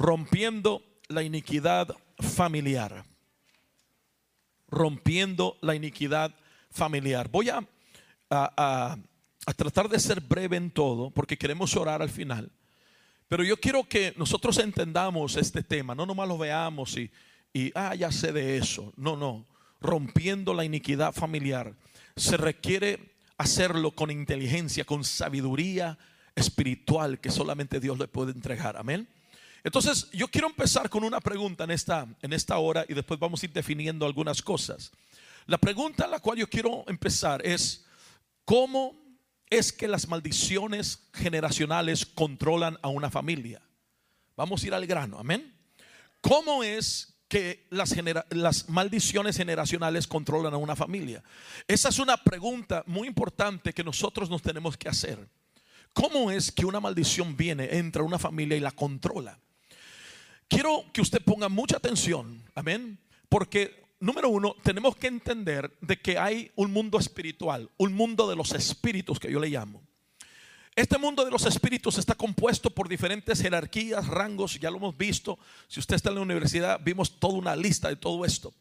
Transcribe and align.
rompiendo 0.00 0.82
la 1.08 1.22
iniquidad 1.22 1.94
familiar. 2.18 3.04
Rompiendo 4.68 5.58
la 5.60 5.74
iniquidad 5.74 6.34
familiar. 6.70 7.28
Voy 7.28 7.50
a, 7.50 7.62
a, 8.30 8.96
tratar 9.56 9.90
de 9.90 10.00
ser 10.00 10.22
breve 10.22 10.56
en 10.56 10.70
todo 10.70 11.10
porque 11.10 11.36
queremos 11.36 11.76
orar 11.76 12.00
al 12.00 12.08
final. 12.08 12.50
Pero 13.28 13.44
yo 13.44 13.58
quiero 13.58 13.84
que 13.84 14.14
nosotros 14.16 14.58
entendamos 14.58 15.36
este 15.36 15.62
tema, 15.62 15.94
no 15.94 16.06
nomás 16.06 16.28
lo 16.28 16.38
veamos 16.38 16.96
y, 16.96 17.10
y, 17.52 17.70
ah, 17.74 17.94
ya 17.94 18.10
sé 18.10 18.32
de 18.32 18.56
eso. 18.56 18.94
No, 18.96 19.16
no. 19.16 19.46
Rompiendo 19.82 20.54
la 20.54 20.64
iniquidad 20.64 21.12
familiar. 21.12 21.74
Se 22.16 22.38
requiere 22.38 23.16
hacerlo 23.36 23.90
con 23.90 24.10
inteligencia, 24.10 24.84
con 24.84 25.04
sabiduría 25.04 25.98
espiritual 26.34 27.20
que 27.20 27.30
solamente 27.30 27.80
Dios 27.80 27.98
le 27.98 28.08
puede 28.08 28.32
entregar. 28.32 28.78
Amén. 28.78 29.06
Entonces, 29.62 30.08
yo 30.12 30.28
quiero 30.28 30.46
empezar 30.48 30.88
con 30.88 31.04
una 31.04 31.20
pregunta 31.20 31.64
en 31.64 31.70
esta, 31.70 32.06
en 32.22 32.32
esta 32.32 32.58
hora 32.58 32.84
y 32.88 32.94
después 32.94 33.20
vamos 33.20 33.42
a 33.42 33.46
ir 33.46 33.52
definiendo 33.52 34.06
algunas 34.06 34.40
cosas. 34.42 34.90
La 35.46 35.58
pregunta 35.58 36.04
a 36.04 36.08
la 36.08 36.20
cual 36.20 36.38
yo 36.38 36.48
quiero 36.48 36.84
empezar 36.86 37.44
es, 37.44 37.84
¿cómo 38.44 38.94
es 39.48 39.72
que 39.72 39.88
las 39.88 40.08
maldiciones 40.08 41.08
generacionales 41.12 42.06
controlan 42.06 42.78
a 42.82 42.88
una 42.88 43.10
familia? 43.10 43.60
Vamos 44.36 44.62
a 44.62 44.66
ir 44.66 44.74
al 44.74 44.86
grano, 44.86 45.18
amén. 45.18 45.54
¿Cómo 46.20 46.62
es 46.62 47.14
que 47.28 47.66
las, 47.70 47.94
las, 48.30 48.68
maldiciones 48.68 49.36
generacionales 49.36 50.06
controlan 50.06 50.54
a 50.54 50.58
una 50.58 50.76
familia? 50.76 51.22
Esa 51.68 51.88
es 51.90 51.98
una 51.98 52.16
pregunta 52.16 52.82
muy 52.86 53.08
importante 53.08 53.72
que 53.72 53.84
nosotros 53.84 54.30
nos 54.30 54.42
tenemos 54.42 54.76
que 54.76 54.88
hacer. 54.88 55.28
¿Cómo 55.92 56.30
es 56.30 56.52
que 56.52 56.64
una 56.64 56.80
maldición 56.80 57.36
viene, 57.36 57.76
entra 57.76 58.02
a 58.02 58.06
una 58.06 58.18
familia 58.18 58.56
y 58.56 58.60
la 58.60 58.70
controla? 58.70 59.38
Quiero 60.50 60.84
que 60.92 61.00
usted 61.00 61.22
ponga 61.22 61.48
mucha 61.48 61.76
atención, 61.76 62.42
amén, 62.56 62.98
porque 63.28 63.84
número 64.00 64.28
uno, 64.28 64.56
tenemos 64.64 64.96
que 64.96 65.06
entender 65.06 65.72
de 65.80 65.96
que 66.00 66.18
hay 66.18 66.50
un 66.56 66.72
mundo 66.72 66.98
espiritual, 66.98 67.70
un 67.76 67.92
mundo 67.94 68.28
de 68.28 68.34
los 68.34 68.50
espíritus 68.50 69.20
que 69.20 69.30
yo 69.30 69.38
le 69.38 69.48
llamo. 69.48 69.80
Este 70.74 70.98
mundo 70.98 71.24
de 71.24 71.30
los 71.30 71.46
espíritus 71.46 71.98
está 71.98 72.16
compuesto 72.16 72.68
por 72.70 72.88
diferentes 72.88 73.40
jerarquías, 73.40 74.08
rangos, 74.08 74.58
ya 74.58 74.72
lo 74.72 74.78
hemos 74.78 74.98
visto. 74.98 75.38
Si 75.68 75.78
usted 75.78 75.94
está 75.94 76.08
en 76.08 76.16
la 76.16 76.22
universidad, 76.22 76.80
vimos 76.82 77.20
toda 77.20 77.34
una 77.34 77.54
lista 77.54 77.88
de 77.88 77.94
todo 77.94 78.24
esto. 78.24 78.52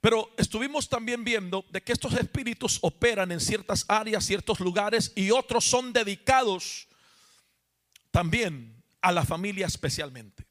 Pero 0.00 0.32
estuvimos 0.36 0.88
también 0.88 1.22
viendo 1.22 1.64
de 1.70 1.80
que 1.80 1.92
estos 1.92 2.14
espíritus 2.14 2.80
operan 2.82 3.30
en 3.30 3.38
ciertas 3.38 3.84
áreas, 3.86 4.24
ciertos 4.24 4.58
lugares 4.58 5.12
y 5.14 5.30
otros 5.30 5.64
son 5.64 5.92
dedicados 5.92 6.88
también 8.10 8.82
a 9.00 9.12
la 9.12 9.24
familia 9.24 9.66
especialmente. 9.68 10.49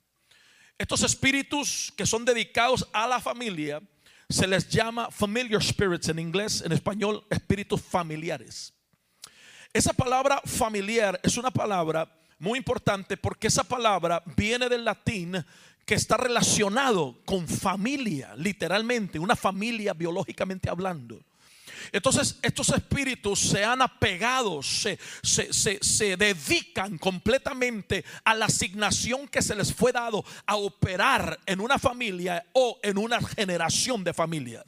Estos 0.79 1.03
espíritus 1.03 1.93
que 1.97 2.05
son 2.05 2.23
dedicados 2.23 2.87
a 2.93 3.05
la 3.05 3.19
familia 3.19 3.81
se 4.29 4.47
les 4.47 4.69
llama 4.69 5.11
familiar 5.11 5.61
spirits 5.61 6.07
en 6.07 6.19
inglés, 6.19 6.63
en 6.65 6.71
español, 6.71 7.25
espíritus 7.29 7.81
familiares. 7.81 8.73
Esa 9.73 9.91
palabra 9.91 10.41
familiar 10.45 11.19
es 11.21 11.35
una 11.35 11.51
palabra 11.51 12.09
muy 12.39 12.57
importante 12.57 13.17
porque 13.17 13.47
esa 13.47 13.65
palabra 13.65 14.23
viene 14.37 14.69
del 14.69 14.85
latín 14.85 15.45
que 15.85 15.95
está 15.95 16.15
relacionado 16.15 17.19
con 17.25 17.45
familia, 17.45 18.33
literalmente, 18.37 19.19
una 19.19 19.35
familia 19.35 19.93
biológicamente 19.93 20.69
hablando. 20.69 21.19
Entonces 21.91 22.37
estos 22.41 22.69
espíritus 22.69 23.39
se 23.39 23.63
han 23.63 23.81
apegado, 23.81 24.61
se, 24.63 24.99
se, 25.21 26.17
dedican 26.17 26.97
completamente 26.97 28.03
a 28.23 28.33
la 28.33 28.45
asignación 28.45 29.27
que 29.27 29.41
se 29.41 29.55
les 29.55 29.73
fue 29.73 29.91
dado 29.91 30.23
a 30.45 30.55
operar 30.55 31.39
en 31.45 31.59
una 31.59 31.79
familia 31.79 32.45
o 32.53 32.79
en 32.83 32.97
una 32.97 33.19
generación 33.21 34.03
de 34.03 34.13
familias. 34.13 34.65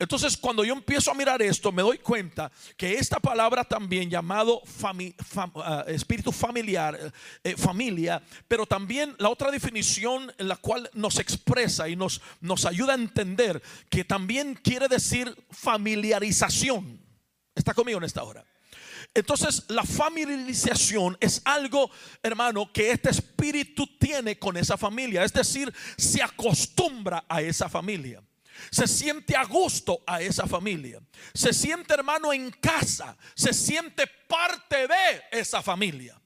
Entonces, 0.00 0.34
cuando 0.38 0.64
yo 0.64 0.72
empiezo 0.72 1.10
a 1.10 1.14
mirar 1.14 1.42
esto, 1.42 1.70
me 1.70 1.82
doy 1.82 1.98
cuenta 1.98 2.50
que 2.78 2.94
esta 2.94 3.20
palabra 3.20 3.64
también 3.64 4.08
llamado 4.08 4.62
ah, 5.56 5.84
espíritu 5.88 6.32
familiar, 6.32 7.12
eh, 7.44 7.54
familia, 7.54 8.22
pero 8.48 8.64
también 8.64 9.14
la 9.18 9.28
otra 9.28 9.50
definición 9.50 10.32
en 10.38 10.48
la 10.48 10.56
cual 10.56 10.88
nos 10.94 11.18
expresa 11.18 11.86
y 11.86 11.96
nos, 11.96 12.22
nos 12.40 12.64
ayuda 12.64 12.94
a 12.94 12.96
entender 12.96 13.62
que 13.90 14.02
también 14.02 14.54
quiere 14.54 14.88
decir 14.88 15.36
familiarización. 15.50 16.98
¿Está 17.54 17.74
conmigo 17.74 17.98
en 17.98 18.04
esta 18.04 18.22
hora? 18.22 18.42
Entonces, 19.12 19.64
la 19.68 19.84
familiarización 19.84 21.18
es 21.20 21.42
algo, 21.44 21.90
hermano, 22.22 22.72
que 22.72 22.90
este 22.90 23.10
espíritu 23.10 23.86
tiene 23.98 24.38
con 24.38 24.56
esa 24.56 24.78
familia. 24.78 25.24
Es 25.24 25.32
decir, 25.34 25.70
se 25.98 26.22
acostumbra 26.22 27.26
a 27.28 27.42
esa 27.42 27.68
familia 27.68 28.22
se 28.70 28.86
siente 28.86 29.36
a 29.36 29.44
gusto 29.44 30.02
a 30.06 30.20
esa 30.20 30.46
familia, 30.46 31.00
se 31.34 31.52
siente 31.52 31.94
hermano 31.94 32.32
en 32.32 32.50
casa, 32.50 33.16
se 33.34 33.52
siente 33.52 34.06
parte 34.28 34.86
de 34.86 35.22
esa 35.32 35.62
familia. 35.62 36.20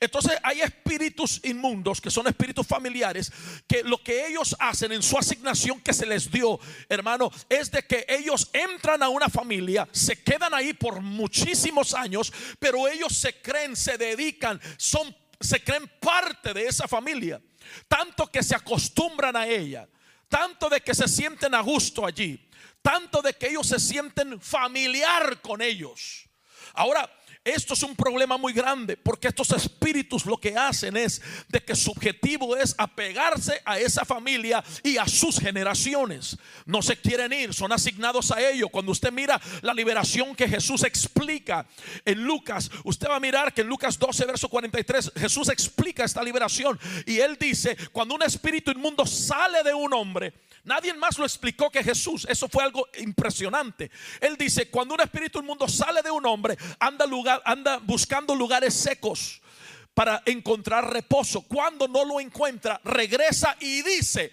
Entonces 0.00 0.32
hay 0.42 0.60
espíritus 0.60 1.40
inmundos 1.44 2.00
que 2.00 2.10
son 2.10 2.26
espíritus 2.26 2.66
familiares 2.66 3.30
que 3.66 3.82
lo 3.82 4.02
que 4.02 4.26
ellos 4.26 4.56
hacen 4.58 4.92
en 4.92 5.02
su 5.02 5.18
asignación 5.18 5.80
que 5.80 5.92
se 5.92 6.06
les 6.06 6.30
dio, 6.30 6.58
hermano, 6.88 7.30
es 7.48 7.70
de 7.70 7.82
que 7.82 8.04
ellos 8.08 8.48
entran 8.52 9.02
a 9.02 9.08
una 9.08 9.28
familia, 9.28 9.88
se 9.92 10.22
quedan 10.22 10.54
ahí 10.54 10.72
por 10.72 11.00
muchísimos 11.00 11.94
años, 11.94 12.32
pero 12.58 12.88
ellos 12.88 13.14
se 13.14 13.40
creen, 13.40 13.76
se 13.76 13.98
dedican, 13.98 14.60
son 14.76 15.14
se 15.40 15.62
creen 15.62 15.90
parte 16.00 16.54
de 16.54 16.66
esa 16.66 16.88
familia, 16.88 17.42
tanto 17.88 18.26
que 18.28 18.42
se 18.42 18.54
acostumbran 18.54 19.36
a 19.36 19.46
ella 19.46 19.86
tanto 20.34 20.68
de 20.68 20.80
que 20.80 20.96
se 20.96 21.06
sienten 21.06 21.54
a 21.54 21.60
gusto 21.60 22.04
allí, 22.04 22.50
tanto 22.82 23.22
de 23.22 23.34
que 23.34 23.50
ellos 23.50 23.68
se 23.68 23.78
sienten 23.78 24.40
familiar 24.40 25.40
con 25.40 25.62
ellos. 25.62 26.28
Ahora, 26.72 27.08
esto 27.44 27.74
es 27.74 27.82
un 27.82 27.94
problema 27.94 28.38
muy 28.38 28.54
grande 28.54 28.96
porque 28.96 29.28
estos 29.28 29.50
espíritus 29.50 30.24
lo 30.24 30.38
que 30.38 30.56
hacen 30.56 30.96
es 30.96 31.20
de 31.48 31.62
que 31.62 31.76
su 31.76 31.90
objetivo 31.90 32.56
es 32.56 32.74
apegarse 32.78 33.60
a 33.66 33.78
esa 33.78 34.06
familia 34.06 34.64
y 34.82 34.96
a 34.96 35.06
sus 35.06 35.38
generaciones. 35.38 36.38
No 36.64 36.80
se 36.80 36.96
quieren 36.96 37.34
ir, 37.34 37.52
son 37.52 37.70
asignados 37.72 38.30
a 38.30 38.40
ello. 38.40 38.70
Cuando 38.70 38.92
usted 38.92 39.12
mira 39.12 39.38
la 39.60 39.74
liberación 39.74 40.34
que 40.34 40.48
Jesús 40.48 40.84
explica 40.84 41.66
en 42.06 42.24
Lucas, 42.24 42.70
usted 42.82 43.08
va 43.08 43.16
a 43.16 43.20
mirar 43.20 43.52
que 43.52 43.60
en 43.60 43.68
Lucas 43.68 43.98
12, 43.98 44.24
verso 44.24 44.48
43, 44.48 45.12
Jesús 45.14 45.50
explica 45.50 46.04
esta 46.04 46.22
liberación 46.22 46.80
y 47.04 47.18
él 47.18 47.36
dice, 47.38 47.76
cuando 47.92 48.14
un 48.14 48.22
espíritu 48.22 48.70
inmundo 48.70 49.04
sale 49.04 49.62
de 49.62 49.74
un 49.74 49.92
hombre, 49.92 50.32
Nadie 50.64 50.94
más 50.94 51.18
lo 51.18 51.26
explicó 51.26 51.70
que 51.70 51.84
Jesús. 51.84 52.26
Eso 52.28 52.48
fue 52.48 52.64
algo 52.64 52.88
impresionante. 52.98 53.90
Él 54.18 54.36
dice, 54.36 54.70
cuando 54.70 54.94
un 54.94 55.00
espíritu 55.02 55.40
inmundo 55.40 55.68
sale 55.68 56.00
de 56.02 56.10
un 56.10 56.24
hombre, 56.24 56.56
anda, 56.78 57.06
lugar, 57.06 57.33
anda 57.44 57.78
buscando 57.78 58.34
lugares 58.34 58.74
secos 58.74 59.40
para 59.94 60.22
encontrar 60.26 60.92
reposo. 60.92 61.42
Cuando 61.42 61.88
no 61.88 62.04
lo 62.04 62.20
encuentra, 62.20 62.80
regresa 62.84 63.56
y 63.60 63.82
dice, 63.82 64.32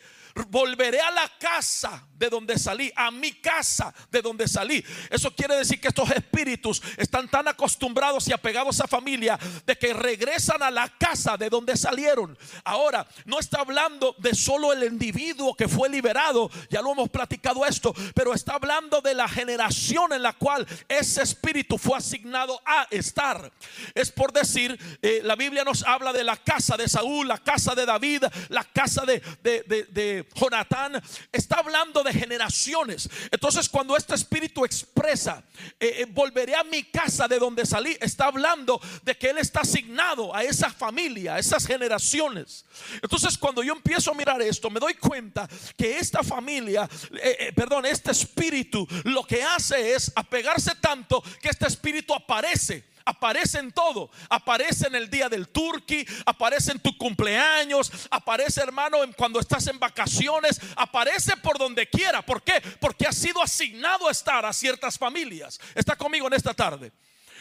volveré 0.50 1.00
a 1.00 1.12
la 1.12 1.32
casa 1.40 2.08
de 2.22 2.30
donde 2.30 2.60
salí, 2.60 2.94
a 2.96 3.10
mi 3.10 3.32
casa 3.34 3.92
de 4.12 4.22
donde 4.22 4.48
salí. 4.48 4.86
Eso 5.10 5.36
quiere 5.36 5.56
decir 5.56 5.82
que 5.82 5.88
estos 5.88 6.12
espíritus 6.12 6.80
están 6.96 7.28
tan 7.28 7.48
acostumbrados 7.48 8.28
y 8.28 8.32
apegados 8.32 8.80
a 8.80 8.88
familia 8.88 9.40
de 9.66 9.76
que 9.76 9.92
regresan 9.92 10.62
a 10.62 10.70
la 10.70 10.88
casa 10.88 11.36
de 11.36 11.50
donde 11.50 11.76
salieron. 11.76 12.38
Ahora, 12.64 13.08
no 13.26 13.40
está 13.40 13.62
hablando 13.62 14.16
de 14.20 14.36
solo 14.36 14.72
el 14.72 14.84
individuo 14.84 15.56
que 15.56 15.68
fue 15.68 15.90
liberado, 15.90 16.52
ya 16.70 16.84
lo 16.84 16.92
hemos 16.92 17.10
platicado 17.10 17.66
esto, 17.66 17.92
pero 18.14 18.36
está 18.36 18.54
hablando 18.54 19.02
de 19.02 19.16
la 19.16 19.28
generación 19.28 20.14
en 20.14 20.22
la 20.22 20.34
cual 20.34 20.68
ese 20.88 21.24
espíritu 21.24 21.80
fue 21.80 21.98
asignado 21.98 22.62
a 22.66 22.86
estar. 22.92 23.52
Es 23.96 24.12
por 24.12 24.32
decir, 24.32 24.80
eh, 25.02 25.22
la 25.24 25.36
Biblia 25.36 25.64
nos 25.64 25.82
habla 25.84 26.14
de 26.14 26.24
la 26.24 26.38
casa 26.38 26.78
de 26.78 26.88
Saúl, 26.88 27.28
la 27.28 27.40
casa 27.40 27.74
de 27.74 27.88
David, 27.88 28.26
la 28.50 28.64
casa 28.64 29.06
de, 29.06 29.22
de 29.42 30.28
Jonatán, 30.36 31.02
está 31.32 31.56
hablando 31.56 32.04
de 32.04 32.11
generaciones. 32.14 33.10
Entonces 33.32 33.70
cuando 33.70 33.96
este 33.96 34.16
espíritu 34.16 34.66
expresa, 34.66 35.44
eh, 35.80 35.96
eh, 36.00 36.06
volveré 36.10 36.56
a 36.56 36.64
mi 36.64 36.84
casa 36.84 37.28
de 37.28 37.40
donde 37.40 37.66
salí, 37.66 37.98
está 38.00 38.26
hablando 38.26 38.80
de 39.04 39.18
que 39.18 39.30
él 39.30 39.38
está 39.38 39.62
asignado 39.62 40.36
a 40.36 40.44
esa 40.44 40.70
familia, 40.70 41.36
a 41.36 41.40
esas 41.40 41.66
generaciones. 41.66 42.66
Entonces 43.02 43.38
cuando 43.38 43.64
yo 43.64 43.74
empiezo 43.74 44.12
a 44.12 44.16
mirar 44.16 44.42
esto, 44.42 44.70
me 44.70 44.80
doy 44.80 44.96
cuenta 44.96 45.48
que 45.78 45.98
esta 45.98 46.24
familia, 46.24 46.90
eh, 47.22 47.52
perdón, 47.56 47.86
este 47.86 48.12
espíritu 48.12 48.88
lo 49.04 49.24
que 49.24 49.44
hace 49.44 49.94
es 49.94 50.12
apegarse 50.16 50.76
tanto 50.76 51.24
que 51.42 51.50
este 51.50 51.68
espíritu 51.68 52.14
aparece 52.14 52.91
aparece 53.06 53.60
en 53.60 53.72
todo. 53.72 54.10
Aparece 54.30 54.88
en 54.88 54.96
el 54.96 55.10
día 55.10 55.30
del 55.30 55.48
turqui, 55.50 56.06
aparece 56.26 56.72
en 56.72 56.80
tu 56.80 56.98
cumpleaños, 56.98 57.92
aparece 58.10 58.62
hermano 58.62 58.98
cuando 59.18 59.40
estás 59.40 59.68
en 59.68 59.80
vacaciones, 59.80 60.60
aparece 60.76 61.38
por 61.38 61.58
donde 61.58 61.88
quiera. 61.88 62.22
¿Por 62.22 62.44
qué? 62.44 62.62
Porque 62.80 63.08
ha 63.08 63.14
sido 63.14 63.42
asignado 63.42 64.08
a 64.08 64.12
estar 64.12 64.46
a 64.46 64.54
ciertas 64.54 64.98
familias. 64.98 65.60
Está 65.76 65.96
conmigo 65.96 66.28
en 66.28 66.34
esta 66.34 66.54
tarde. 66.54 66.92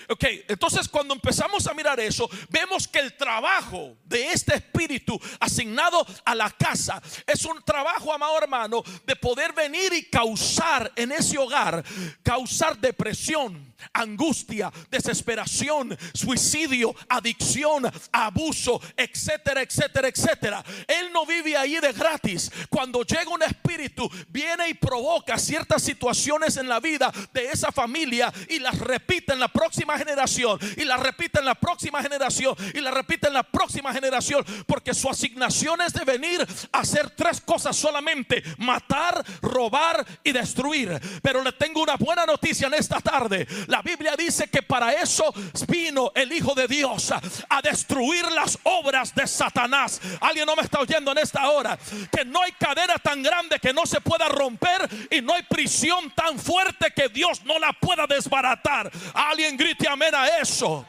Ok, 0.08 0.24
entonces 0.48 0.88
cuando 0.88 1.14
empezamos 1.14 1.66
a 1.66 1.74
mirar 1.74 2.00
eso, 2.00 2.28
vemos 2.48 2.88
que 2.88 2.98
el 2.98 3.16
trabajo 3.16 3.96
de 4.04 4.32
este 4.32 4.56
espíritu 4.56 5.20
asignado 5.38 6.06
a 6.24 6.34
la 6.34 6.50
casa 6.50 7.00
es 7.26 7.44
un 7.44 7.62
trabajo, 7.62 8.12
amado 8.12 8.38
hermano, 8.38 8.82
de 9.04 9.16
poder 9.16 9.52
venir 9.52 9.92
y 9.92 10.04
causar 10.08 10.90
en 10.96 11.12
ese 11.12 11.38
hogar, 11.38 11.84
causar 12.22 12.78
depresión, 12.78 13.69
angustia, 13.92 14.72
desesperación, 14.90 15.96
suicidio, 16.14 16.94
adicción, 17.08 17.90
abuso, 18.12 18.80
etcétera, 18.96 19.62
etcétera, 19.62 20.08
etcétera. 20.08 20.64
Él 20.86 21.12
no 21.12 21.26
vive 21.26 21.56
ahí 21.56 21.78
de 21.78 21.92
gratis. 21.92 22.50
Cuando 22.68 23.02
llega 23.02 23.28
un 23.28 23.42
espíritu, 23.42 24.10
viene 24.28 24.68
y 24.68 24.74
provoca 24.74 25.38
ciertas 25.38 25.82
situaciones 25.82 26.56
en 26.56 26.68
la 26.68 26.80
vida 26.80 27.12
de 27.32 27.46
esa 27.46 27.72
familia 27.72 28.32
y 28.48 28.58
las 28.58 28.78
repite 28.78 29.32
en 29.32 29.40
la 29.40 29.48
próxima 29.48 29.96
generación 29.98 30.58
y 30.76 30.84
las 30.84 31.00
repite 31.00 31.38
en 31.38 31.44
la 31.44 31.54
próxima 31.54 32.02
generación 32.02 32.56
y 32.74 32.80
las 32.80 32.94
repite 32.94 33.28
en 33.28 33.34
la 33.34 33.42
próxima 33.42 33.92
generación 33.92 34.44
porque 34.66 34.94
su 34.94 35.08
asignación 35.08 35.80
es 35.80 35.92
de 35.92 36.04
venir 36.04 36.46
a 36.72 36.80
hacer 36.80 37.10
tres 37.10 37.40
cosas 37.40 37.76
solamente, 37.76 38.42
matar, 38.58 39.24
robar 39.42 40.06
y 40.24 40.32
destruir. 40.32 41.00
Pero 41.22 41.42
le 41.42 41.52
tengo 41.52 41.82
una 41.82 41.96
buena 41.96 42.26
noticia 42.26 42.66
en 42.66 42.74
esta 42.74 43.00
tarde. 43.00 43.46
La 43.70 43.82
Biblia 43.82 44.16
dice 44.16 44.48
que 44.48 44.62
para 44.62 44.92
eso 44.92 45.32
vino 45.68 46.10
el 46.16 46.32
Hijo 46.32 46.54
de 46.56 46.66
Dios 46.66 47.12
a 47.48 47.62
destruir 47.62 48.24
las 48.32 48.58
obras 48.64 49.14
de 49.14 49.28
Satanás. 49.28 50.00
Alguien 50.20 50.44
no 50.44 50.56
me 50.56 50.62
está 50.62 50.80
oyendo 50.80 51.12
en 51.12 51.18
esta 51.18 51.48
hora. 51.48 51.78
Que 52.10 52.24
no 52.24 52.42
hay 52.42 52.50
cadena 52.52 52.96
tan 52.96 53.22
grande 53.22 53.60
que 53.60 53.72
no 53.72 53.86
se 53.86 54.00
pueda 54.00 54.28
romper 54.28 54.88
y 55.08 55.20
no 55.20 55.34
hay 55.34 55.44
prisión 55.44 56.10
tan 56.16 56.36
fuerte 56.36 56.90
que 56.90 57.08
Dios 57.10 57.44
no 57.44 57.60
la 57.60 57.72
pueda 57.72 58.08
desbaratar. 58.08 58.90
Alguien 59.14 59.56
grite 59.56 59.88
amén 59.88 60.14
a 60.16 60.38
eso 60.38 60.84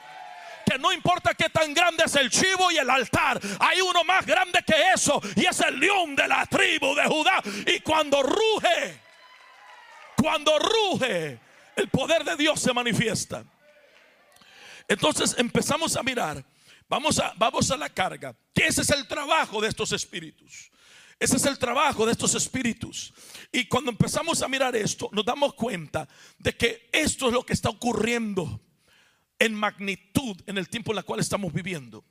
que 0.65 0.79
no 0.79 0.91
importa 0.91 1.33
que 1.33 1.49
tan 1.49 1.73
grande 1.73 2.05
es 2.05 2.15
el 2.15 2.29
chivo 2.29 2.71
y 2.71 2.77
el 2.77 2.89
altar, 2.89 3.41
hay 3.59 3.81
uno 3.81 4.05
más 4.05 4.25
grande 4.25 4.63
que 4.65 4.91
eso 4.93 5.21
y 5.35 5.45
es 5.45 5.59
el 5.59 5.77
león 5.79 6.15
de 6.15 6.27
la 6.27 6.45
tribu 6.45 6.95
de 6.95 7.03
Judá. 7.07 7.41
Y 7.67 7.81
cuando 7.81 8.23
ruge, 8.23 8.99
cuando 10.15 10.57
ruge, 10.59 11.39
el 11.75 11.89
poder 11.89 12.23
de 12.23 12.35
Dios 12.35 12.59
se 12.59 12.73
manifiesta. 12.73 13.45
Entonces 14.87 15.35
empezamos 15.37 15.95
a 15.95 16.03
mirar, 16.03 16.43
vamos 16.87 17.19
a, 17.19 17.33
vamos 17.37 17.71
a 17.71 17.77
la 17.77 17.89
carga, 17.89 18.35
que 18.53 18.67
ese 18.67 18.81
es 18.81 18.89
el 18.89 19.07
trabajo 19.07 19.61
de 19.61 19.69
estos 19.69 19.91
espíritus. 19.91 20.69
Ese 21.19 21.35
es 21.37 21.45
el 21.45 21.59
trabajo 21.59 22.05
de 22.05 22.13
estos 22.13 22.33
espíritus. 22.33 23.13
Y 23.51 23.65
cuando 23.65 23.91
empezamos 23.91 24.41
a 24.41 24.47
mirar 24.47 24.75
esto, 24.75 25.07
nos 25.11 25.23
damos 25.23 25.53
cuenta 25.53 26.09
de 26.39 26.57
que 26.57 26.89
esto 26.91 27.27
es 27.27 27.33
lo 27.33 27.45
que 27.45 27.53
está 27.53 27.69
ocurriendo 27.69 28.59
en 29.37 29.53
magnitud 29.53 30.35
en 30.47 30.57
el 30.57 30.67
tiempo 30.67 30.91
en 30.91 30.97
el 30.97 31.05
cual 31.05 31.19
estamos 31.19 31.53
viviendo. 31.53 32.03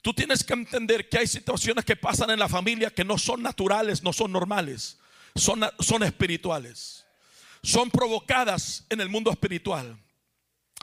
Tú 0.00 0.14
tienes 0.14 0.42
que 0.42 0.54
entender 0.54 1.08
que 1.08 1.18
hay 1.18 1.26
situaciones 1.26 1.84
que 1.84 1.94
pasan 1.94 2.30
en 2.30 2.38
la 2.38 2.48
familia 2.48 2.90
que 2.90 3.04
no 3.04 3.18
son 3.18 3.42
naturales, 3.42 4.02
no 4.02 4.12
son 4.14 4.32
normales, 4.32 4.98
son, 5.34 5.62
son 5.78 6.02
espirituales 6.02 7.03
son 7.64 7.90
provocadas 7.90 8.84
en 8.90 9.00
el 9.00 9.08
mundo 9.08 9.30
espiritual. 9.30 9.98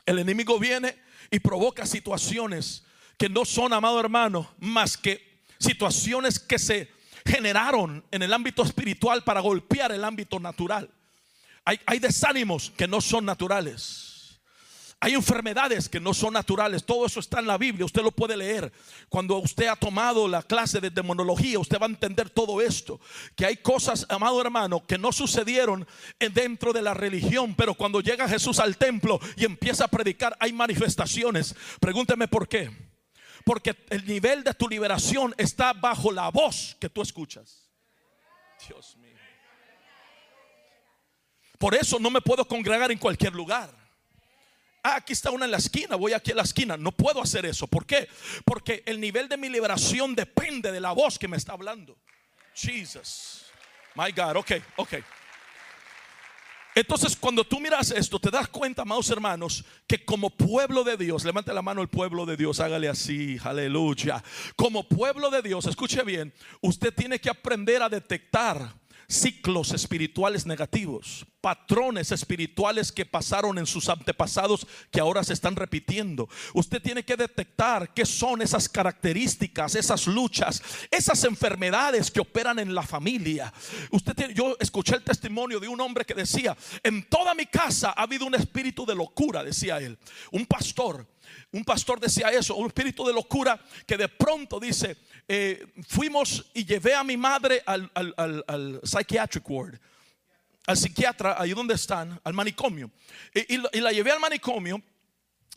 El 0.05 0.19
enemigo 0.19 0.59
viene 0.59 0.97
y 1.29 1.39
provoca 1.39 1.85
situaciones 1.85 2.83
que 3.17 3.29
no 3.29 3.45
son, 3.45 3.71
amado 3.71 3.99
hermano, 3.99 4.51
más 4.59 4.97
que 4.97 5.43
situaciones 5.59 6.39
que 6.39 6.57
se 6.57 6.91
generaron 7.23 8.03
en 8.09 8.23
el 8.23 8.33
ámbito 8.33 8.63
espiritual 8.63 9.23
para 9.23 9.41
golpear 9.41 9.91
el 9.91 10.03
ámbito 10.03 10.39
natural. 10.39 10.89
Hay, 11.63 11.79
hay 11.85 11.99
desánimos 11.99 12.71
que 12.71 12.87
no 12.87 12.99
son 12.99 13.25
naturales. 13.25 14.10
Hay 15.03 15.15
enfermedades 15.15 15.89
que 15.89 16.00
no 16.00 16.13
son 16.13 16.33
naturales. 16.33 16.86
Todo 16.86 17.07
eso 17.07 17.19
está 17.19 17.39
en 17.39 17.48
la 17.48 17.57
Biblia. 17.57 17.86
Usted 17.86 18.03
lo 18.03 18.12
puede 18.12 18.38
leer. 18.38 18.71
Cuando 19.09 19.38
usted 19.38 19.65
ha 19.65 19.75
tomado 19.75 20.27
la 20.27 20.44
clase 20.44 20.80
de 20.80 20.92
demonología, 20.92 21.57
usted 21.57 21.80
va 21.80 21.88
a 21.88 21.89
entender 21.89 22.30
todo 22.30 22.62
esto. 22.62 23.00
Que 23.36 23.48
hay 23.48 23.57
cosas, 23.57 24.06
amado 24.09 24.39
hermano, 24.39 24.86
que 24.86 25.00
no 25.00 25.12
sucedieron 25.12 25.88
dentro 26.19 26.71
de 26.71 26.83
la 26.83 26.94
religión. 26.94 27.56
Pero 27.56 27.74
cuando 27.74 28.00
llega 28.00 28.30
Jesús 28.30 28.59
al 28.59 28.77
templo 28.77 29.19
y 29.36 29.45
empieza 29.45 29.86
a 29.86 29.88
predicar, 29.88 30.38
hay 30.39 30.53
manifestaciones. 30.53 31.56
Pregúnteme 31.80 32.27
por 32.27 32.48
qué. 32.48 32.69
Porque 33.44 33.75
el 33.89 34.06
nivel 34.06 34.44
de 34.44 34.53
tu 34.53 34.69
liberación 34.69 35.33
está 35.36 35.74
bajo 35.74 36.12
la 36.12 36.30
voz 36.30 36.77
que 36.80 36.89
tú 36.89 37.01
escuchas. 37.01 37.68
Dios 38.68 38.95
mío. 38.98 39.18
Por 41.57 41.74
eso 41.74 41.98
no 41.98 42.12
me 42.12 42.21
puedo 42.21 42.48
congregar 42.48 42.92
en 42.92 43.00
cualquier 43.00 43.33
lugar. 43.33 43.80
Ah, 44.83 44.95
aquí 44.95 45.13
está 45.13 45.29
una 45.29 45.45
en 45.45 45.51
la 45.51 45.57
esquina, 45.57 45.95
voy 45.95 46.13
aquí 46.13 46.31
a 46.31 46.35
la 46.35 46.41
esquina. 46.41 46.75
No 46.75 46.91
puedo 46.91 47.21
hacer 47.21 47.45
eso. 47.45 47.67
¿Por 47.67 47.85
qué? 47.85 48.07
Porque 48.45 48.83
el 48.85 48.99
nivel 48.99 49.29
de 49.29 49.37
mi 49.37 49.49
liberación 49.49 50.15
depende 50.15 50.71
de 50.71 50.79
la 50.79 50.91
voz 50.91 51.19
que 51.19 51.27
me 51.27 51.37
está 51.37 51.53
hablando. 51.53 51.97
Jesus. 52.55 53.45
My 53.95 54.11
God, 54.11 54.37
ok, 54.37 54.51
ok. 54.77 54.93
Entonces, 56.73 57.17
cuando 57.17 57.43
tú 57.43 57.59
miras 57.59 57.91
esto, 57.91 58.17
te 58.17 58.31
das 58.31 58.47
cuenta, 58.47 58.83
amados 58.83 59.09
hermanos, 59.09 59.65
que 59.85 60.05
como 60.05 60.29
pueblo 60.29 60.85
de 60.85 60.95
Dios, 60.95 61.25
levante 61.25 61.53
la 61.53 61.61
mano 61.61 61.81
el 61.81 61.89
pueblo 61.89 62.25
de 62.25 62.37
Dios, 62.37 62.61
hágale 62.61 62.87
así, 62.87 63.37
aleluya. 63.43 64.23
Como 64.55 64.87
pueblo 64.87 65.29
de 65.29 65.41
Dios, 65.41 65.65
escuche 65.65 66.01
bien, 66.03 66.33
usted 66.61 66.93
tiene 66.93 67.19
que 67.19 67.29
aprender 67.29 67.83
a 67.83 67.89
detectar 67.89 68.80
ciclos 69.11 69.73
espirituales 69.73 70.45
negativos, 70.45 71.25
patrones 71.41 72.11
espirituales 72.11 72.91
que 72.91 73.05
pasaron 73.05 73.57
en 73.57 73.65
sus 73.65 73.89
antepasados 73.89 74.65
que 74.89 74.99
ahora 74.99 75.23
se 75.23 75.33
están 75.33 75.55
repitiendo. 75.55 76.29
Usted 76.53 76.81
tiene 76.81 77.03
que 77.03 77.17
detectar 77.17 77.93
qué 77.93 78.05
son 78.05 78.41
esas 78.41 78.69
características, 78.69 79.75
esas 79.75 80.07
luchas, 80.07 80.61
esas 80.89 81.23
enfermedades 81.25 82.09
que 82.09 82.21
operan 82.21 82.59
en 82.59 82.73
la 82.73 82.83
familia. 82.83 83.53
Usted 83.91 84.31
yo 84.33 84.55
escuché 84.59 84.95
el 84.95 85.03
testimonio 85.03 85.59
de 85.59 85.67
un 85.67 85.81
hombre 85.81 86.05
que 86.05 86.13
decía, 86.13 86.55
"En 86.83 87.03
toda 87.09 87.33
mi 87.33 87.45
casa 87.45 87.93
ha 87.95 88.03
habido 88.03 88.25
un 88.25 88.35
espíritu 88.35 88.85
de 88.85 88.95
locura", 88.95 89.43
decía 89.43 89.79
él. 89.79 89.97
Un 90.31 90.45
pastor 90.45 91.10
un 91.53 91.65
pastor 91.65 92.00
decía 92.00 92.30
eso, 92.30 92.56
un 92.56 92.68
espíritu 92.68 93.06
de 93.06 93.13
locura 93.13 93.59
que 93.86 93.98
de 93.98 94.07
pronto 94.07 94.59
dice, 94.59 94.98
eh, 95.27 95.65
fuimos 95.88 96.45
y 96.53 96.65
llevé 96.65 96.95
a 96.95 97.03
mi 97.03 97.18
madre 97.18 97.62
al, 97.65 97.92
al, 97.94 98.80
psychiatric 98.83 99.50
ward, 99.50 99.77
al 100.65 100.77
psiquiatra, 100.77 101.36
ahí 101.38 101.51
donde 101.51 101.74
están, 101.74 102.19
al 102.24 102.33
manicomio. 102.33 102.89
Y, 103.33 103.56
y, 103.56 103.81
la 103.81 103.92
llevé 103.92 104.12
al 104.12 104.19
manicomio. 104.19 104.81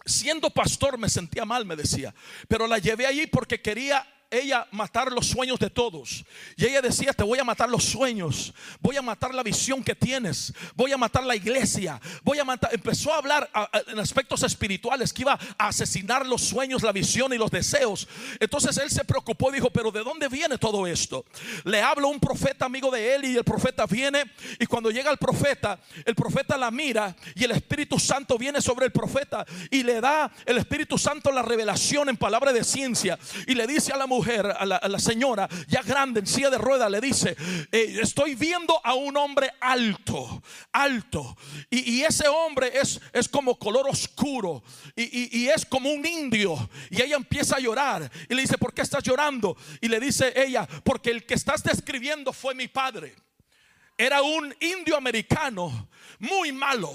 Siendo 0.07 0.51
pastor 0.51 0.99
me 0.99 1.09
sentía 1.09 1.47
mal, 1.47 1.65
me 1.65 1.77
decía, 1.77 2.15
pero 2.47 2.67
la 2.67 2.79
llevé 2.79 3.07
allí 3.07 3.27
porque 3.27 3.63
quería 3.63 4.07
ella 4.39 4.67
matar 4.71 5.11
los 5.13 5.27
sueños 5.27 5.59
de 5.59 5.71
todos. 5.71 6.25
Y 6.57 6.67
ella 6.67 6.83
decía, 6.83 7.13
te 7.13 7.23
voy 7.23 7.39
a 7.39 7.45
matar 7.45 7.69
los 7.69 7.85
sueños, 7.85 8.53
voy 8.81 8.97
a 8.97 9.03
matar 9.03 9.35
la 9.35 9.43
visión 9.43 9.83
que 9.83 9.95
tienes, 9.95 10.53
voy 10.75 10.93
a 10.93 10.97
matar 10.97 11.25
la 11.25 11.37
iglesia, 11.37 12.01
voy 12.23 12.39
a 12.39 12.45
matar... 12.45 12.71
Empezó 12.75 13.13
a 13.13 13.19
hablar 13.19 13.51
en 13.87 13.99
aspectos 13.99 14.43
espirituales 14.43 15.13
que 15.13 15.23
iba 15.23 15.39
a 15.59 15.69
asesinar 15.69 16.27
los 16.27 16.43
sueños, 16.43 16.83
la 16.83 16.93
visión 16.93 17.33
y 17.33 17.39
los 17.39 17.51
deseos. 17.51 18.09
Entonces 18.41 18.77
él 18.79 18.91
se 18.91 19.05
preocupó 19.05 19.51
y 19.51 19.55
dijo, 19.55 19.71
pero 19.71 19.91
¿de 19.91 20.03
dónde 20.03 20.29
viene 20.29 20.59
todo 20.59 20.87
esto? 20.87 21.25
Le 21.65 21.81
hablo 21.83 22.09
un 22.09 22.21
profeta 22.21 22.67
amigo 22.67 22.91
de 22.91 23.15
él 23.15 23.25
y 23.25 23.37
el 23.37 23.45
profeta 23.45 23.87
viene 23.87 24.25
y 24.59 24.67
cuando 24.67 24.91
llega 24.91 25.11
el 25.11 25.19
profeta, 25.19 25.79
el 26.05 26.15
profeta 26.15 26.57
la 26.57 26.71
mira 26.71 27.15
y 27.35 27.45
el 27.45 27.53
Espíritu 27.53 27.99
Santo 27.99 28.37
viene 28.39 28.61
sobre 28.61 28.87
el 28.87 28.93
profeta 28.93 29.45
y 29.71 29.83
le 29.83 30.01
da 30.01 30.31
el 30.47 30.59
Espíritu 30.59 30.99
Santo 30.99 31.31
la 31.31 31.43
revelación 31.43 32.09
en 32.09 32.17
palabra 32.17 32.53
de 32.53 32.65
ciencia 32.65 33.19
y 33.47 33.55
le 33.55 33.67
dice 33.67 33.93
a 33.93 33.97
la 33.97 34.07
mujer, 34.07 34.24
a 34.33 34.89
la, 34.89 34.99
señora, 34.99 35.49
ya 35.69 35.83
grande, 35.83 36.21
en 36.21 36.27
silla 36.27 36.51
de 36.51 36.59
rueda, 36.59 36.89
le 36.89 37.01
dice, 37.01 37.37
eh, 37.71 37.99
estoy 38.01 38.35
viendo 38.35 38.81
a 38.85 38.95
un 38.95 39.17
hombre 39.17 39.53
alto, 39.61 40.43
alto. 40.73 41.37
Y, 41.71 42.03
ese 42.03 42.29
hombre 42.29 42.73
es, 42.75 43.01
es 43.13 43.29
como 43.29 43.59
color 43.59 43.89
oscuro 43.89 44.63
y, 44.97 45.39
y, 45.39 45.49
es 45.49 45.65
como 45.67 45.91
un 45.91 46.05
indio. 46.07 46.69
Y 46.91 47.03
ella 47.03 47.17
empieza 47.17 47.57
a 47.57 47.61
llorar 47.61 48.11
y 48.29 48.35
le 48.35 48.43
dice, 48.43 48.59
¿por 48.59 48.73
qué 48.73 48.83
estás 48.83 49.03
llorando? 49.03 49.57
Y 49.81 49.89
le 49.89 50.01
dice 50.01 50.33
ella, 50.37 50.67
porque 50.85 51.11
el 51.11 51.25
que 51.27 51.35
estás 51.35 51.63
describiendo 51.63 52.33
fue 52.33 52.55
mi 52.55 52.69
padre. 52.69 53.15
Era 53.97 54.23
un 54.23 54.55
indio 54.61 54.97
americano 54.97 55.89
muy 56.19 56.53
malo 56.53 56.93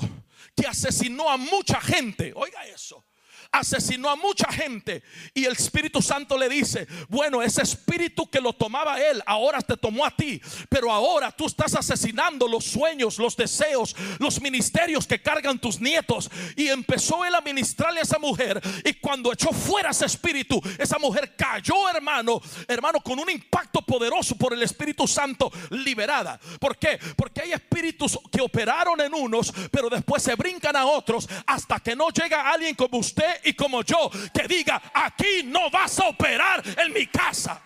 que 0.55 0.67
asesinó 0.67 1.29
a 1.29 1.37
mucha 1.37 1.79
gente. 1.79 2.33
Oiga 2.35 2.65
eso 2.65 3.03
asesinó 3.51 4.09
a 4.09 4.15
mucha 4.15 4.51
gente 4.51 5.03
y 5.33 5.45
el 5.45 5.53
Espíritu 5.53 6.01
Santo 6.01 6.37
le 6.37 6.49
dice, 6.49 6.87
bueno, 7.07 7.41
ese 7.41 7.61
espíritu 7.63 8.29
que 8.29 8.41
lo 8.41 8.53
tomaba 8.53 9.01
él, 9.01 9.21
ahora 9.25 9.61
te 9.61 9.77
tomó 9.77 10.05
a 10.05 10.15
ti, 10.15 10.41
pero 10.69 10.91
ahora 10.91 11.31
tú 11.31 11.47
estás 11.47 11.75
asesinando 11.75 12.47
los 12.47 12.65
sueños, 12.65 13.17
los 13.17 13.35
deseos, 13.35 13.95
los 14.19 14.41
ministerios 14.41 15.07
que 15.07 15.21
cargan 15.21 15.59
tus 15.59 15.79
nietos. 15.79 16.29
Y 16.55 16.67
empezó 16.67 17.25
él 17.25 17.35
a 17.35 17.41
ministrarle 17.41 17.99
a 17.99 18.03
esa 18.03 18.19
mujer 18.19 18.61
y 18.85 18.93
cuando 18.93 19.33
echó 19.33 19.51
fuera 19.51 19.91
ese 19.91 20.05
espíritu, 20.05 20.61
esa 20.77 20.99
mujer 20.99 21.35
cayó, 21.35 21.89
hermano, 21.89 22.41
hermano, 22.67 22.99
con 23.01 23.19
un 23.19 23.29
impacto 23.29 23.81
poderoso 23.81 24.35
por 24.35 24.53
el 24.53 24.61
Espíritu 24.63 25.07
Santo 25.07 25.51
liberada. 25.71 26.39
¿Por 26.59 26.77
qué? 26.77 26.99
Porque 27.15 27.41
hay 27.41 27.53
espíritus 27.53 28.19
que 28.31 28.41
operaron 28.41 28.99
en 29.01 29.13
unos, 29.13 29.53
pero 29.71 29.89
después 29.89 30.21
se 30.21 30.35
brincan 30.35 30.75
a 30.75 30.85
otros 30.85 31.27
hasta 31.45 31.79
que 31.79 31.95
no 31.95 32.09
llega 32.09 32.51
alguien 32.51 32.75
como 32.75 32.99
usted 32.99 33.38
y 33.43 33.53
como 33.53 33.83
yo 33.83 34.09
que 34.33 34.47
diga, 34.47 34.81
aquí 34.93 35.43
no 35.45 35.69
vas 35.69 35.99
a 35.99 36.07
operar 36.07 36.63
en 36.77 36.93
mi 36.93 37.07
casa. 37.07 37.61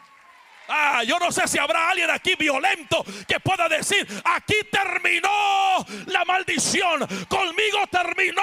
Ah, 0.68 1.04
yo 1.04 1.20
no 1.20 1.32
sé 1.32 1.48
si 1.48 1.58
habrá 1.58 1.90
alguien 1.90 2.10
aquí 2.10 2.36
violento 2.36 3.04
que 3.28 3.40
pueda 3.40 3.68
decir, 3.68 4.08
aquí 4.24 4.56
terminó 4.72 5.30
la 6.06 6.24
maldición, 6.26 7.06
conmigo 7.28 7.80
terminó 7.92 8.42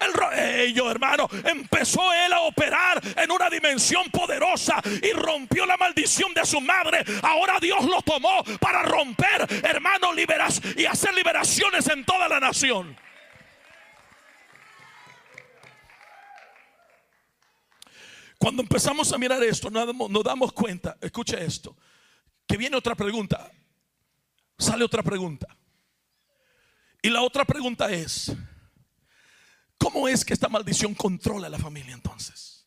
el 0.00 0.12
rollo, 0.12 0.90
hermano. 0.90 1.28
Empezó 1.44 2.12
él 2.12 2.32
a 2.32 2.40
operar 2.40 3.00
en 3.16 3.30
una 3.30 3.50
dimensión 3.50 4.10
poderosa 4.10 4.80
y 5.02 5.12
rompió 5.12 5.66
la 5.66 5.76
maldición 5.76 6.32
de 6.32 6.46
su 6.46 6.60
madre. 6.60 7.04
Ahora 7.22 7.58
Dios 7.60 7.84
lo 7.84 8.00
tomó 8.02 8.42
para 8.58 8.82
romper, 8.82 9.46
hermano, 9.64 10.12
liberas 10.12 10.60
y 10.76 10.86
hacer 10.86 11.12
liberaciones 11.14 11.86
en 11.88 12.04
toda 12.04 12.26
la 12.26 12.40
nación. 12.40 13.03
Cuando 18.44 18.60
empezamos 18.60 19.10
a 19.10 19.16
mirar 19.16 19.42
esto, 19.42 19.70
nos 19.70 20.22
damos, 20.22 20.52
cuenta, 20.52 20.98
escucha 21.00 21.38
esto, 21.38 21.74
que 22.46 22.58
viene 22.58 22.76
otra 22.76 22.94
pregunta, 22.94 23.50
sale 24.58 24.84
otra 24.84 25.02
pregunta. 25.02 25.48
Y 27.00 27.08
la 27.08 27.22
otra 27.22 27.46
pregunta 27.46 27.90
es, 27.90 28.36
¿cómo 29.78 30.06
es 30.08 30.26
que 30.26 30.34
esta 30.34 30.50
maldición 30.50 30.94
controla 30.94 31.46
a 31.46 31.50
la 31.50 31.58
familia 31.58 31.94
entonces? 31.94 32.66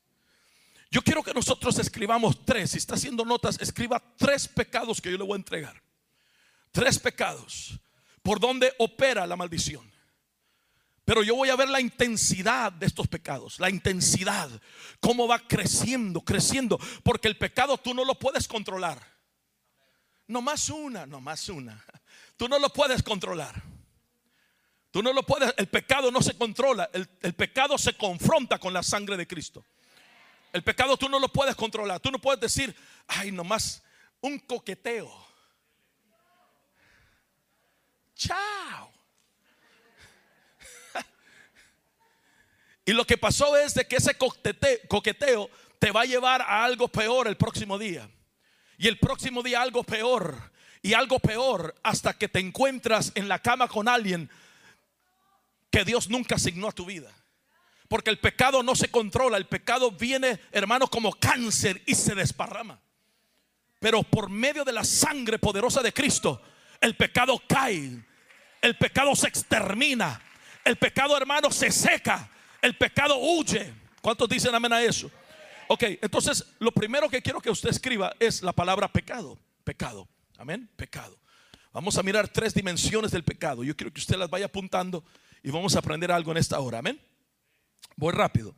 Yo 0.89 1.03
quiero 1.03 1.21
que 1.21 1.35
nosotros 1.35 1.77
escribamos 1.77 2.43
tres, 2.43 2.71
si 2.71 2.79
está 2.79 2.95
haciendo 2.95 3.23
notas, 3.23 3.61
escriba 3.61 4.01
tres 4.17 4.47
pecados 4.47 4.99
que 4.99 5.11
yo 5.11 5.17
le 5.19 5.25
voy 5.25 5.33
a 5.33 5.35
entregar. 5.35 5.83
Tres 6.71 6.97
pecados 6.97 7.79
por 8.23 8.39
donde 8.39 8.73
opera 8.79 9.27
la 9.27 9.35
maldición. 9.35 9.87
Pero 11.07 11.23
yo 11.23 11.35
voy 11.35 11.49
a 11.49 11.55
ver 11.55 11.69
la 11.69 11.79
intensidad 11.79 12.69
de 12.69 12.85
estos 12.85 13.07
pecados, 13.07 13.61
la 13.61 13.69
intensidad, 13.69 14.49
cómo 14.99 15.25
va 15.25 15.39
creciendo, 15.39 16.19
creciendo, 16.19 16.77
porque 17.01 17.29
el 17.29 17.37
pecado 17.37 17.77
tú 17.77 17.93
no 17.93 18.03
lo 18.03 18.19
puedes 18.19 18.45
controlar. 18.45 19.01
No 20.27 20.41
más 20.41 20.67
una, 20.67 21.05
no 21.05 21.21
más 21.21 21.47
una. 21.47 21.81
Tú 22.35 22.49
no 22.49 22.59
lo 22.59 22.67
puedes 22.73 23.03
controlar. 23.03 23.55
Tú 24.91 25.01
no 25.01 25.13
lo 25.13 25.23
puedes, 25.23 25.53
el 25.55 25.67
pecado 25.67 26.11
no 26.11 26.21
se 26.21 26.37
controla, 26.37 26.89
el, 26.91 27.07
el 27.21 27.33
pecado 27.35 27.77
se 27.77 27.93
confronta 27.93 28.59
con 28.59 28.73
la 28.73 28.83
sangre 28.83 29.15
de 29.15 29.25
Cristo. 29.25 29.63
El 30.51 30.61
pecado 30.61 30.97
tú 30.97 31.07
no 31.07 31.19
lo 31.19 31.29
puedes 31.29 31.55
controlar. 31.55 32.01
Tú 32.01 32.11
no 32.11 32.19
puedes 32.19 32.41
decir, 32.41 32.75
ay, 33.07 33.31
nomás 33.31 33.81
un 34.19 34.39
coqueteo. 34.39 35.09
Chao. 38.13 38.96
Y 42.87 42.93
lo 42.93 43.05
que 43.05 43.17
pasó 43.17 43.57
es 43.57 43.73
de 43.73 43.85
que 43.85 43.97
ese 43.97 44.15
coqueteo 44.15 45.49
te 45.77 45.91
va 45.91 46.01
a 46.03 46.05
llevar 46.05 46.41
a 46.41 46.63
algo 46.63 46.87
peor 46.87 47.27
el 47.27 47.35
próximo 47.35 47.77
día. 47.77 48.09
Y 48.77 48.87
el 48.87 48.97
próximo 48.97 49.43
día 49.43 49.61
algo 49.61 49.83
peor. 49.83 50.53
Y 50.81 50.93
algo 50.93 51.19
peor 51.19 51.75
hasta 51.83 52.13
que 52.13 52.29
te 52.29 52.39
encuentras 52.39 53.11
en 53.15 53.27
la 53.27 53.39
cama 53.39 53.67
con 53.67 53.89
alguien 53.89 54.29
que 55.69 55.83
Dios 55.83 56.07
nunca 56.07 56.35
asignó 56.35 56.69
a 56.69 56.71
tu 56.71 56.85
vida. 56.85 57.13
Porque 57.89 58.09
el 58.09 58.19
pecado 58.19 58.63
no 58.63 58.73
se 58.73 58.89
controla. 58.89 59.35
El 59.35 59.47
pecado 59.47 59.91
viene, 59.91 60.39
hermano, 60.53 60.87
como 60.87 61.11
cáncer 61.11 61.83
y 61.85 61.93
se 61.93 62.15
desparrama. 62.15 62.79
Pero 63.81 64.01
por 64.01 64.29
medio 64.29 64.63
de 64.63 64.71
la 64.71 64.85
sangre 64.85 65.39
poderosa 65.39 65.81
de 65.81 65.91
Cristo, 65.91 66.41
el 66.79 66.95
pecado 66.95 67.37
cae. 67.49 68.01
El 68.61 68.77
pecado 68.77 69.13
se 69.13 69.27
extermina. 69.27 70.21
El 70.63 70.77
pecado, 70.77 71.17
hermano, 71.17 71.51
se 71.51 71.69
seca 71.69 72.31
el 72.61 72.77
pecado 72.77 73.17
huye. 73.17 73.73
¿Cuántos 74.01 74.29
dicen 74.29 74.53
amén 74.53 74.73
a 74.73 74.81
eso? 74.81 75.11
Ok, 75.67 75.83
entonces 76.01 76.45
lo 76.59 76.71
primero 76.71 77.09
que 77.09 77.21
quiero 77.21 77.41
que 77.41 77.49
usted 77.49 77.69
escriba 77.69 78.15
es 78.19 78.41
la 78.41 78.53
palabra 78.53 78.91
pecado. 78.91 79.37
Pecado. 79.63 80.07
Amén. 80.37 80.69
Pecado. 80.75 81.19
Vamos 81.73 81.97
a 81.97 82.03
mirar 82.03 82.27
tres 82.29 82.53
dimensiones 82.53 83.11
del 83.11 83.23
pecado. 83.23 83.63
Yo 83.63 83.75
quiero 83.75 83.91
que 83.91 83.99
usted 83.99 84.15
las 84.15 84.29
vaya 84.29 84.45
apuntando 84.45 85.03
y 85.43 85.51
vamos 85.51 85.75
a 85.75 85.79
aprender 85.79 86.11
algo 86.11 86.31
en 86.31 86.37
esta 86.37 86.59
hora. 86.59 86.79
Amén. 86.79 86.99
Voy 87.95 88.13
rápido. 88.13 88.55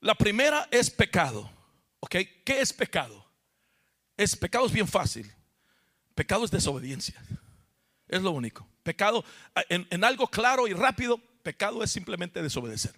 La 0.00 0.14
primera 0.14 0.68
es 0.70 0.90
pecado. 0.90 1.50
Ok, 2.00 2.16
¿qué 2.44 2.60
es 2.60 2.72
pecado? 2.72 3.24
Es 4.16 4.36
pecado 4.36 4.66
es 4.66 4.72
bien 4.72 4.86
fácil. 4.86 5.30
Pecado 6.14 6.44
es 6.44 6.50
desobediencia. 6.50 7.20
Es 8.08 8.22
lo 8.22 8.30
único. 8.32 8.68
Pecado 8.82 9.24
en, 9.68 9.86
en 9.90 10.04
algo 10.04 10.28
claro 10.28 10.68
y 10.68 10.74
rápido. 10.74 11.18
Pecado 11.42 11.82
es 11.82 11.90
simplemente 11.90 12.42
desobedecer. 12.42 12.94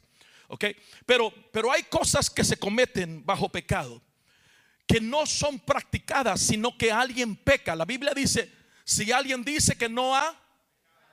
¿Ok? 0.49 0.64
Pero, 1.07 1.33
pero 1.52 1.73
hay 1.73 1.85
cosas 1.85 2.28
que 2.28 2.45
se 2.45 2.59
cometen 2.59 3.25
bajo 3.25 3.49
pecado 3.49 4.02
que 4.88 5.00
no 5.02 5.26
son 5.26 5.61
practicadas, 5.61 6.40
sino 6.40 6.76
que 6.76 6.90
alguien 6.90 7.37
peca. 7.37 7.76
La 7.76 7.85
Biblia 7.85 8.14
dice, 8.14 8.50
si 8.85 9.12
alguien 9.12 9.45
dice 9.45 9.76
que 9.76 9.87
no 9.87 10.17
ha 10.17 10.35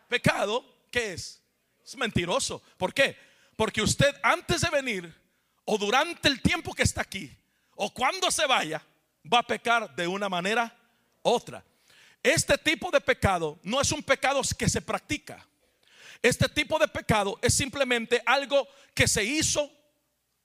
pecado, 0.08 0.66
¿qué 0.90 1.12
es? 1.12 1.44
Es 1.86 1.98
mentiroso. 1.98 2.64
¿Por 2.78 2.94
qué? 2.94 3.18
Porque 3.58 3.82
usted 3.82 4.16
antes 4.24 4.62
de 4.62 4.70
venir 4.70 5.14
o 5.66 5.78
durante 5.78 6.30
el 6.30 6.42
tiempo 6.42 6.74
que 6.74 6.84
está 6.84 7.02
aquí 7.02 7.30
o 7.76 7.94
cuando 7.94 8.32
se 8.32 8.48
vaya, 8.48 8.82
va 9.32 9.40
a 9.40 9.48
pecar 9.48 9.94
de 9.94 10.08
una 10.08 10.30
manera 10.30 10.74
u 11.22 11.32
otra. 11.32 11.62
Este 12.24 12.58
tipo 12.58 12.90
de 12.90 13.02
pecado 13.02 13.60
no 13.62 13.82
es 13.82 13.92
un 13.92 14.02
pecado 14.02 14.42
que 14.58 14.70
se 14.70 14.82
practica. 14.82 15.46
Este 16.26 16.50
tipo 16.50 16.80
de 16.80 16.88
pecado 16.88 17.38
es 17.40 17.54
simplemente 17.54 18.20
algo 18.26 18.68
que 18.96 19.08
se 19.08 19.24
hizo, 19.24 19.72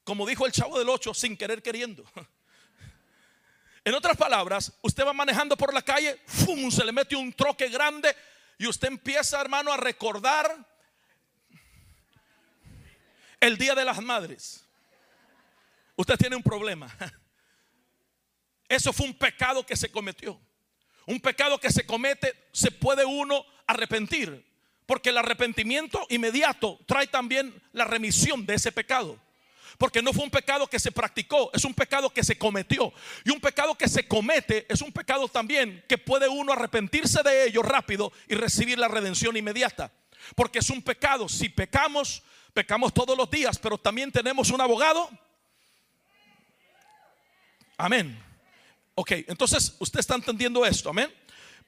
como 0.04 0.26
dijo 0.26 0.44
el 0.44 0.52
chavo 0.52 0.78
del 0.78 0.90
8, 0.90 1.14
sin 1.14 1.38
querer 1.38 1.62
queriendo. 1.62 2.04
En 3.82 3.94
otras 3.94 4.14
palabras, 4.14 4.74
usted 4.82 5.06
va 5.06 5.14
manejando 5.14 5.56
por 5.56 5.72
la 5.72 5.80
calle, 5.80 6.20
¡fum! 6.26 6.70
se 6.70 6.84
le 6.84 6.92
mete 6.92 7.16
un 7.16 7.32
troque 7.32 7.70
grande 7.70 8.14
y 8.58 8.66
usted 8.66 8.88
empieza, 8.88 9.40
hermano, 9.40 9.72
a 9.72 9.78
recordar 9.78 10.54
el 13.40 13.56
Día 13.56 13.74
de 13.74 13.86
las 13.86 14.02
Madres. 14.02 14.62
Usted 15.96 16.18
tiene 16.18 16.36
un 16.36 16.42
problema. 16.42 16.94
Eso 18.68 18.92
fue 18.92 19.06
un 19.06 19.14
pecado 19.14 19.64
que 19.64 19.78
se 19.78 19.90
cometió. 19.90 20.38
Un 21.06 21.18
pecado 21.18 21.58
que 21.58 21.72
se 21.72 21.86
comete, 21.86 22.50
se 22.52 22.70
puede 22.70 23.06
uno 23.06 23.46
arrepentir. 23.66 24.49
Porque 24.90 25.10
el 25.10 25.18
arrepentimiento 25.18 26.04
inmediato 26.08 26.80
trae 26.84 27.06
también 27.06 27.54
la 27.72 27.84
remisión 27.84 28.44
de 28.44 28.54
ese 28.54 28.72
pecado. 28.72 29.16
Porque 29.78 30.02
no 30.02 30.12
fue 30.12 30.24
un 30.24 30.32
pecado 30.32 30.66
que 30.66 30.80
se 30.80 30.90
practicó, 30.90 31.48
es 31.54 31.62
un 31.62 31.74
pecado 31.74 32.10
que 32.10 32.24
se 32.24 32.36
cometió. 32.36 32.92
Y 33.24 33.30
un 33.30 33.40
pecado 33.40 33.76
que 33.76 33.88
se 33.88 34.08
comete 34.08 34.66
es 34.68 34.82
un 34.82 34.90
pecado 34.90 35.28
también 35.28 35.84
que 35.88 35.96
puede 35.96 36.28
uno 36.28 36.52
arrepentirse 36.52 37.22
de 37.22 37.46
ello 37.46 37.62
rápido 37.62 38.10
y 38.26 38.34
recibir 38.34 38.80
la 38.80 38.88
redención 38.88 39.36
inmediata. 39.36 39.92
Porque 40.34 40.58
es 40.58 40.68
un 40.70 40.82
pecado. 40.82 41.28
Si 41.28 41.48
pecamos, 41.48 42.24
pecamos 42.52 42.92
todos 42.92 43.16
los 43.16 43.30
días, 43.30 43.60
pero 43.60 43.78
también 43.78 44.10
tenemos 44.10 44.50
un 44.50 44.60
abogado. 44.60 45.08
Amén. 47.78 48.20
Ok, 48.96 49.12
entonces 49.28 49.76
usted 49.78 50.00
está 50.00 50.16
entendiendo 50.16 50.66
esto, 50.66 50.90
amén. 50.90 51.14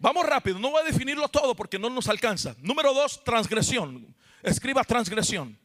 Vamos 0.03 0.27
rápido, 0.27 0.59
no 0.59 0.73
voy 0.73 0.83
a 0.83 0.85
definirlo 0.85 1.29
todo 1.29 1.55
porque 1.55 1.79
no 1.79 1.89
nos 1.89 2.09
alcanza. 2.09 2.57
Número 2.59 2.93
dos, 2.93 3.23
transgresión. 3.23 4.13
Escriba 4.43 4.83
transgresión. 4.83 5.57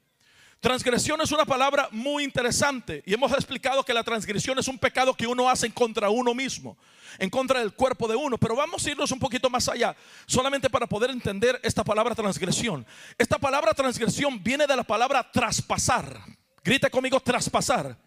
Transgresión 0.60 1.20
es 1.22 1.32
una 1.32 1.44
palabra 1.44 1.90
muy 1.92 2.24
interesante 2.24 3.02
y 3.08 3.16
hemos 3.16 3.32
explicado 3.32 3.84
que 3.84 3.96
la 3.96 4.04
transgresión 4.04 4.60
es 4.60 4.68
un 4.68 4.78
pecado 4.78 5.16
que 5.16 5.26
uno 5.26 5.50
hace 5.50 5.66
en 5.66 5.72
contra 5.72 6.12
uno 6.12 6.36
mismo, 6.36 6.78
en 7.18 7.32
contra 7.32 7.62
del 7.62 7.74
cuerpo 7.74 8.08
de 8.08 8.16
uno. 8.16 8.38
Pero 8.38 8.56
vamos 8.56 8.86
a 8.86 8.92
irnos 8.92 9.12
un 9.12 9.18
poquito 9.18 9.50
más 9.50 9.68
allá, 9.70 9.96
solamente 10.28 10.70
para 10.70 10.86
poder 10.86 11.10
entender 11.10 11.60
esta 11.64 11.84
palabra 11.84 12.14
transgresión. 12.14 12.86
Esta 13.18 13.40
palabra 13.40 13.74
transgresión 13.74 14.44
viene 14.44 14.68
de 14.68 14.76
la 14.76 14.84
palabra 14.84 15.28
traspasar. 15.32 16.16
Grita 16.64 16.92
conmigo, 16.92 17.20
traspasar. 17.20 17.98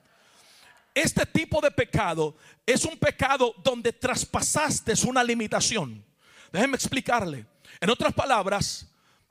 Este 0.94 1.26
tipo 1.26 1.60
de 1.60 1.72
pecado 1.72 2.36
es 2.64 2.84
un 2.84 2.96
pecado 2.96 3.52
donde 3.64 3.92
traspasaste 3.92 4.94
una 5.08 5.24
limitación. 5.24 6.08
Déjeme 6.52 6.76
explicarle. 6.76 7.46
En 7.80 7.90
otras 7.90 8.12
palabras, 8.12 8.86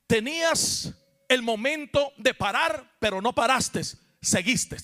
tenías 0.08 0.94
el 1.28 1.42
momento 1.42 2.14
de 2.18 2.34
parar, 2.34 2.96
pero 3.00 3.22
no 3.22 3.34
paraste, 3.34 3.82
seguiste. 4.22 4.78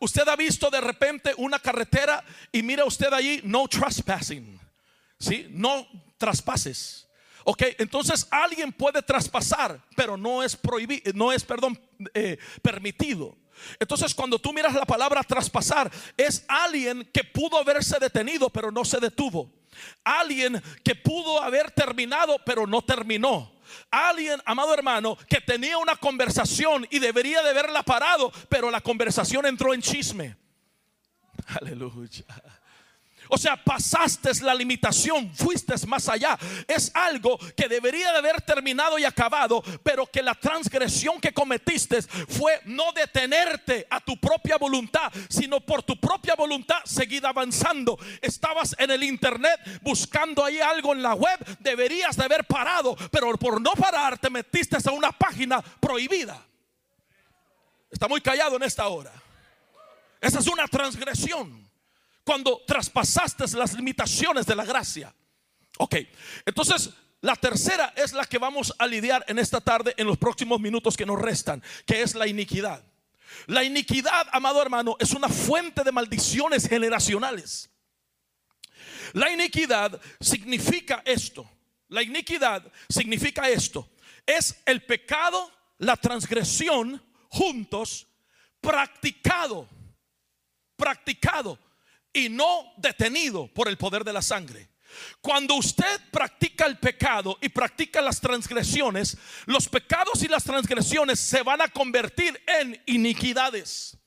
Usted 0.00 0.28
ha 0.28 0.36
visto 0.36 0.70
de 0.70 0.80
repente 0.80 1.32
una 1.38 1.58
carretera 1.58 2.22
y 2.52 2.62
mira 2.62 2.84
usted 2.84 3.12
allí, 3.12 3.40
no 3.44 3.66
trespassing. 3.68 4.60
¿Sí? 5.18 5.46
No 5.50 5.86
traspases. 6.18 7.08
Ok, 7.44 7.62
entonces 7.78 8.26
alguien 8.30 8.72
puede 8.72 9.02
traspasar, 9.02 9.82
pero 9.96 10.16
no 10.16 10.42
es 10.42 10.56
prohibido, 10.56 11.12
no 11.14 11.32
es, 11.32 11.44
perdón, 11.44 11.80
eh, 12.14 12.38
permitido. 12.62 13.36
Entonces 13.78 14.14
cuando 14.14 14.38
tú 14.38 14.52
miras 14.52 14.74
la 14.74 14.84
palabra 14.84 15.22
traspasar, 15.22 15.90
es 16.16 16.44
alguien 16.48 17.08
que 17.12 17.24
pudo 17.24 17.58
haberse 17.58 17.98
detenido, 17.98 18.50
pero 18.50 18.70
no 18.70 18.84
se 18.84 19.00
detuvo. 19.00 19.50
Alguien 20.04 20.62
que 20.82 20.94
pudo 20.94 21.42
haber 21.42 21.70
terminado, 21.70 22.36
pero 22.44 22.66
no 22.66 22.82
terminó. 22.82 23.52
Alguien, 23.90 24.40
amado 24.44 24.72
hermano, 24.74 25.16
que 25.28 25.40
tenía 25.40 25.78
una 25.78 25.96
conversación 25.96 26.86
y 26.90 26.98
debería 26.98 27.42
de 27.42 27.50
haberla 27.50 27.82
parado, 27.82 28.32
pero 28.48 28.70
la 28.70 28.80
conversación 28.80 29.46
entró 29.46 29.74
en 29.74 29.82
chisme. 29.82 30.36
Aleluya. 31.60 32.24
O 33.28 33.38
sea, 33.38 33.56
pasaste 33.62 34.30
la 34.42 34.54
limitación, 34.54 35.34
fuiste 35.34 35.74
más 35.86 36.08
allá. 36.08 36.38
Es 36.68 36.90
algo 36.94 37.38
que 37.56 37.68
debería 37.68 38.12
de 38.12 38.18
haber 38.18 38.40
terminado 38.42 38.98
y 38.98 39.04
acabado, 39.04 39.62
pero 39.82 40.06
que 40.06 40.22
la 40.22 40.34
transgresión 40.34 41.20
que 41.20 41.32
cometiste 41.32 42.02
fue 42.02 42.60
no 42.64 42.92
detenerte 42.92 43.86
a 43.90 44.00
tu 44.00 44.16
propia 44.18 44.56
voluntad, 44.56 45.12
sino 45.28 45.60
por 45.60 45.82
tu 45.82 45.98
propia 45.98 46.34
voluntad 46.34 46.78
seguir 46.84 47.24
avanzando. 47.26 47.98
Estabas 48.20 48.74
en 48.78 48.90
el 48.90 49.02
internet 49.02 49.60
buscando 49.82 50.44
ahí 50.44 50.60
algo 50.60 50.92
en 50.92 51.02
la 51.02 51.14
web, 51.14 51.38
deberías 51.60 52.16
de 52.16 52.24
haber 52.24 52.44
parado, 52.44 52.96
pero 53.10 53.36
por 53.36 53.60
no 53.60 53.72
parar 53.72 54.18
te 54.18 54.30
metiste 54.30 54.76
a 54.84 54.92
una 54.92 55.12
página 55.12 55.60
prohibida. 55.62 56.40
Está 57.90 58.08
muy 58.08 58.20
callado 58.20 58.56
en 58.56 58.64
esta 58.64 58.88
hora. 58.88 59.12
Esa 60.20 60.40
es 60.40 60.46
una 60.46 60.66
transgresión 60.66 61.63
cuando 62.24 62.62
traspasaste 62.66 63.44
las 63.56 63.74
limitaciones 63.74 64.46
de 64.46 64.56
la 64.56 64.64
gracia. 64.64 65.14
Ok, 65.78 65.96
entonces 66.46 66.90
la 67.20 67.36
tercera 67.36 67.92
es 67.96 68.12
la 68.12 68.24
que 68.24 68.38
vamos 68.38 68.74
a 68.78 68.86
lidiar 68.86 69.24
en 69.28 69.38
esta 69.38 69.60
tarde, 69.60 69.94
en 69.96 70.06
los 70.06 70.18
próximos 70.18 70.60
minutos 70.60 70.96
que 70.96 71.06
nos 71.06 71.20
restan, 71.20 71.62
que 71.86 72.02
es 72.02 72.14
la 72.14 72.26
iniquidad. 72.26 72.84
La 73.46 73.64
iniquidad, 73.64 74.26
amado 74.32 74.62
hermano, 74.62 74.96
es 74.98 75.12
una 75.12 75.28
fuente 75.28 75.82
de 75.84 75.92
maldiciones 75.92 76.68
generacionales. 76.68 77.70
La 79.12 79.30
iniquidad 79.30 80.00
significa 80.20 81.02
esto. 81.04 81.48
La 81.88 82.02
iniquidad 82.02 82.70
significa 82.88 83.48
esto. 83.48 83.90
Es 84.26 84.62
el 84.64 84.82
pecado, 84.82 85.50
la 85.78 85.96
transgresión 85.96 87.02
juntos 87.28 88.06
practicado. 88.60 89.68
Practicado 90.76 91.58
y 92.14 92.30
no 92.30 92.72
detenido 92.78 93.48
por 93.48 93.68
el 93.68 93.76
poder 93.76 94.04
de 94.04 94.14
la 94.14 94.22
sangre. 94.22 94.70
Cuando 95.20 95.56
usted 95.56 96.00
practica 96.10 96.66
el 96.66 96.78
pecado 96.78 97.36
y 97.42 97.48
practica 97.48 98.00
las 98.00 98.20
transgresiones, 98.20 99.18
los 99.46 99.68
pecados 99.68 100.22
y 100.22 100.28
las 100.28 100.44
transgresiones 100.44 101.18
se 101.20 101.42
van 101.42 101.60
a 101.60 101.68
convertir 101.68 102.40
en 102.46 102.80
iniquidades. 102.86 103.98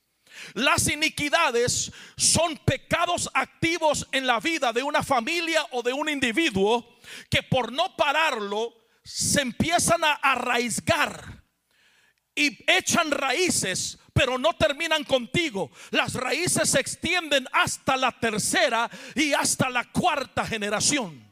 Las 0.54 0.88
iniquidades 0.88 1.92
son 2.16 2.56
pecados 2.58 3.28
activos 3.34 4.06
en 4.12 4.26
la 4.26 4.40
vida 4.40 4.72
de 4.72 4.82
una 4.82 5.02
familia 5.02 5.66
o 5.72 5.82
de 5.82 5.92
un 5.92 6.08
individuo 6.08 6.98
que 7.28 7.42
por 7.42 7.72
no 7.72 7.94
pararlo 7.96 8.72
se 9.02 9.40
empiezan 9.40 10.04
a 10.04 10.12
arraizgar 10.12 11.42
y 12.34 12.58
echan 12.70 13.10
raíces 13.10 13.98
pero 14.18 14.36
no 14.36 14.52
terminan 14.54 15.04
contigo. 15.04 15.70
Las 15.92 16.14
raíces 16.14 16.68
se 16.68 16.80
extienden 16.80 17.46
hasta 17.52 17.96
la 17.96 18.10
tercera 18.10 18.90
y 19.14 19.32
hasta 19.32 19.70
la 19.70 19.84
cuarta 19.84 20.44
generación. 20.44 21.24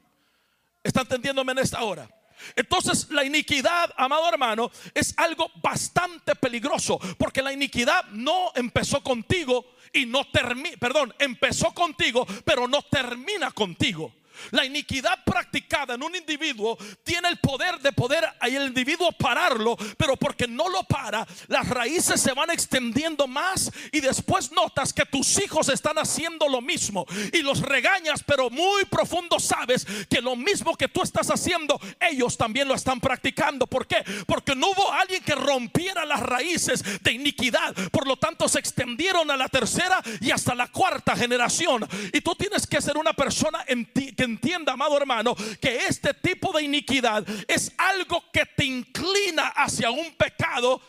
¿Está 0.85 1.01
entendiéndome 1.01 1.51
en 1.51 1.59
esta 1.59 1.83
hora? 1.83 2.09
Entonces 2.55 3.11
la 3.11 3.25
iniquidad, 3.25 3.93
amado 3.97 4.29
hermano, 4.29 4.71
es 4.95 5.15
algo 5.17 5.51
bastante 5.57 6.37
peligroso, 6.37 7.01
porque 7.19 7.43
la 7.43 7.53
iniquidad 7.53 8.05
no 8.13 8.53
empezó 8.55 9.03
contigo 9.03 9.67
y 9.93 10.07
no 10.07 10.25
termina, 10.31 10.77
perdón, 10.79 11.13
empezó 11.19 11.75
contigo, 11.75 12.25
pero 12.45 12.69
no 12.69 12.83
termina 12.83 13.51
contigo. 13.51 14.15
La 14.51 14.65
iniquidad 14.65 15.25
practicada 15.25 15.95
en 15.95 16.03
un 16.03 16.15
individuo 16.15 16.79
tiene 17.05 17.29
el 17.29 17.39
poder 17.39 17.81
de 17.81 17.93
poder 17.93 18.25
el 18.41 18.69
individuo 18.69 19.13
pararlo, 19.13 19.77
pero 19.97 20.17
porque 20.17 20.47
no 20.47 20.69
lo 20.69 20.83
para, 20.85 21.27
las 21.49 21.69
raíces 21.69 22.21
se 22.21 22.33
van 22.33 22.51
extendiendo 22.51 23.27
más 23.27 23.71
y 23.93 24.01
después 24.01 24.53
notas 24.53 24.93
que 24.93 25.05
tus 25.05 25.39
hijos 25.43 25.69
están 25.69 25.99
haciendo 25.99 26.49
lo 26.49 26.61
mismo 26.61 27.07
y 27.33 27.43
los 27.43 27.61
regañas, 27.61 28.23
pero 28.25 28.51
muy 28.51 28.85
profundo 28.85 29.39
sabes 29.39 29.87
que 30.09 30.21
lo 30.21 30.37
mismo 30.37 30.77
que 30.77 30.89
tú 30.89 31.03
estás 31.03 31.31
haciendo, 31.31 31.81
ellos 32.01 32.37
también 32.37 32.69
lo 32.69 32.75
están 32.75 33.01
practicando. 33.01 33.67
¿Por 33.67 33.87
qué? 33.87 34.05
Porque 34.27 34.55
no 34.55 34.71
hubo 34.71 34.93
alguien 34.93 35.23
que 35.23 35.35
rompiera 35.35 36.05
las 36.05 36.21
raíces 36.21 36.83
de 37.03 37.13
iniquidad, 37.13 37.75
por 37.91 38.07
lo 38.07 38.17
tanto 38.17 38.49
se 38.49 38.59
extendieron 38.59 39.31
a 39.31 39.37
la 39.37 39.49
tercera 39.49 40.03
y 40.21 40.31
hasta 40.31 40.55
la 40.55 40.69
cuarta 40.69 41.17
generación. 41.17 41.87
Y 42.13 42.21
tú 42.21 42.35
tienes 42.35 42.67
que 42.67 42.81
ser 42.81 42.97
una 42.97 43.13
persona 43.13 43.65
en 43.67 43.87
ti 43.93 44.13
que 44.13 44.26
entienda, 44.27 44.75
amado 44.75 44.97
hermano, 44.97 45.35
que 45.61 45.87
este 45.87 46.13
tipo 46.15 46.53
de 46.53 46.63
iniquidad 46.63 47.25
es 47.49 47.73
algo 47.79 48.25
que 48.31 48.45
te 48.45 48.65
inclina 48.65 49.49
hacia 49.49 49.91
un 49.91 50.15
pecado 50.17 50.81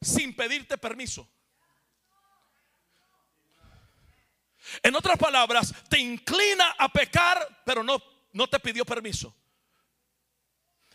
sin 0.00 0.34
pedirte 0.34 0.78
permiso. 0.78 1.28
En 4.82 4.94
otras 4.96 5.18
palabras, 5.18 5.74
te 5.88 5.98
inclina 5.98 6.74
a 6.78 6.88
pecar, 6.88 7.62
pero 7.64 7.82
no, 7.82 8.02
no 8.32 8.48
te 8.48 8.58
pidió 8.58 8.84
permiso. 8.84 9.34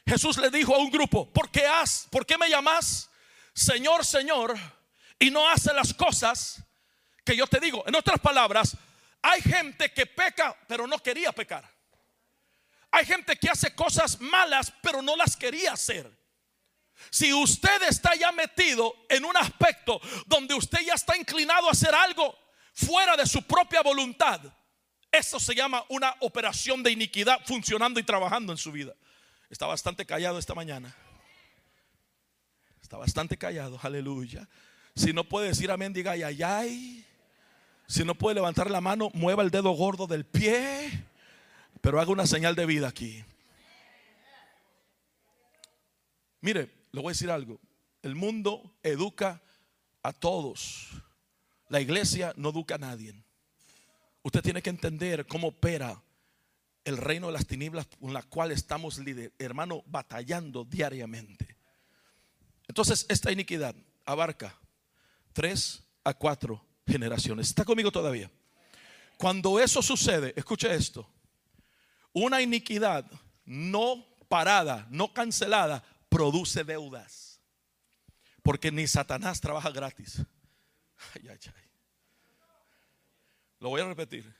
Jesús 0.05 0.37
le 0.37 0.49
dijo 0.49 0.73
a 0.75 0.79
un 0.79 0.89
grupo, 0.89 1.31
¿por 1.31 1.51
qué, 1.51 1.65
has, 1.67 2.07
¿por 2.09 2.25
qué 2.25 2.37
me 2.37 2.49
llamas 2.49 3.09
Señor, 3.53 4.03
Señor 4.03 4.55
y 5.19 5.29
no 5.29 5.47
hace 5.47 5.73
las 5.73 5.93
cosas 5.93 6.63
que 7.23 7.35
yo 7.35 7.45
te 7.45 7.59
digo? 7.59 7.83
En 7.85 7.95
otras 7.95 8.19
palabras, 8.19 8.75
hay 9.21 9.41
gente 9.41 9.91
que 9.93 10.05
peca, 10.05 10.57
pero 10.67 10.87
no 10.87 10.97
quería 10.99 11.31
pecar. 11.31 11.69
Hay 12.91 13.05
gente 13.05 13.35
que 13.35 13.49
hace 13.49 13.73
cosas 13.75 14.19
malas, 14.19 14.73
pero 14.81 15.01
no 15.01 15.15
las 15.15 15.35
quería 15.37 15.73
hacer. 15.73 16.09
Si 17.09 17.33
usted 17.33 17.83
está 17.87 18.15
ya 18.15 18.31
metido 18.31 18.93
en 19.09 19.25
un 19.25 19.35
aspecto 19.37 20.01
donde 20.25 20.53
usted 20.53 20.79
ya 20.85 20.93
está 20.93 21.15
inclinado 21.15 21.67
a 21.67 21.71
hacer 21.71 21.93
algo 21.95 22.35
fuera 22.73 23.15
de 23.15 23.25
su 23.25 23.41
propia 23.43 23.81
voluntad, 23.81 24.41
eso 25.11 25.39
se 25.39 25.55
llama 25.55 25.83
una 25.89 26.15
operación 26.19 26.83
de 26.83 26.91
iniquidad 26.91 27.39
funcionando 27.45 27.99
y 27.99 28.03
trabajando 28.03 28.51
en 28.51 28.57
su 28.57 28.71
vida. 28.71 28.93
Está 29.49 29.65
bastante 29.65 30.05
callado 30.05 30.37
esta 30.37 30.53
mañana. 30.53 30.95
Está 32.81 32.97
bastante 32.97 33.37
callado, 33.37 33.79
aleluya. 33.81 34.47
Si 34.95 35.13
no 35.13 35.23
puede 35.23 35.49
decir 35.49 35.71
amén, 35.71 35.93
diga 35.93 36.11
ay, 36.11 36.23
ay, 36.23 36.43
ay. 36.43 37.05
Si 37.87 38.03
no 38.03 38.13
puede 38.13 38.35
levantar 38.35 38.69
la 38.69 38.81
mano, 38.81 39.09
mueva 39.13 39.41
el 39.41 39.49
dedo 39.49 39.71
gordo 39.71 40.05
del 40.05 40.25
pie. 40.25 41.05
Pero 41.81 41.99
haga 41.99 42.11
una 42.11 42.27
señal 42.27 42.55
de 42.55 42.65
vida 42.65 42.87
aquí. 42.87 43.23
Mire, 46.41 46.69
le 46.91 47.01
voy 47.01 47.11
a 47.11 47.13
decir 47.13 47.31
algo. 47.31 47.59
El 48.01 48.15
mundo 48.15 48.77
educa 48.83 49.41
a 50.03 50.13
todos. 50.13 50.89
La 51.67 51.81
iglesia 51.81 52.33
no 52.37 52.49
educa 52.49 52.75
a 52.75 52.79
nadie. 52.79 53.13
Usted 54.23 54.41
tiene 54.41 54.61
que 54.61 54.69
entender 54.69 55.25
cómo 55.27 55.49
opera 55.49 56.01
el 56.83 56.97
reino 56.97 57.27
de 57.27 57.33
las 57.33 57.45
tinieblas 57.45 57.87
con 57.99 58.13
la 58.13 58.23
cual 58.23 58.51
estamos, 58.51 58.99
hermano, 59.37 59.83
batallando 59.85 60.65
diariamente. 60.65 61.57
Entonces, 62.67 63.05
esta 63.09 63.31
iniquidad 63.31 63.75
abarca 64.05 64.57
tres 65.33 65.83
a 66.03 66.13
cuatro 66.13 66.65
generaciones. 66.87 67.47
¿Está 67.47 67.65
conmigo 67.65 67.91
todavía? 67.91 68.31
Cuando 69.17 69.59
eso 69.59 69.81
sucede, 69.81 70.33
escuche 70.35 70.73
esto. 70.73 71.07
Una 72.13 72.41
iniquidad 72.41 73.09
no 73.45 74.05
parada, 74.27 74.87
no 74.89 75.13
cancelada, 75.13 75.83
produce 76.09 76.63
deudas. 76.63 77.39
Porque 78.41 78.71
ni 78.71 78.87
Satanás 78.87 79.41
trabaja 79.41 79.69
gratis. 79.71 80.21
Lo 83.59 83.69
voy 83.69 83.81
a 83.81 83.85
repetir. 83.85 84.33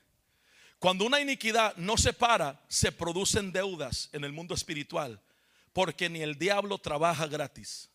Cuando 0.80 1.06
una 1.06 1.20
iniquidad 1.20 1.76
no 1.76 1.98
se 1.98 2.14
para, 2.14 2.64
se 2.70 2.92
producen 2.92 3.52
deudas 3.52 4.10
en 4.14 4.24
el 4.24 4.32
mundo 4.32 4.54
espiritual. 4.56 5.22
Porque 5.74 6.10
ni 6.10 6.22
el 6.22 6.38
diablo 6.38 6.78
trabaja 6.78 7.28
gratis. 7.28 7.90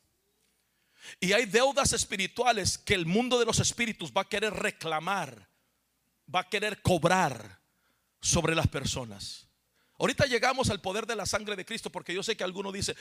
Y 1.21 1.33
hay 1.33 1.47
deudas 1.47 1.93
espirituales 1.93 2.79
que 2.79 2.95
el 2.95 3.07
mundo 3.07 3.39
de 3.39 3.47
los 3.47 3.59
espíritus 3.59 4.13
va 4.13 4.23
a 4.23 4.29
querer 4.29 4.53
reclamar, 4.55 5.49
va 6.33 6.41
a 6.41 6.49
querer 6.49 6.81
cobrar 6.83 7.61
sobre 8.21 8.55
las 8.55 8.69
personas. 8.69 9.47
Ahorita 9.99 10.27
llegamos 10.27 10.71
al 10.71 10.81
poder 10.81 11.07
de 11.07 11.15
la 11.15 11.25
sangre 11.25 11.55
de 11.55 11.65
Cristo 11.65 11.91
porque 11.91 12.13
yo 12.13 12.23
sé 12.23 12.37
que 12.37 12.43
alguno 12.43 12.73
dice, 12.73 12.97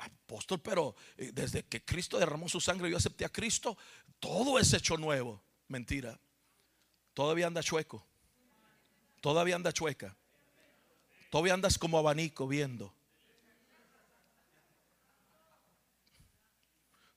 apóstol, 0.00 0.60
pero 0.60 0.96
eh, 1.18 1.30
desde 1.32 1.64
que 1.64 1.84
Cristo 1.84 2.18
derramó 2.18 2.48
su 2.48 2.60
sangre 2.60 2.90
yo 2.90 2.96
acepté 2.96 3.24
a 3.24 3.28
Cristo, 3.28 3.76
todo 4.18 4.58
es 4.58 4.72
hecho 4.72 4.96
nuevo. 4.96 5.42
Mentira. 5.68 6.18
Todavía 7.12 7.46
anda 7.46 7.62
chueco. 7.62 8.06
Todavía 9.20 9.56
anda 9.56 9.72
chueca. 9.72 10.16
Todavía 11.30 11.54
andas 11.54 11.76
como 11.76 11.98
abanico 11.98 12.48
viendo. 12.48 12.94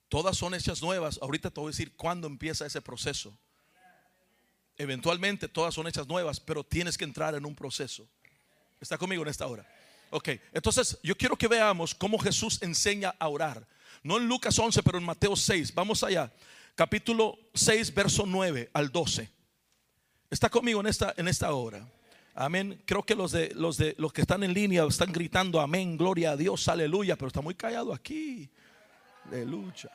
Todas 0.09 0.35
son 0.37 0.55
hechas 0.55 0.81
nuevas. 0.81 1.19
Ahorita 1.21 1.51
te 1.51 1.61
voy 1.61 1.69
a 1.69 1.71
decir 1.71 1.95
cuándo 1.95 2.27
empieza 2.27 2.65
ese 2.65 2.81
proceso. 2.81 3.37
Eventualmente 4.75 5.47
todas 5.47 5.73
son 5.73 5.87
hechas 5.87 6.07
nuevas, 6.07 6.39
pero 6.39 6.65
tienes 6.65 6.97
que 6.97 7.03
entrar 7.03 7.35
en 7.35 7.45
un 7.45 7.55
proceso. 7.55 8.07
¿Está 8.79 8.97
conmigo 8.97 9.23
en 9.23 9.29
esta 9.29 9.47
hora? 9.47 9.65
Ok, 10.11 10.29
entonces 10.53 10.97
yo 11.03 11.15
quiero 11.15 11.35
que 11.37 11.47
veamos 11.47 11.93
cómo 11.93 12.17
Jesús 12.17 12.61
enseña 12.61 13.13
a 13.19 13.27
orar. 13.27 13.67
No 14.01 14.17
en 14.17 14.27
Lucas 14.27 14.57
11, 14.57 14.81
pero 14.81 14.97
en 14.97 15.03
Mateo 15.03 15.35
6. 15.35 15.73
Vamos 15.73 16.03
allá. 16.03 16.31
Capítulo 16.75 17.37
6, 17.53 17.93
verso 17.93 18.23
9 18.25 18.69
al 18.73 18.91
12. 18.91 19.29
Está 20.29 20.49
conmigo 20.49 20.79
en 20.79 20.87
esta, 20.87 21.13
en 21.17 21.27
esta 21.27 21.51
hora. 21.53 21.85
Amén. 22.33 22.81
Creo 22.85 23.03
que 23.03 23.15
los 23.15 23.31
de, 23.33 23.51
los 23.53 23.77
de 23.77 23.95
los 23.97 24.13
que 24.13 24.21
están 24.21 24.43
en 24.43 24.53
línea 24.53 24.85
están 24.85 25.11
gritando 25.11 25.59
amén, 25.59 25.97
gloria 25.97 26.31
a 26.31 26.37
Dios, 26.37 26.67
aleluya, 26.69 27.17
pero 27.17 27.27
está 27.27 27.41
muy 27.41 27.55
callado 27.55 27.93
aquí. 27.93 28.49
Aleluya. 29.25 29.91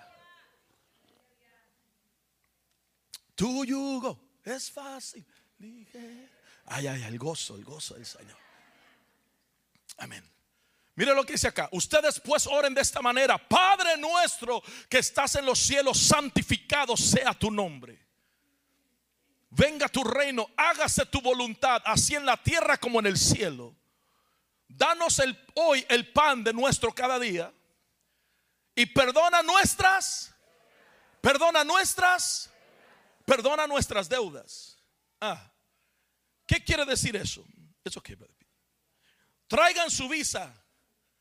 Tu 3.34 3.64
yugo 3.64 4.20
es 4.44 4.70
fácil. 4.70 5.24
Ay, 6.66 6.86
ay, 6.86 7.02
el 7.04 7.18
gozo, 7.18 7.56
el 7.56 7.64
gozo 7.64 7.94
del 7.94 8.06
Señor. 8.06 8.43
Amén. 9.96 10.28
Mire 10.96 11.14
lo 11.14 11.24
que 11.24 11.32
dice 11.32 11.48
acá. 11.48 11.68
Ustedes 11.72 12.20
pues 12.20 12.46
oren 12.46 12.74
de 12.74 12.80
esta 12.80 13.02
manera. 13.02 13.36
Padre 13.36 13.96
nuestro 13.96 14.62
que 14.88 14.98
estás 14.98 15.34
en 15.34 15.44
los 15.44 15.58
cielos, 15.58 15.98
santificado 15.98 16.96
sea 16.96 17.34
tu 17.34 17.50
nombre. 17.50 18.04
Venga 19.50 19.88
tu 19.88 20.02
reino, 20.02 20.50
hágase 20.56 21.06
tu 21.06 21.20
voluntad, 21.20 21.80
así 21.84 22.14
en 22.16 22.26
la 22.26 22.36
tierra 22.36 22.76
como 22.76 22.98
en 22.98 23.06
el 23.06 23.16
cielo. 23.16 23.74
Danos 24.66 25.20
el, 25.20 25.38
hoy 25.54 25.84
el 25.88 26.12
pan 26.12 26.42
de 26.42 26.52
nuestro 26.52 26.92
cada 26.92 27.18
día. 27.18 27.52
Y 28.74 28.86
perdona 28.86 29.42
nuestras, 29.42 30.34
perdona 31.20 31.62
nuestras, 31.62 32.50
perdona 33.24 33.68
nuestras 33.68 34.08
deudas. 34.08 34.76
Ah, 35.20 35.52
¿qué 36.46 36.62
quiere 36.64 36.84
decir 36.84 37.14
eso? 37.14 37.44
Eso 37.84 38.02
que 38.02 38.16
Traigan 39.46 39.90
su 39.90 40.08
visa, 40.08 40.54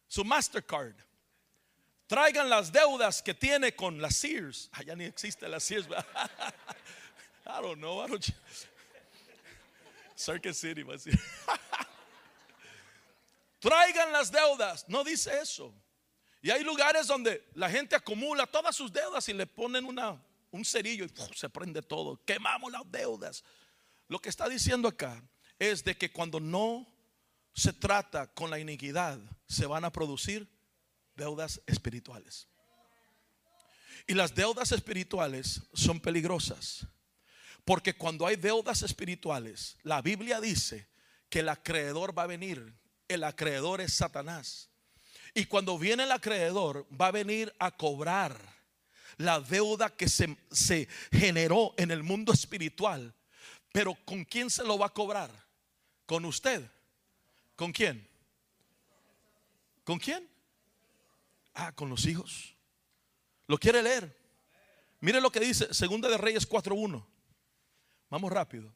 su 0.07 0.23
Mastercard. 0.23 0.95
Traigan 2.07 2.49
las 2.49 2.71
deudas 2.71 3.21
que 3.21 3.33
tiene 3.33 3.75
con 3.75 4.01
la 4.01 4.11
Sears. 4.11 4.69
Allá 4.73 4.95
ni 4.95 5.05
existe 5.05 5.47
la 5.47 5.59
Sears. 5.59 5.87
I 7.45 7.61
don't 7.61 7.79
know. 7.79 8.03
I 8.03 8.07
don't. 8.07 8.25
Circuit 10.15 10.53
City 10.53 10.83
Traigan 13.59 14.11
las 14.11 14.31
deudas. 14.31 14.85
No 14.87 15.03
dice 15.03 15.39
eso. 15.41 15.73
Y 16.41 16.51
hay 16.51 16.63
lugares 16.63 17.07
donde 17.07 17.47
la 17.55 17.69
gente 17.69 17.95
acumula 17.95 18.45
todas 18.45 18.75
sus 18.75 18.91
deudas 18.91 19.27
y 19.29 19.33
le 19.33 19.47
ponen 19.47 19.85
una, 19.85 20.21
un 20.51 20.65
cerillo 20.65 21.05
y 21.05 21.11
se 21.35 21.49
prende 21.49 21.81
todo. 21.81 22.19
Quemamos 22.25 22.71
las 22.71 22.83
deudas. 22.91 23.43
Lo 24.07 24.19
que 24.19 24.29
está 24.29 24.49
diciendo 24.49 24.89
acá 24.89 25.23
es 25.57 25.83
de 25.83 25.97
que 25.97 26.11
cuando 26.11 26.39
no 26.39 26.92
se 27.53 27.73
trata 27.73 28.27
con 28.33 28.49
la 28.49 28.59
iniquidad, 28.59 29.19
se 29.47 29.65
van 29.65 29.85
a 29.85 29.91
producir 29.91 30.47
deudas 31.15 31.61
espirituales. 31.67 32.47
Y 34.07 34.13
las 34.15 34.35
deudas 34.35 34.71
espirituales 34.71 35.61
son 35.73 35.99
peligrosas. 35.99 36.87
Porque 37.63 37.95
cuando 37.95 38.27
hay 38.27 38.35
deudas 38.35 38.81
espirituales, 38.81 39.77
la 39.83 40.01
Biblia 40.01 40.41
dice 40.41 40.89
que 41.29 41.39
el 41.39 41.49
acreedor 41.49 42.17
va 42.17 42.23
a 42.23 42.27
venir. 42.27 42.75
El 43.07 43.23
acreedor 43.23 43.79
es 43.79 43.93
Satanás. 43.93 44.69
Y 45.33 45.45
cuando 45.45 45.77
viene 45.77 46.03
el 46.03 46.11
acreedor, 46.11 46.87
va 46.99 47.07
a 47.07 47.11
venir 47.11 47.53
a 47.59 47.71
cobrar 47.71 48.37
la 49.17 49.39
deuda 49.39 49.89
que 49.89 50.09
se, 50.09 50.35
se 50.51 50.87
generó 51.11 51.73
en 51.77 51.91
el 51.91 52.03
mundo 52.03 52.33
espiritual. 52.33 53.15
Pero 53.71 53.95
¿con 54.05 54.25
quién 54.25 54.49
se 54.49 54.63
lo 54.63 54.77
va 54.77 54.87
a 54.87 54.93
cobrar? 54.93 55.31
¿Con 56.05 56.25
usted? 56.25 56.69
¿Con 57.55 57.71
quién? 57.71 58.07
¿Con 59.83 59.99
quién? 59.99 60.29
Ah, 61.53 61.71
con 61.73 61.89
los 61.89 62.05
hijos. 62.05 62.55
¿Lo 63.47 63.57
quiere 63.57 63.83
leer? 63.83 64.17
Mire 64.99 65.19
lo 65.21 65.31
que 65.31 65.39
dice 65.39 65.73
Segunda 65.73 66.09
de 66.09 66.17
Reyes 66.17 66.49
4.1. 66.49 67.05
Vamos 68.09 68.31
rápido. 68.31 68.73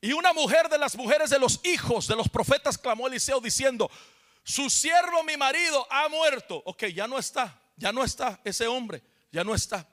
Y 0.00 0.12
una 0.12 0.32
mujer 0.32 0.68
de 0.68 0.78
las 0.78 0.96
mujeres 0.96 1.30
de 1.30 1.38
los 1.38 1.60
hijos 1.64 2.06
de 2.08 2.16
los 2.16 2.28
profetas 2.28 2.76
clamó 2.76 3.06
a 3.06 3.08
Eliseo 3.08 3.40
diciendo, 3.40 3.90
su 4.42 4.68
siervo, 4.68 5.22
mi 5.24 5.36
marido, 5.36 5.86
ha 5.90 6.08
muerto. 6.08 6.62
Ok, 6.66 6.84
ya 6.86 7.08
no 7.08 7.18
está, 7.18 7.58
ya 7.76 7.92
no 7.92 8.04
está 8.04 8.40
ese 8.44 8.66
hombre, 8.66 9.02
ya 9.32 9.42
no 9.44 9.54
está. 9.54 9.88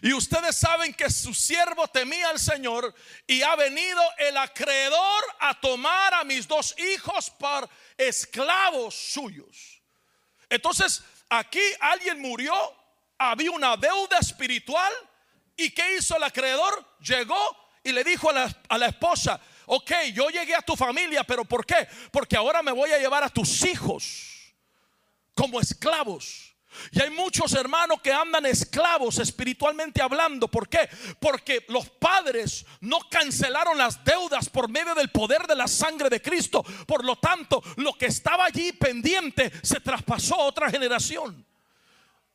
Y 0.00 0.12
ustedes 0.12 0.56
saben 0.56 0.94
que 0.94 1.10
su 1.10 1.34
siervo 1.34 1.86
temía 1.88 2.30
al 2.30 2.38
Señor 2.38 2.94
y 3.26 3.42
ha 3.42 3.54
venido 3.56 4.00
el 4.18 4.36
acreedor 4.36 5.24
a 5.40 5.60
tomar 5.60 6.14
a 6.14 6.24
mis 6.24 6.48
dos 6.48 6.74
hijos 6.78 7.30
por 7.30 7.68
esclavos 7.96 8.94
suyos. 8.94 9.82
Entonces, 10.48 11.02
aquí 11.28 11.62
alguien 11.80 12.20
murió, 12.20 12.54
había 13.18 13.50
una 13.50 13.76
deuda 13.76 14.18
espiritual 14.18 14.92
¿Y 15.56 15.70
qué 15.70 15.96
hizo 15.96 16.16
el 16.16 16.22
acreedor? 16.22 16.84
Llegó 17.00 17.38
y 17.84 17.92
le 17.92 18.04
dijo 18.04 18.30
a 18.30 18.32
la, 18.32 18.62
a 18.68 18.78
la 18.78 18.86
esposa, 18.86 19.40
ok, 19.66 19.92
yo 20.12 20.28
llegué 20.30 20.54
a 20.54 20.62
tu 20.62 20.76
familia, 20.76 21.24
pero 21.24 21.44
¿por 21.44 21.66
qué? 21.66 21.86
Porque 22.10 22.36
ahora 22.36 22.62
me 22.62 22.72
voy 22.72 22.90
a 22.90 22.98
llevar 22.98 23.22
a 23.24 23.28
tus 23.28 23.64
hijos 23.64 24.54
como 25.34 25.60
esclavos. 25.60 26.51
Y 26.90 27.00
hay 27.00 27.10
muchos 27.10 27.52
hermanos 27.54 28.00
que 28.02 28.12
andan 28.12 28.46
esclavos 28.46 29.18
espiritualmente 29.18 30.02
hablando. 30.02 30.48
¿Por 30.48 30.68
qué? 30.68 30.88
Porque 31.20 31.64
los 31.68 31.88
padres 31.90 32.64
no 32.80 33.00
cancelaron 33.10 33.78
las 33.78 34.04
deudas 34.04 34.48
por 34.48 34.68
medio 34.68 34.94
del 34.94 35.10
poder 35.10 35.46
de 35.46 35.54
la 35.54 35.68
sangre 35.68 36.08
de 36.08 36.22
Cristo. 36.22 36.64
Por 36.86 37.04
lo 37.04 37.16
tanto, 37.16 37.62
lo 37.76 37.94
que 37.94 38.06
estaba 38.06 38.46
allí 38.46 38.72
pendiente 38.72 39.52
se 39.62 39.80
traspasó 39.80 40.36
a 40.36 40.44
otra 40.44 40.70
generación. 40.70 41.44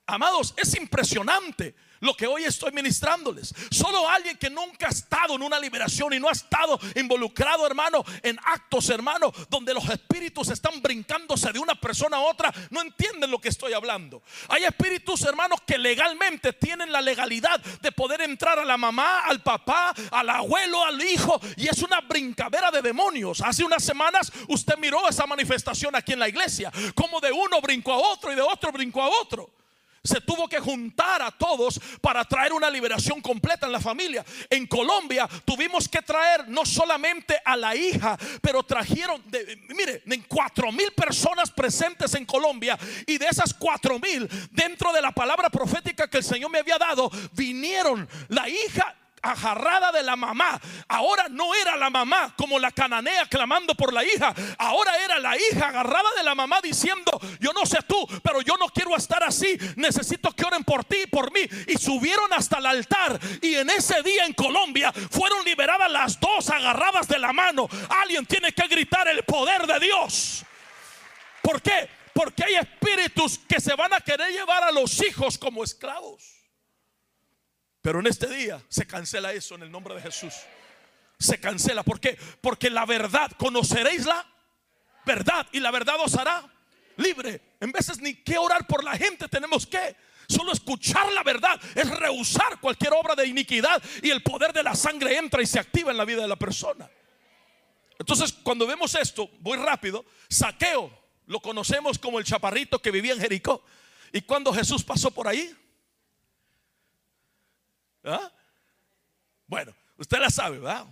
Amados, 0.06 0.54
es 0.58 0.76
impresionante 0.76 1.76
lo 1.99 2.15
que 2.15 2.27
hoy 2.27 2.43
estoy 2.43 2.71
ministrándoles. 2.71 3.53
Solo 3.71 4.07
alguien 4.10 4.38
que 4.38 4.49
nunca 4.49 4.88
ha 4.88 4.91
estado 4.91 5.36
en 5.36 5.41
una 5.41 5.60
liberación 5.60 6.13
y 6.13 6.19
no 6.19 6.29
ha 6.29 6.33
estado 6.33 6.79
involucrado, 6.95 7.65
hermano, 7.65 8.03
en 8.23 8.38
actos, 8.43 8.89
hermano, 8.89 9.31
donde 9.49 9.73
los 9.73 9.88
espíritus 9.89 10.49
están 10.49 10.81
brincándose 10.81 11.51
de 11.51 11.60
una 11.60 11.75
persona 11.75 12.17
a 12.17 12.21
otra, 12.21 12.53
no 12.69 12.81
entienden 12.81 13.31
lo 13.31 13.39
que 13.39 13.49
estoy 13.49 13.73
hablando. 13.73 14.21
Hay 14.49 14.63
espíritus, 14.63 15.23
hermanos, 15.23 15.62
que 15.65 15.77
legalmente 15.77 16.53
tienen 16.53 16.91
la 16.91 17.01
legalidad 17.01 17.60
de 17.60 17.91
poder 17.91 18.21
entrar 18.21 18.60
a 18.60 18.65
la 18.65 18.77
mamá, 18.77 19.21
al 19.21 19.41
papá, 19.41 19.93
al 20.12 20.29
abuelo, 20.29 20.83
al 20.83 21.01
hijo, 21.01 21.39
y 21.55 21.67
es 21.67 21.81
una 21.81 22.01
brincadera 22.01 22.71
de 22.71 22.81
demonios. 22.81 23.41
Hace 23.41 23.63
unas 23.63 23.83
semanas 23.83 24.31
usted 24.47 24.77
miró 24.77 25.07
esa 25.07 25.25
manifestación 25.25 25.95
aquí 25.95 26.13
en 26.13 26.19
la 26.19 26.29
iglesia, 26.29 26.71
como 26.95 27.19
de 27.19 27.31
uno 27.31 27.62
brincó 27.62 27.93
a 27.93 27.97
otro 27.97 28.31
y 28.31 28.36
de 28.36 28.41
otro 28.41 28.71
brincó 28.71 29.01
a 29.01 29.10
otro 29.10 29.49
se 30.03 30.21
tuvo 30.21 30.47
que 30.47 30.60
juntar 30.60 31.21
a 31.21 31.31
todos 31.31 31.79
para 32.01 32.23
traer 32.25 32.53
una 32.53 32.69
liberación 32.69 33.21
completa 33.21 33.65
en 33.65 33.71
la 33.71 33.79
familia. 33.79 34.25
En 34.49 34.67
Colombia 34.67 35.27
tuvimos 35.45 35.88
que 35.88 36.01
traer 36.01 36.47
no 36.47 36.65
solamente 36.65 37.39
a 37.43 37.55
la 37.57 37.75
hija, 37.75 38.17
pero 38.41 38.63
trajeron, 38.63 39.23
mire, 39.69 40.03
en 40.05 40.21
cuatro 40.23 40.71
mil 40.71 40.91
personas 40.93 41.51
presentes 41.51 42.15
en 42.15 42.25
Colombia 42.25 42.77
y 43.05 43.17
de 43.17 43.27
esas 43.27 43.53
cuatro 43.53 43.99
mil, 43.99 44.27
dentro 44.51 44.91
de 44.93 45.01
la 45.01 45.12
palabra 45.12 45.49
profética 45.49 46.10
que 46.10 46.17
el 46.17 46.23
Señor 46.23 46.51
me 46.51 46.60
había 46.60 46.77
dado, 46.77 47.10
vinieron 47.33 48.07
la 48.29 48.47
hija 48.49 48.95
agarrada 49.21 49.91
de 49.91 50.03
la 50.03 50.15
mamá. 50.15 50.60
Ahora 50.88 51.27
no 51.30 51.53
era 51.56 51.75
la 51.75 51.89
mamá 51.89 52.34
como 52.38 52.60
la 52.60 52.71
cananea 52.71 53.25
clamando 53.25 53.75
por 53.75 53.93
la 53.93 54.03
hija. 54.03 54.34
Ahora 54.58 54.97
era 55.03 55.19
la 55.19 55.36
hija 55.38 55.69
agarrada 55.69 56.10
de 56.17 56.23
la 56.23 56.36
mamá 56.36 56.60
diciendo, 56.62 57.19
yo 57.39 57.53
no 57.53 57.65
sé 57.65 57.80
tú, 57.88 58.08
pero 58.23 58.41
yo 58.41 58.56
no 58.58 58.67
quiero 58.67 58.95
estar 58.95 59.23
así. 59.23 59.58
Necesito 59.75 60.32
que 60.32 60.45
oren 60.45 60.63
por 60.63 60.84
ti 60.86 60.97
y 61.03 61.08
por 61.08 61.32
mí. 61.32 61.41
Y 61.67 61.77
subieron 61.77 62.32
hasta 62.34 62.60
el 62.60 62.65
altar. 62.65 63.19
Y 63.41 63.56
en 63.56 63.69
ese 63.69 64.01
día 64.03 64.25
en 64.25 64.34
Colombia 64.34 64.91
fueron 64.91 65.43
liberadas 65.43 65.91
las 65.91 66.19
dos 66.19 66.49
agarradas 66.49 67.08
de 67.08 67.19
la 67.19 67.34
mano. 67.34 67.67
Alguien 68.01 68.25
tiene 68.25 68.51
que 68.51 68.67
gritar 68.67 69.08
el 69.08 69.23
poder 69.23 69.65
de 69.67 69.80
Dios. 69.80 70.43
¿Por 71.41 71.62
qué? 71.62 71.89
Porque 72.13 72.43
hay 72.43 72.56
espíritus 72.56 73.39
que 73.47 73.60
se 73.60 73.75
van 73.75 73.93
a 73.93 74.01
querer 74.01 74.32
llevar 74.32 74.63
a 74.63 74.71
los 74.71 75.01
hijos 75.03 75.38
como 75.38 75.63
esclavos. 75.63 76.37
Pero 77.88 78.02
en 78.02 78.08
este 78.08 78.28
día 78.28 78.62
se 78.67 78.86
cancela 78.86 79.32
eso 79.32 79.56
en 79.56 79.63
el 79.63 79.71
nombre 79.71 79.95
de 79.95 80.02
Jesús. 80.02 80.34
Se 81.17 81.39
cancela. 81.39 81.84
¿Por 81.84 82.02
qué? 82.02 82.19
Porque 82.41 82.69
la 82.69 82.86
verdad, 82.86 83.32
conoceréis 83.38 84.06
la 84.06 84.28
verdad 85.06 85.47
y 85.54 85.62
la 85.62 85.71
verdad 85.71 85.95
os 86.02 86.13
hará 86.15 86.43
libre. 86.97 87.56
En 87.62 87.71
veces 87.71 88.02
ni 88.02 88.15
que 88.15 88.38
orar 88.38 88.67
por 88.67 88.84
la 88.84 88.97
gente 88.97 89.30
tenemos 89.30 89.65
que. 89.65 89.95
Solo 90.28 90.52
escuchar 90.52 91.10
la 91.13 91.23
verdad 91.23 91.58
es 91.76 91.89
rehusar 91.89 92.60
cualquier 92.60 92.91
obra 92.91 93.15
de 93.15 93.26
iniquidad 93.26 93.82
y 94.04 94.10
el 94.10 94.21
poder 94.21 94.52
de 94.52 94.63
la 94.63 94.76
sangre 94.76 95.15
entra 95.15 95.41
y 95.41 95.45
se 95.45 95.58
activa 95.58 95.89
en 95.89 95.95
la 95.95 96.04
vida 96.04 96.23
de 96.23 96.28
la 96.28 96.36
persona. 96.36 96.91
Entonces, 97.97 98.34
cuando 98.34 98.67
vemos 98.67 98.95
esto, 98.95 99.30
voy 99.39 99.60
rápido, 99.60 100.04
saqueo, 100.28 100.91
lo 101.28 101.39
conocemos 101.39 101.97
como 101.97 102.19
el 102.19 102.26
chaparrito 102.26 102.82
que 102.82 102.91
vivía 102.91 103.13
en 103.13 103.21
Jericó. 103.21 103.63
Y 104.12 104.23
cuando 104.23 104.52
Jesús 104.52 104.84
pasó 104.84 105.10
por 105.10 105.30
ahí, 105.30 105.56
¿ah? 108.08 108.32
bueno, 109.48 109.76
usted 109.98 110.20
la 110.20 110.30
sabe, 110.30 110.60
¿verdad? 110.60 110.86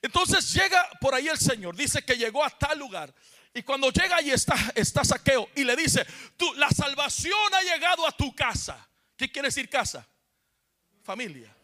Entonces 0.00 0.52
llega 0.52 0.88
por 1.00 1.14
ahí 1.14 1.28
el 1.28 1.38
Señor, 1.38 1.76
dice 1.76 2.04
que 2.04 2.16
llegó 2.16 2.44
a 2.44 2.50
tal 2.50 2.78
lugar. 2.78 3.14
Y 3.54 3.62
cuando 3.62 3.90
llega 3.90 4.16
ahí 4.16 4.30
está, 4.30 4.56
está 4.74 5.04
saqueo 5.04 5.48
y 5.54 5.64
le 5.64 5.76
dice, 5.76 6.06
la 6.56 6.70
salvación 6.70 7.54
ha 7.54 7.62
llegado 7.62 8.06
a 8.06 8.12
tu 8.12 8.34
casa. 8.34 8.88
¿Qué 9.16 9.30
quiere 9.30 9.48
decir 9.48 9.68
casa? 9.68 10.06
Familia. 11.02 11.54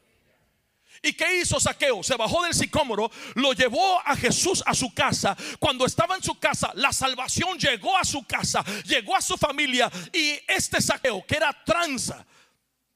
¿Y 1.03 1.13
qué 1.13 1.41
hizo 1.41 1.61
Saqueo? 1.61 2.03
Se 2.03 2.17
bajó 2.17 2.43
del 2.43 2.55
sicómoro, 2.55 3.11
lo 3.35 3.53
llevó 3.53 4.01
a 4.05 4.17
Jesús 4.17 4.63
a 4.67 4.75
su 4.75 4.93
casa. 4.93 5.37
Cuando 5.59 5.87
estaba 5.87 6.17
en 6.17 6.23
su 6.23 6.39
casa, 6.39 6.73
la 6.75 6.93
salvación 6.93 7.59
llegó 7.59 7.97
a 7.97 8.05
su 8.05 8.25
casa, 8.25 8.65
llegó 8.85 9.17
a 9.17 9.23
su 9.23 9.37
familia. 9.37 9.91
Y 10.13 10.39
este 10.49 10.81
Saqueo, 10.81 11.25
que 11.25 11.37
era 11.37 11.53
tranza, 11.65 12.27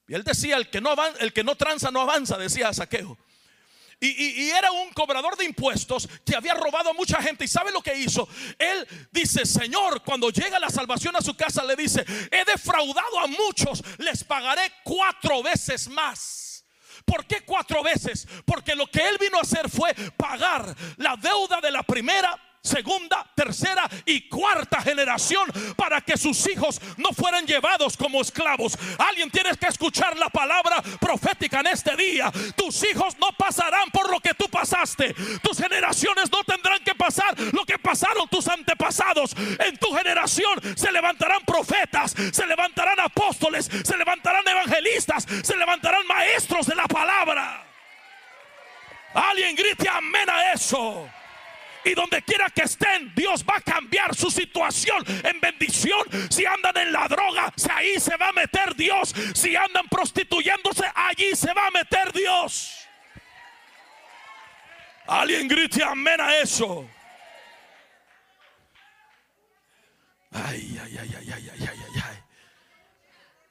y 0.08 0.14
él 0.14 0.24
decía: 0.24 0.56
el 0.56 0.68
que 0.70 0.80
no, 0.80 0.94
el 1.20 1.32
que 1.32 1.44
no 1.44 1.54
tranza 1.56 1.90
no 1.90 2.00
avanza, 2.00 2.36
decía 2.38 2.72
Saqueo. 2.72 3.18
Y, 4.00 4.08
y, 4.46 4.50
era 4.50 4.72
un 4.72 4.90
cobrador 4.90 5.36
de 5.36 5.44
impuestos 5.44 6.08
que 6.26 6.34
había 6.34 6.54
robado 6.54 6.90
a 6.90 6.92
mucha 6.92 7.22
gente. 7.22 7.44
¿Y 7.44 7.48
sabe 7.48 7.70
lo 7.70 7.80
que 7.80 7.96
hizo? 7.96 8.28
Él 8.58 8.88
dice, 9.12 9.46
Señor, 9.46 10.02
cuando 10.02 10.30
llega 10.30 10.58
la 10.58 10.70
salvación 10.70 11.14
a 11.14 11.20
su 11.20 11.36
casa, 11.36 11.62
le 11.62 11.76
dice, 11.76 12.04
he 12.32 12.44
defraudado 12.44 13.20
a 13.20 13.28
muchos, 13.28 13.80
les 13.98 14.24
pagaré 14.24 14.72
cuatro 14.82 15.40
veces 15.44 15.88
más. 15.88 16.64
¿Por 17.04 17.26
qué 17.26 17.42
cuatro 17.42 17.82
veces? 17.84 18.26
Porque 18.44 18.74
lo 18.74 18.88
que 18.88 19.06
él 19.06 19.18
vino 19.18 19.38
a 19.38 19.42
hacer 19.42 19.70
fue 19.70 19.94
pagar 20.16 20.74
la 20.96 21.16
deuda 21.16 21.60
de 21.60 21.70
la 21.70 21.84
primera 21.84 22.36
segunda, 22.62 23.26
tercera 23.34 23.88
y 24.06 24.28
cuarta 24.28 24.80
generación 24.80 25.50
para 25.76 26.00
que 26.00 26.16
sus 26.16 26.48
hijos 26.48 26.80
no 26.96 27.10
fueran 27.10 27.46
llevados 27.46 27.96
como 27.96 28.20
esclavos. 28.20 28.78
Alguien 28.98 29.30
tiene 29.30 29.50
que 29.56 29.66
escuchar 29.66 30.16
la 30.16 30.28
palabra 30.30 30.80
profética 31.00 31.60
en 31.60 31.66
este 31.68 31.96
día. 31.96 32.30
Tus 32.56 32.84
hijos 32.84 33.18
no 33.18 33.32
pasarán 33.36 33.90
por 33.90 34.10
lo 34.10 34.20
que 34.20 34.34
tú 34.34 34.48
pasaste. 34.48 35.14
Tus 35.42 35.58
generaciones 35.58 36.30
no 36.30 36.44
tendrán 36.44 36.82
que 36.84 36.94
pasar 36.94 37.38
lo 37.52 37.64
que 37.64 37.78
pasaron 37.78 38.28
tus 38.28 38.46
antepasados. 38.48 39.34
En 39.58 39.76
tu 39.78 39.92
generación 39.94 40.60
se 40.76 40.92
levantarán 40.92 41.44
profetas, 41.44 42.14
se 42.32 42.46
levantarán 42.46 43.00
apóstoles, 43.00 43.68
se 43.84 43.96
levantarán 43.96 44.46
evangelistas, 44.46 45.26
se 45.42 45.56
levantarán 45.56 46.06
maestros 46.06 46.66
de 46.66 46.76
la 46.76 46.86
palabra. 46.86 47.66
Alguien 49.14 49.54
grite 49.56 49.88
amén 49.88 50.30
a 50.30 50.52
eso. 50.52 51.08
Y 51.84 51.94
donde 51.94 52.22
quiera 52.22 52.48
que 52.50 52.62
estén, 52.62 53.12
Dios 53.14 53.44
va 53.48 53.56
a 53.56 53.60
cambiar 53.60 54.14
su 54.14 54.30
situación 54.30 55.04
en 55.24 55.40
bendición. 55.40 56.02
Si 56.30 56.46
andan 56.46 56.76
en 56.76 56.92
la 56.92 57.08
droga, 57.08 57.52
ahí 57.70 57.98
se 57.98 58.16
va 58.16 58.28
a 58.28 58.32
meter 58.32 58.74
Dios. 58.76 59.14
Si 59.34 59.56
andan 59.56 59.88
prostituyéndose, 59.88 60.84
allí 60.94 61.34
se 61.34 61.52
va 61.52 61.66
a 61.66 61.70
meter 61.70 62.12
Dios. 62.12 62.78
Alguien 65.06 65.48
grite 65.48 65.82
amén 65.82 66.20
a 66.20 66.38
eso. 66.38 66.88
Ay, 70.30 70.78
ay, 70.82 70.98
ay, 70.98 71.14
ay, 71.18 71.32
ay, 71.32 71.50
ay, 71.52 71.68
ay, 71.68 72.02
ay. 72.04 72.18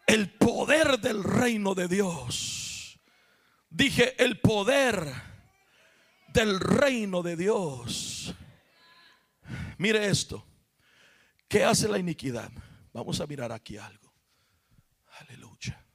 El 0.07 0.29
poder 0.31 0.99
del 0.99 1.23
reino 1.23 1.75
de 1.75 1.87
Dios. 1.87 2.99
Dije, 3.69 4.21
el 4.21 4.39
poder 4.39 5.30
del 6.33 6.59
reino 6.59 7.21
de 7.21 7.35
Dios. 7.35 8.33
Mire 9.77 10.07
esto. 10.07 10.45
¿Qué 11.47 11.63
hace 11.63 11.87
la 11.87 11.97
iniquidad? 11.97 12.51
Vamos 12.93 13.19
a 13.19 13.27
mirar 13.27 13.51
aquí 13.51 13.77
algo. 13.77 14.13
Aleluya. 15.19 15.85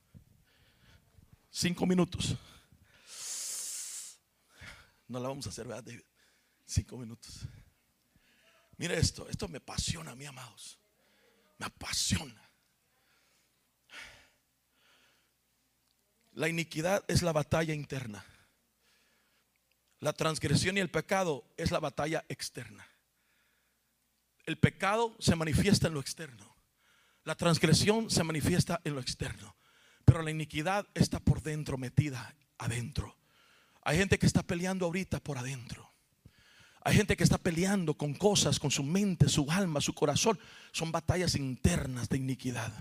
Cinco 1.51 1.87
minutos. 1.87 2.37
No 5.09 5.20
la 5.20 5.29
vamos 5.29 5.46
a 5.46 5.51
hacer, 5.51 5.66
¿verdad, 5.66 5.85
Cinco 6.66 6.99
minutos. 6.99 7.46
Mire 8.77 8.99
esto. 8.99 9.29
Esto 9.29 9.49
me 9.49 9.59
apasiona, 9.59 10.14
mi 10.14 10.27
amados. 10.27 10.79
Me 11.59 11.66
apasiona. 11.66 12.42
La 16.33 16.49
iniquidad 16.49 17.03
es 17.09 17.22
la 17.22 17.33
batalla 17.33 17.72
interna. 17.72 18.22
La 20.07 20.12
transgresión 20.12 20.77
y 20.77 20.81
el 20.81 20.88
pecado 20.88 21.45
es 21.57 21.73
la 21.73 21.81
batalla 21.81 22.25
externa. 22.29 22.87
El 24.45 24.57
pecado 24.57 25.16
se 25.19 25.35
manifiesta 25.35 25.88
en 25.88 25.95
lo 25.95 26.01
externo. 26.01 26.55
La 27.25 27.35
transgresión 27.35 28.09
se 28.09 28.23
manifiesta 28.23 28.81
en 28.85 28.95
lo 28.95 29.01
externo. 29.01 29.57
Pero 30.05 30.23
la 30.23 30.31
iniquidad 30.31 30.87
está 30.95 31.19
por 31.19 31.42
dentro, 31.42 31.77
metida 31.77 32.37
adentro. 32.57 33.16
Hay 33.83 33.99
gente 33.99 34.16
que 34.16 34.27
está 34.27 34.45
peleando 34.45 34.87
ahorita 34.87 35.19
por 35.19 35.38
adentro. 35.38 35.92
Hay 36.83 36.95
gente 36.95 37.16
que 37.16 37.25
está 37.25 37.38
peleando 37.38 37.95
con 37.95 38.14
cosas, 38.14 38.61
con 38.61 38.71
su 38.71 38.85
mente, 38.85 39.29
su 39.29 39.51
alma, 39.51 39.81
su 39.81 39.92
corazón. 39.92 40.38
Son 40.71 40.92
batallas 40.92 41.35
internas 41.35 42.09
de 42.09 42.19
iniquidad. 42.19 42.73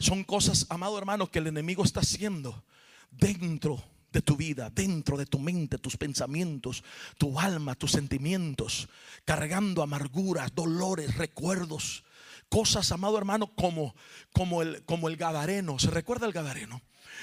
Son 0.00 0.24
cosas, 0.24 0.66
amado 0.68 0.98
hermano, 0.98 1.30
que 1.30 1.38
el 1.38 1.46
enemigo 1.46 1.84
está 1.84 2.00
haciendo 2.00 2.64
dentro 3.12 3.84
de 4.12 4.22
tu 4.22 4.36
vida, 4.36 4.70
dentro 4.70 5.16
de 5.16 5.26
tu 5.26 5.38
mente, 5.38 5.78
tus 5.78 5.96
pensamientos, 5.96 6.82
tu 7.18 7.38
alma, 7.38 7.74
tus 7.74 7.92
sentimientos, 7.92 8.88
cargando 9.24 9.82
amarguras, 9.82 10.54
dolores, 10.54 11.16
recuerdos, 11.16 12.04
cosas, 12.48 12.90
amado 12.92 13.18
hermano, 13.18 13.54
como, 13.54 13.94
como, 14.32 14.62
el, 14.62 14.84
como 14.84 15.08
el 15.08 15.16
gadareno. 15.16 15.78
¿Se 15.78 15.90
recuerda 15.90 16.26
el 16.26 16.32
gadareno? 16.32 16.80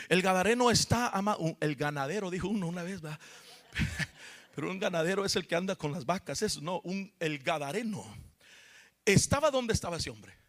El 0.09 0.21
gadareno 0.21 0.71
está, 0.71 1.11
el 1.59 1.75
ganadero, 1.75 2.29
dijo 2.29 2.47
uno 2.47 2.67
una 2.67 2.83
vez, 2.83 3.01
¿verdad? 3.01 3.19
Pero 4.55 4.69
un 4.69 4.79
ganadero 4.79 5.25
es 5.25 5.35
el 5.35 5.47
que 5.47 5.55
anda 5.55 5.75
con 5.75 5.91
las 5.91 6.05
vacas, 6.05 6.41
eso 6.41 6.61
no, 6.61 6.79
un, 6.83 7.11
el 7.19 7.39
gadareno. 7.39 8.03
Estaba 9.05 9.49
donde 9.51 9.73
estaba 9.73 9.97
ese 9.97 10.09
hombre 10.09 10.42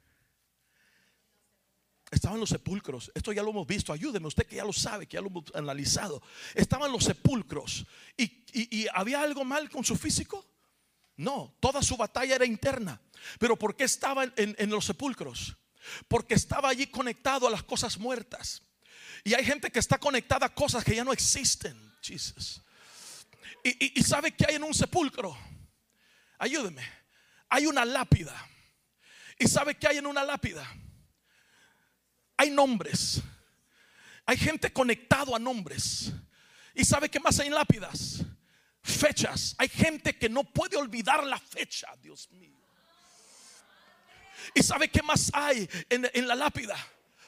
Estaban 2.15 2.39
los 2.39 2.51
sepulcros. 2.51 3.11
Esto 3.13 3.33
ya 3.33 3.43
lo 3.43 3.51
hemos 3.51 3.67
visto. 3.67 3.93
Ayúdeme, 3.93 4.29
usted 4.29 4.47
que 4.47 4.55
ya 4.57 4.65
lo 4.65 4.73
sabe, 4.73 5.09
que 5.09 5.17
ya 5.17 5.21
lo 5.21 5.27
hemos 5.27 5.45
analizado. 5.53 6.23
Estaban 6.55 6.93
los 6.93 7.03
sepulcros. 7.03 7.85
¿Y, 8.17 8.87
había 8.95 9.21
algo 9.21 9.45
mal 9.45 9.69
con 9.69 9.85
su 9.85 9.97
físico? 9.97 10.47
No, 11.17 11.57
toda 11.59 11.83
su 11.83 11.97
batalla 11.97 12.37
era 12.37 12.47
interna. 12.47 13.01
Pero 13.41 13.57
¿por 13.57 13.75
qué 13.75 13.83
estaba 13.83 14.25
en, 14.37 14.71
los 14.71 14.85
sepulcros? 14.85 15.57
Porque 16.07 16.35
estaba 16.35 16.69
allí 16.69 16.87
conectado 16.87 17.49
a 17.49 17.51
las 17.51 17.65
cosas 17.65 17.99
muertas. 17.99 18.63
Y 19.25 19.35
hay 19.35 19.45
gente 19.45 19.73
que 19.73 19.81
está 19.81 19.99
conectada 19.99 20.47
a 20.47 20.55
cosas 20.55 20.85
que 20.85 20.95
ya 20.95 21.03
no 21.03 21.13
existen. 21.13 21.77
Jesus. 22.01 22.63
Y, 23.65 23.99
y 23.99 24.03
sabe 24.05 24.31
que 24.31 24.47
hay 24.49 24.55
en 24.55 24.63
un 24.63 24.75
sepulcro. 24.75 25.37
Ayúdeme. 26.39 26.85
Hay 27.49 27.67
una 27.67 27.85
lápida. 27.85 28.35
¿Y 29.37 29.49
sabe 29.49 29.75
que 29.75 29.89
hay 29.89 29.99
en 29.99 30.07
una 30.07 30.23
lápida? 30.23 30.65
Hay 32.37 32.51
nombres. 32.51 33.23
Hay 34.27 34.37
gente 34.37 34.73
conectado 34.73 35.35
a 35.35 35.39
nombres. 35.39 36.13
¿Y 36.75 36.85
sabe 36.85 37.09
qué 37.11 37.21
más 37.21 37.39
hay 37.41 37.49
en 37.49 37.55
lápidas? 37.55 38.23
Fechas. 38.83 39.55
Hay 39.59 39.69
gente 39.69 40.17
que 40.17 40.29
no 40.29 40.45
puede 40.45 40.77
olvidar 40.77 41.25
la 41.25 41.39
fecha, 41.39 41.89
Dios 42.01 42.31
mío. 42.31 42.59
¿Y 44.55 44.63
sabe 44.63 44.89
qué 44.89 45.03
más 45.03 45.31
hay 45.33 45.69
en, 45.89 46.11
en 46.13 46.29
la 46.29 46.35
lápida? 46.35 46.77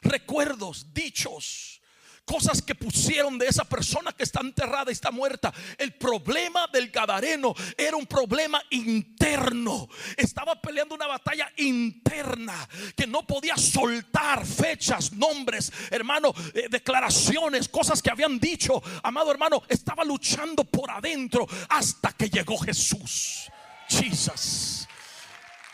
Recuerdos, 0.03 0.93
dichos, 0.93 1.81
cosas 2.27 2.61
que 2.61 2.75
pusieron 2.75 3.39
de 3.39 3.47
esa 3.47 3.65
persona 3.65 4.13
que 4.13 4.25
está 4.25 4.41
enterrada 4.41 4.91
y 4.91 4.93
está 4.93 5.11
muerta. 5.11 5.55
El 5.79 5.95
problema 5.95 6.67
del 6.73 6.91
Gadareno 6.91 7.55
era 7.79 7.97
un 7.97 8.07
problema 8.07 8.61
interno. 8.71 9.89
Estaba 10.17 10.61
peleando 10.61 10.95
una 10.95 11.07
batalla 11.07 11.51
interna 11.57 12.69
que 12.95 13.07
no 13.07 13.27
podía 13.27 13.57
soltar 13.57 14.45
fechas, 14.45 15.13
nombres, 15.13 15.73
hermano, 15.91 16.35
eh, 16.53 16.67
declaraciones, 16.69 17.69
cosas 17.69 18.03
que 18.03 18.11
habían 18.11 18.39
dicho. 18.39 18.83
Amado 19.03 19.31
hermano, 19.31 19.63
estaba 19.69 20.05
luchando 20.05 20.65
por 20.65 20.91
adentro 20.91 21.47
hasta 21.69 22.13
que 22.13 22.29
llegó 22.29 22.59
Jesús. 22.59 23.51
Jesus. 23.89 24.89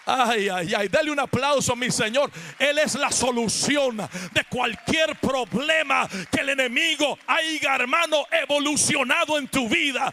Ay, 0.05 0.49
ay, 0.49 0.75
ay, 0.75 0.89
dale 0.89 1.11
un 1.11 1.21
aplauso 1.21 1.77
mi 1.77 1.91
Señor. 1.91 2.31
Él 2.59 2.79
es 2.79 2.95
la 2.97 3.11
solución 3.13 3.97
de 3.97 4.45
cualquier 4.51 5.17
problema 5.21 6.09
que 6.31 6.41
el 6.41 6.51
enemigo 6.51 7.19
haya, 7.27 7.77
hermano, 7.77 8.27
evolucionado 8.31 9.39
en 9.39 9.49
tu 9.49 9.69
vida. 9.69 10.13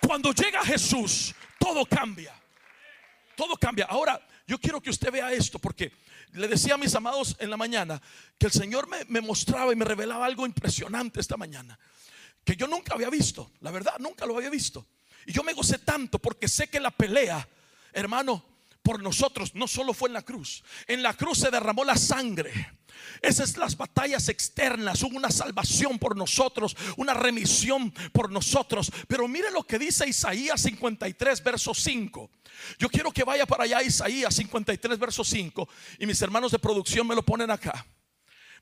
Cuando 0.00 0.32
llega 0.32 0.64
Jesús, 0.64 1.34
todo 1.58 1.84
cambia. 1.86 2.32
Todo 3.36 3.56
cambia. 3.56 3.86
Ahora, 3.86 4.20
yo 4.46 4.58
quiero 4.58 4.80
que 4.80 4.90
usted 4.90 5.10
vea 5.10 5.32
esto 5.32 5.58
porque 5.58 5.92
le 6.32 6.46
decía 6.46 6.74
a 6.74 6.78
mis 6.78 6.94
amados 6.94 7.36
en 7.40 7.50
la 7.50 7.56
mañana 7.56 8.00
que 8.38 8.46
el 8.46 8.52
Señor 8.52 8.86
me, 8.88 9.04
me 9.06 9.20
mostraba 9.20 9.72
y 9.72 9.76
me 9.76 9.84
revelaba 9.84 10.26
algo 10.26 10.46
impresionante 10.46 11.20
esta 11.20 11.36
mañana 11.36 11.78
que 12.44 12.56
yo 12.56 12.66
nunca 12.68 12.94
había 12.94 13.10
visto, 13.10 13.50
la 13.60 13.70
verdad, 13.70 13.94
nunca 13.98 14.26
lo 14.26 14.36
había 14.36 14.50
visto. 14.50 14.86
Y 15.26 15.32
yo 15.32 15.42
me 15.42 15.54
gocé 15.54 15.78
tanto 15.78 16.18
porque 16.18 16.46
sé 16.46 16.68
que 16.68 16.78
la 16.78 16.90
pelea, 16.90 17.48
hermano, 17.92 18.44
por 18.84 19.02
nosotros 19.02 19.54
no 19.54 19.66
solo 19.66 19.94
fue 19.94 20.10
en 20.10 20.12
la 20.12 20.22
cruz, 20.22 20.62
en 20.86 21.02
la 21.02 21.14
cruz 21.14 21.38
se 21.38 21.50
derramó 21.50 21.84
la 21.84 21.96
sangre. 21.96 22.52
Esas 23.22 23.50
son 23.52 23.60
las 23.60 23.76
batallas 23.76 24.28
externas, 24.28 25.02
hubo 25.02 25.16
una 25.16 25.30
salvación 25.30 25.98
por 25.98 26.16
nosotros, 26.16 26.76
una 26.98 27.14
remisión 27.14 27.90
por 28.12 28.30
nosotros. 28.30 28.92
Pero 29.08 29.26
mire 29.26 29.50
lo 29.50 29.66
que 29.66 29.78
dice 29.78 30.06
Isaías 30.06 30.60
53, 30.60 31.42
verso 31.42 31.72
5. 31.72 32.30
Yo 32.78 32.88
quiero 32.90 33.10
que 33.10 33.24
vaya 33.24 33.46
para 33.46 33.64
allá 33.64 33.82
Isaías 33.82 34.34
53, 34.34 34.98
verso 34.98 35.24
5. 35.24 35.66
Y 35.98 36.06
mis 36.06 36.20
hermanos 36.20 36.52
de 36.52 36.58
producción 36.58 37.06
me 37.06 37.14
lo 37.14 37.24
ponen 37.24 37.50
acá. 37.50 37.86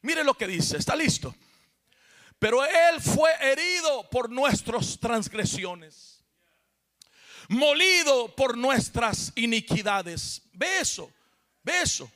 Mire 0.03 0.23
lo 0.23 0.35
que 0.35 0.47
dice, 0.47 0.77
¿está 0.77 0.95
listo? 0.95 1.35
Pero 2.39 2.65
Él 2.65 3.01
fue 3.01 3.31
herido 3.41 4.09
por 4.09 4.31
nuestras 4.31 4.99
transgresiones, 5.01 6.12
molido 7.53 8.35
por 8.35 8.57
nuestras 8.57 9.33
iniquidades. 9.37 10.43
Ve 10.53 10.81
eso, 10.81 11.11
ve 11.62 11.83
eso. 11.83 12.11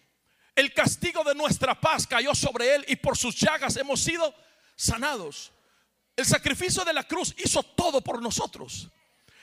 El 0.55 0.73
castigo 0.73 1.23
de 1.23 1.35
nuestra 1.35 1.79
paz 1.79 2.07
cayó 2.07 2.35
sobre 2.35 2.75
Él 2.75 2.85
y 2.89 2.97
por 2.97 3.17
sus 3.17 3.37
llagas 3.37 3.77
hemos 3.77 4.01
sido 4.01 4.35
sanados. 4.75 5.53
El 6.17 6.25
sacrificio 6.25 6.85
de 6.85 6.95
la 6.95 7.05
cruz 7.05 7.35
hizo 7.39 7.63
todo 7.63 8.01
por 8.01 8.23
nosotros. 8.23 8.89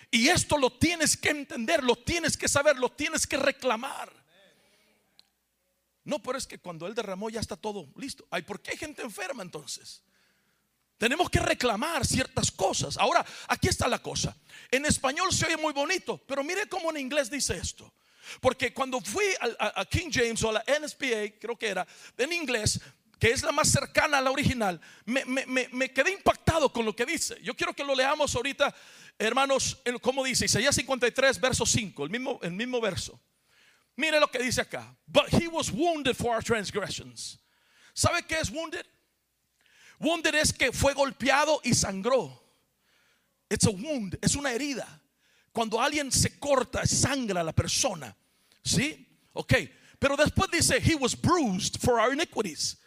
Y 0.09 0.27
esto 0.27 0.57
lo 0.57 0.71
tienes 0.71 1.15
que 1.15 1.29
entender, 1.29 1.83
lo 1.83 1.95
tienes 1.95 2.35
que 2.35 2.47
saber, 2.47 2.77
lo 2.77 2.89
tienes 2.89 3.27
que 3.27 3.37
reclamar. 3.37 4.11
No, 6.03 6.19
pero 6.19 6.37
es 6.37 6.47
que 6.47 6.59
cuando 6.59 6.87
Él 6.87 6.95
derramó 6.95 7.29
ya 7.29 7.39
está 7.39 7.55
todo 7.55 7.87
listo. 7.95 8.25
Ay, 8.29 8.41
¿por 8.41 8.59
qué 8.59 8.71
hay 8.71 8.77
gente 8.77 9.03
enferma 9.03 9.43
entonces? 9.43 10.01
Tenemos 11.03 11.29
que 11.29 11.39
reclamar 11.39 12.05
ciertas 12.05 12.49
cosas. 12.49 12.95
Ahora, 12.95 13.25
aquí 13.49 13.67
está 13.67 13.89
la 13.89 13.99
cosa. 13.99 14.37
En 14.71 14.85
español 14.85 15.33
se 15.33 15.47
oye 15.47 15.57
muy 15.57 15.73
bonito, 15.73 16.17
pero 16.25 16.45
mire 16.45 16.69
cómo 16.69 16.91
en 16.91 16.95
inglés 16.95 17.29
dice 17.29 17.57
esto. 17.57 17.93
Porque 18.39 18.73
cuando 18.73 19.01
fui 19.01 19.25
a, 19.59 19.83
King 19.83 20.09
James 20.09 20.41
o 20.43 20.49
a 20.49 20.53
la 20.53 20.63
NSPA, 20.65 21.37
creo 21.41 21.57
que 21.57 21.67
era, 21.67 21.85
en 22.17 22.31
inglés, 22.31 22.79
que 23.19 23.31
es 23.31 23.43
la 23.43 23.51
más 23.51 23.67
cercana 23.67 24.19
a 24.19 24.21
la 24.21 24.31
original, 24.31 24.79
me, 25.03 25.91
quedé 25.91 26.13
impactado 26.13 26.71
con 26.71 26.85
lo 26.85 26.95
que 26.95 27.05
dice. 27.05 27.37
Yo 27.43 27.53
quiero 27.53 27.73
que 27.73 27.83
lo 27.83 27.95
leamos 27.95 28.33
ahorita, 28.33 28.73
hermanos, 29.19 29.79
como 30.01 30.23
dice 30.23 30.45
Isaías 30.45 30.73
53, 30.73 31.37
verso 31.41 31.65
5, 31.65 32.05
el 32.05 32.11
mismo, 32.11 32.39
el 32.41 32.53
mismo 32.53 32.79
verso. 32.79 33.19
Mire 33.97 34.21
lo 34.21 34.31
que 34.31 34.39
dice 34.39 34.61
acá. 34.61 34.95
But 35.05 35.33
he 35.33 35.49
was 35.49 35.69
wounded 35.69 36.15
for 36.15 36.33
our 36.33 36.41
transgressions. 36.41 37.41
¿Sabe 37.93 38.25
qué 38.25 38.39
es 38.39 38.49
wounded? 38.49 38.85
Wounded 39.99 40.35
es 40.35 40.53
que 40.53 40.71
fue 40.71 40.93
golpeado 40.93 41.61
y 41.63 41.73
sangró. 41.73 42.41
It's 43.49 43.65
a 43.67 43.69
wound, 43.69 44.17
es 44.21 44.35
una 44.35 44.51
herida. 44.51 45.01
Cuando 45.51 45.79
alguien 45.79 46.11
se 46.11 46.39
corta, 46.39 46.85
sangra 46.85 47.41
a 47.41 47.43
la 47.43 47.53
persona. 47.53 48.15
¿Sí? 48.63 49.07
Ok. 49.33 49.53
Pero 49.99 50.17
después 50.17 50.49
dice, 50.51 50.81
He 50.83 50.95
was 50.95 51.15
bruised 51.15 51.79
for 51.79 51.99
our 51.99 52.11
iniquities. 52.13 52.77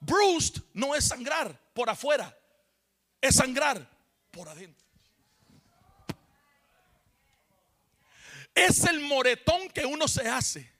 Bruised 0.00 0.60
no 0.74 0.94
es 0.94 1.08
sangrar 1.08 1.58
por 1.72 1.88
afuera, 1.88 2.36
es 3.20 3.36
sangrar 3.36 3.88
por 4.30 4.48
adentro. 4.48 4.84
Es 8.54 8.84
el 8.84 9.00
moretón 9.00 9.68
que 9.70 9.84
uno 9.84 10.06
se 10.06 10.28
hace. 10.28 10.72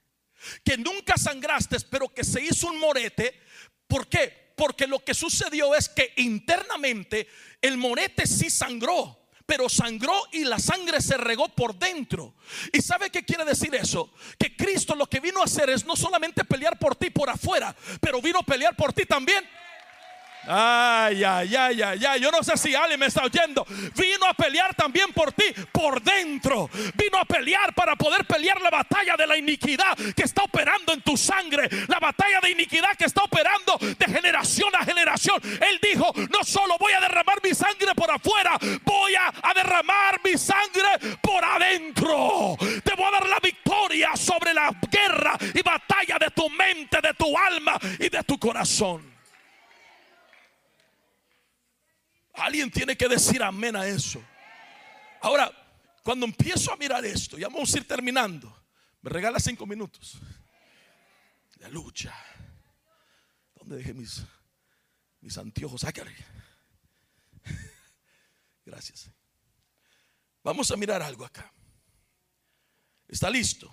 Que 0.62 0.76
nunca 0.76 1.16
sangraste, 1.16 1.80
pero 1.90 2.08
que 2.08 2.22
se 2.22 2.40
hizo 2.42 2.68
un 2.68 2.78
morete. 2.78 3.40
¿Por 3.88 4.06
qué? 4.06 4.43
Porque 4.54 4.86
lo 4.86 5.00
que 5.00 5.14
sucedió 5.14 5.74
es 5.74 5.88
que 5.88 6.12
internamente 6.16 7.28
el 7.60 7.76
morete 7.76 8.26
sí 8.26 8.50
sangró 8.50 9.20
pero 9.46 9.68
sangró 9.68 10.14
y 10.32 10.44
la 10.44 10.58
sangre 10.58 11.02
se 11.02 11.16
regó 11.16 11.48
por 11.50 11.78
dentro. 11.78 12.34
¿Y 12.72 12.80
sabe 12.80 13.10
qué 13.10 13.24
quiere 13.24 13.44
decir 13.44 13.74
eso? 13.74 14.12
Que 14.38 14.56
Cristo 14.56 14.94
lo 14.94 15.06
que 15.06 15.20
vino 15.20 15.40
a 15.40 15.44
hacer 15.44 15.68
es 15.70 15.84
no 15.84 15.96
solamente 15.96 16.44
pelear 16.44 16.78
por 16.78 16.96
ti 16.96 17.10
por 17.10 17.28
afuera, 17.28 17.76
pero 18.00 18.22
vino 18.22 18.38
a 18.38 18.42
pelear 18.42 18.74
por 18.74 18.92
ti 18.92 19.04
también 19.04 19.44
Ay, 20.46 21.24
ay, 21.24 21.56
ay, 21.56 21.82
ay, 21.82 22.04
ay. 22.04 22.20
Yo 22.20 22.30
no 22.30 22.42
sé 22.42 22.56
si 22.56 22.74
alguien 22.74 23.00
me 23.00 23.06
está 23.06 23.24
oyendo. 23.24 23.64
Vino 23.94 24.26
a 24.26 24.34
pelear 24.34 24.74
también 24.74 25.12
por 25.12 25.32
ti, 25.32 25.44
por 25.72 26.02
dentro. 26.02 26.68
Vino 26.94 27.18
a 27.18 27.24
pelear 27.24 27.74
para 27.74 27.96
poder 27.96 28.24
pelear 28.26 28.60
la 28.60 28.70
batalla 28.70 29.16
de 29.16 29.26
la 29.26 29.36
iniquidad 29.36 29.96
que 30.14 30.22
está 30.22 30.42
operando 30.42 30.92
en 30.92 31.02
tu 31.02 31.16
sangre. 31.16 31.68
La 31.88 31.98
batalla 31.98 32.40
de 32.40 32.50
iniquidad 32.50 32.96
que 32.96 33.04
está 33.04 33.22
operando 33.22 33.78
de 33.80 34.06
generación 34.06 34.70
a 34.78 34.84
generación. 34.84 35.40
Él 35.42 35.80
dijo, 35.82 36.12
no 36.30 36.44
solo 36.44 36.76
voy 36.78 36.92
a 36.92 37.00
derramar 37.00 37.40
mi 37.42 37.54
sangre 37.54 37.94
por 37.94 38.10
afuera, 38.10 38.58
voy 38.84 39.14
a, 39.14 39.54
derramar 39.54 40.20
mi 40.24 40.36
sangre 40.36 41.16
por 41.20 41.44
adentro. 41.44 42.56
Te 42.82 42.94
voy 42.94 43.06
a 43.06 43.10
dar 43.12 43.28
la 43.28 43.38
victoria 43.40 44.16
sobre 44.16 44.52
la 44.52 44.70
guerra 44.90 45.38
y 45.54 45.62
batalla 45.62 46.18
de 46.18 46.30
tu 46.30 46.48
mente, 46.50 47.00
de 47.00 47.14
tu 47.14 47.36
alma 47.36 47.78
y 47.98 48.08
de 48.08 48.22
tu 48.24 48.38
corazón. 48.38 49.13
Alguien 52.34 52.70
tiene 52.70 52.96
que 52.96 53.08
decir 53.08 53.42
amén 53.42 53.76
a 53.76 53.86
eso. 53.86 54.22
Ahora, 55.20 55.50
cuando 56.02 56.26
empiezo 56.26 56.72
a 56.72 56.76
mirar 56.76 57.04
esto, 57.04 57.38
ya 57.38 57.48
vamos 57.48 57.72
a 57.72 57.78
ir 57.78 57.86
terminando. 57.86 58.54
Me 59.02 59.10
regala 59.10 59.38
cinco 59.38 59.66
minutos. 59.66 60.18
La 61.58 61.68
lucha. 61.68 62.14
¿Dónde 63.54 63.76
dejé 63.76 63.94
mis, 63.94 64.22
mis 65.20 65.38
anteojos? 65.38 65.84
Gracias. 68.66 69.10
Vamos 70.42 70.70
a 70.72 70.76
mirar 70.76 71.02
algo 71.02 71.24
acá. 71.24 71.52
¿Está 73.06 73.30
listo? 73.30 73.70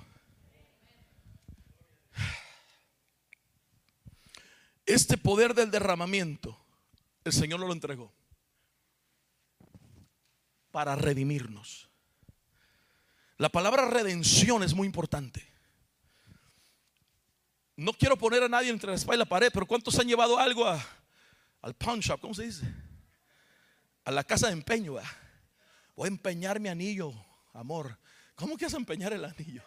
Este 4.86 5.18
poder 5.18 5.54
del 5.56 5.72
derramamiento, 5.72 6.58
el 7.24 7.34
Señor 7.34 7.60
nos 7.60 7.68
lo 7.68 7.74
entregó 7.74 8.21
para 10.72 10.96
redimirnos. 10.96 11.90
La 13.38 13.50
palabra 13.50 13.86
redención 13.86 14.64
es 14.64 14.74
muy 14.74 14.86
importante. 14.86 15.48
No 17.76 17.94
quiero 17.94 18.18
poner 18.18 18.44
a 18.44 18.50
nadie 18.50 18.70
entre 18.70 18.92
la 18.92 18.96
espalda 18.96 19.16
y 19.16 19.20
la 19.20 19.26
pared, 19.26 19.52
pero 19.54 19.66
¿cuántos 19.66 19.98
han 19.98 20.08
llevado 20.08 20.38
algo 20.38 20.66
al 21.62 21.74
pawn 21.76 22.00
shop? 22.00 22.20
¿Cómo 22.20 22.34
se 22.34 22.44
dice? 22.44 22.66
A 24.06 24.12
la 24.12 24.24
casa 24.24 24.48
de 24.48 24.54
empeño. 24.54 24.94
Voy 25.96 26.06
a 26.06 26.08
empeñar 26.08 26.60
mi 26.60 26.70
anillo, 26.70 27.14
amor. 27.54 27.98
¿Cómo 28.36 28.58
quieres 28.58 28.76
empeñar 28.76 29.14
el 29.14 29.26
anillo? 29.26 29.64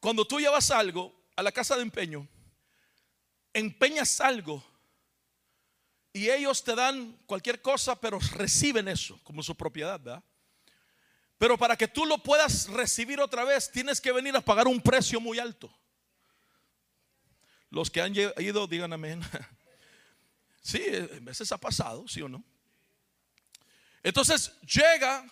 Cuando 0.00 0.26
tú 0.26 0.40
llevas 0.40 0.70
algo 0.70 1.14
a 1.36 1.42
la 1.42 1.52
casa 1.52 1.76
de 1.76 1.82
empeño, 1.82 2.26
empeñas 3.52 4.20
algo 4.20 4.64
y 6.12 6.28
ellos 6.28 6.64
te 6.64 6.74
dan 6.74 7.16
cualquier 7.26 7.62
cosa, 7.62 7.98
pero 8.00 8.18
reciben 8.32 8.88
eso 8.88 9.20
como 9.22 9.42
su 9.42 9.56
propiedad, 9.56 10.00
¿verdad? 10.00 10.22
Pero 11.38 11.56
para 11.56 11.76
que 11.76 11.88
tú 11.88 12.04
lo 12.04 12.18
puedas 12.18 12.68
recibir 12.68 13.20
otra 13.20 13.44
vez, 13.44 13.70
tienes 13.70 14.00
que 14.00 14.12
venir 14.12 14.36
a 14.36 14.40
pagar 14.40 14.66
un 14.66 14.80
precio 14.80 15.20
muy 15.20 15.38
alto. 15.38 15.74
Los 17.70 17.90
que 17.90 18.02
han 18.02 18.14
ido, 18.14 18.66
digan 18.66 18.92
amén. 18.92 19.22
Sí, 20.62 20.82
a 20.86 21.20
veces 21.20 21.50
ha 21.52 21.56
pasado, 21.56 22.06
¿sí 22.06 22.20
o 22.20 22.28
no? 22.28 22.44
Entonces 24.02 24.52
llega 24.60 25.24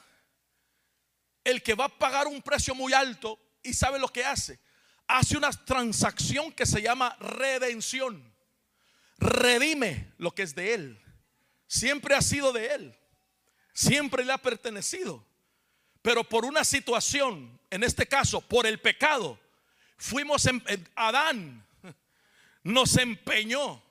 el 1.44 1.62
que 1.62 1.74
va 1.74 1.84
a 1.84 1.98
pagar 1.98 2.26
un 2.26 2.40
precio 2.40 2.74
muy 2.74 2.94
alto 2.94 3.38
y 3.62 3.74
sabe 3.74 3.98
lo 3.98 4.08
que 4.08 4.24
hace. 4.24 4.58
Hace 5.06 5.36
una 5.36 5.50
transacción 5.50 6.50
que 6.50 6.64
se 6.64 6.80
llama 6.80 7.14
redención 7.20 8.34
redime 9.18 10.12
lo 10.18 10.34
que 10.34 10.42
es 10.42 10.54
de 10.54 10.74
Él. 10.74 11.00
Siempre 11.66 12.14
ha 12.14 12.22
sido 12.22 12.52
de 12.52 12.74
Él. 12.74 12.98
Siempre 13.72 14.24
le 14.24 14.32
ha 14.32 14.38
pertenecido. 14.38 15.24
Pero 16.02 16.24
por 16.24 16.44
una 16.44 16.64
situación, 16.64 17.60
en 17.70 17.84
este 17.84 18.06
caso, 18.06 18.40
por 18.40 18.66
el 18.66 18.80
pecado, 18.80 19.38
fuimos 19.96 20.46
en, 20.46 20.62
Adán 20.94 21.64
nos 22.62 22.96
empeñó. 22.96 23.82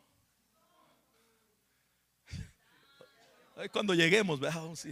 Cuando 3.71 3.93
lleguemos, 3.93 4.39
vamos 4.39 4.85
a 4.85 4.89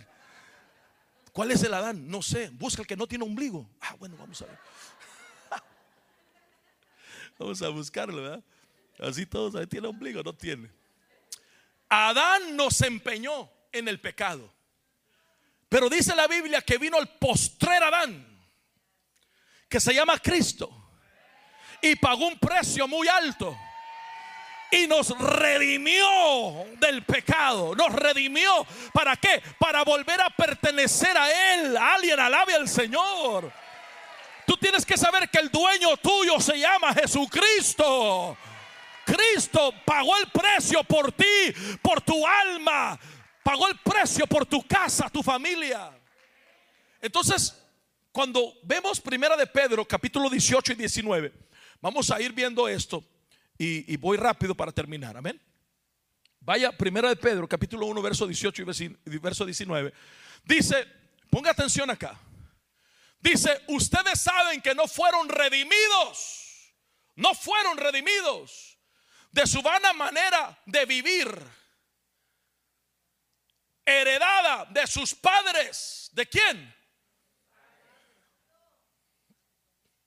¿Cuál 1.31 1.51
es 1.51 1.61
el 1.63 1.73
Adán? 1.73 2.07
No 2.07 2.21
sé. 2.21 2.49
Busca 2.53 2.81
el 2.81 2.87
que 2.87 2.95
no 2.95 3.07
tiene 3.07 3.25
ombligo. 3.25 3.69
Ah, 3.81 3.95
bueno, 3.99 4.15
vamos 4.17 4.41
a 4.41 4.45
ver. 4.45 4.57
vamos 7.37 7.61
a 7.61 7.67
buscarlo, 7.69 8.21
¿verdad? 8.21 8.43
Así 8.99 9.25
todos, 9.25 9.55
ahí 9.55 9.67
tiene 9.67 9.87
ombligo, 9.87 10.23
no 10.23 10.33
tiene. 10.33 10.69
Adán 11.89 12.55
nos 12.55 12.81
empeñó 12.81 13.49
en 13.71 13.87
el 13.87 13.99
pecado. 13.99 14.51
Pero 15.69 15.89
dice 15.89 16.15
la 16.15 16.27
Biblia 16.27 16.61
que 16.61 16.77
vino 16.77 16.97
el 16.99 17.07
postrer 17.07 17.83
Adán, 17.83 18.25
que 19.67 19.79
se 19.79 19.93
llama 19.93 20.17
Cristo. 20.19 20.71
Y 21.81 21.95
pagó 21.97 22.27
un 22.27 22.39
precio 22.39 22.87
muy 22.87 23.07
alto. 23.07 23.57
Y 24.71 24.87
nos 24.87 25.17
redimió 25.19 26.07
del 26.79 27.03
pecado. 27.03 27.75
Nos 27.75 27.91
redimió. 27.93 28.65
¿Para 28.93 29.15
qué? 29.17 29.41
Para 29.59 29.83
volver 29.83 30.19
a 30.21 30.29
pertenecer 30.29 31.15
a 31.15 31.53
Él. 31.53 31.77
Alguien 31.77 32.19
alabe 32.19 32.55
al 32.55 32.67
Señor. 32.67 33.51
Tú 34.47 34.57
tienes 34.57 34.85
que 34.85 34.97
saber 34.97 35.29
que 35.29 35.39
el 35.39 35.49
dueño 35.49 35.97
tuyo 35.97 36.39
se 36.39 36.57
llama 36.57 36.93
Jesucristo. 36.93 38.37
Cristo 39.05 39.73
pagó 39.85 40.17
el 40.17 40.27
precio 40.31 40.83
por 40.83 41.11
ti, 41.11 41.53
por 41.81 42.01
tu 42.01 42.25
alma. 42.25 42.99
Pagó 43.43 43.67
el 43.67 43.77
precio 43.77 44.25
por 44.25 44.45
tu 44.45 44.63
casa, 44.63 45.09
tu 45.09 45.21
familia. 45.21 45.91
Entonces, 46.99 47.55
cuando 48.11 48.53
vemos 48.63 48.99
Primera 48.99 49.37
de 49.37 49.45
Pedro, 49.45 49.85
capítulo 49.85 50.29
18 50.29 50.73
y 50.73 50.75
19, 50.75 51.33
vamos 51.79 52.09
a 52.09 52.19
ir 52.19 52.33
viendo 52.33 52.67
esto 52.67 53.03
y, 53.57 53.95
voy 53.97 54.17
rápido 54.17 54.55
para 54.55 54.71
terminar. 54.71 55.15
Amén. 55.15 55.39
Vaya, 56.39 56.71
Primera 56.71 57.09
de 57.09 57.15
Pedro, 57.15 57.47
capítulo 57.47 57.85
1, 57.85 58.01
verso 58.01 58.25
18 58.25 58.63
y 59.05 59.17
verso 59.19 59.45
19. 59.45 59.93
Dice, 60.43 60.87
ponga 61.29 61.51
atención 61.51 61.89
acá. 61.91 62.19
Dice, 63.19 63.61
ustedes 63.67 64.19
saben 64.19 64.61
que 64.61 64.73
no 64.73 64.87
fueron 64.87 65.29
redimidos. 65.29 66.73
No 67.15 67.33
fueron 67.33 67.77
redimidos 67.77 68.74
de 69.35 69.45
su 69.45 69.61
vana 69.61 69.91
manera 69.91 70.57
de 70.65 70.85
vivir. 70.85 71.27
Heredada 73.85 74.63
de 74.65 74.87
sus 74.87 75.13
padres. 75.13 76.09
¿De 76.13 76.25
quién? 76.25 76.73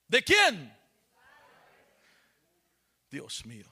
¿De 0.06 0.24
quién? 0.24 0.74
Dios 3.10 3.44
mío. 3.44 3.70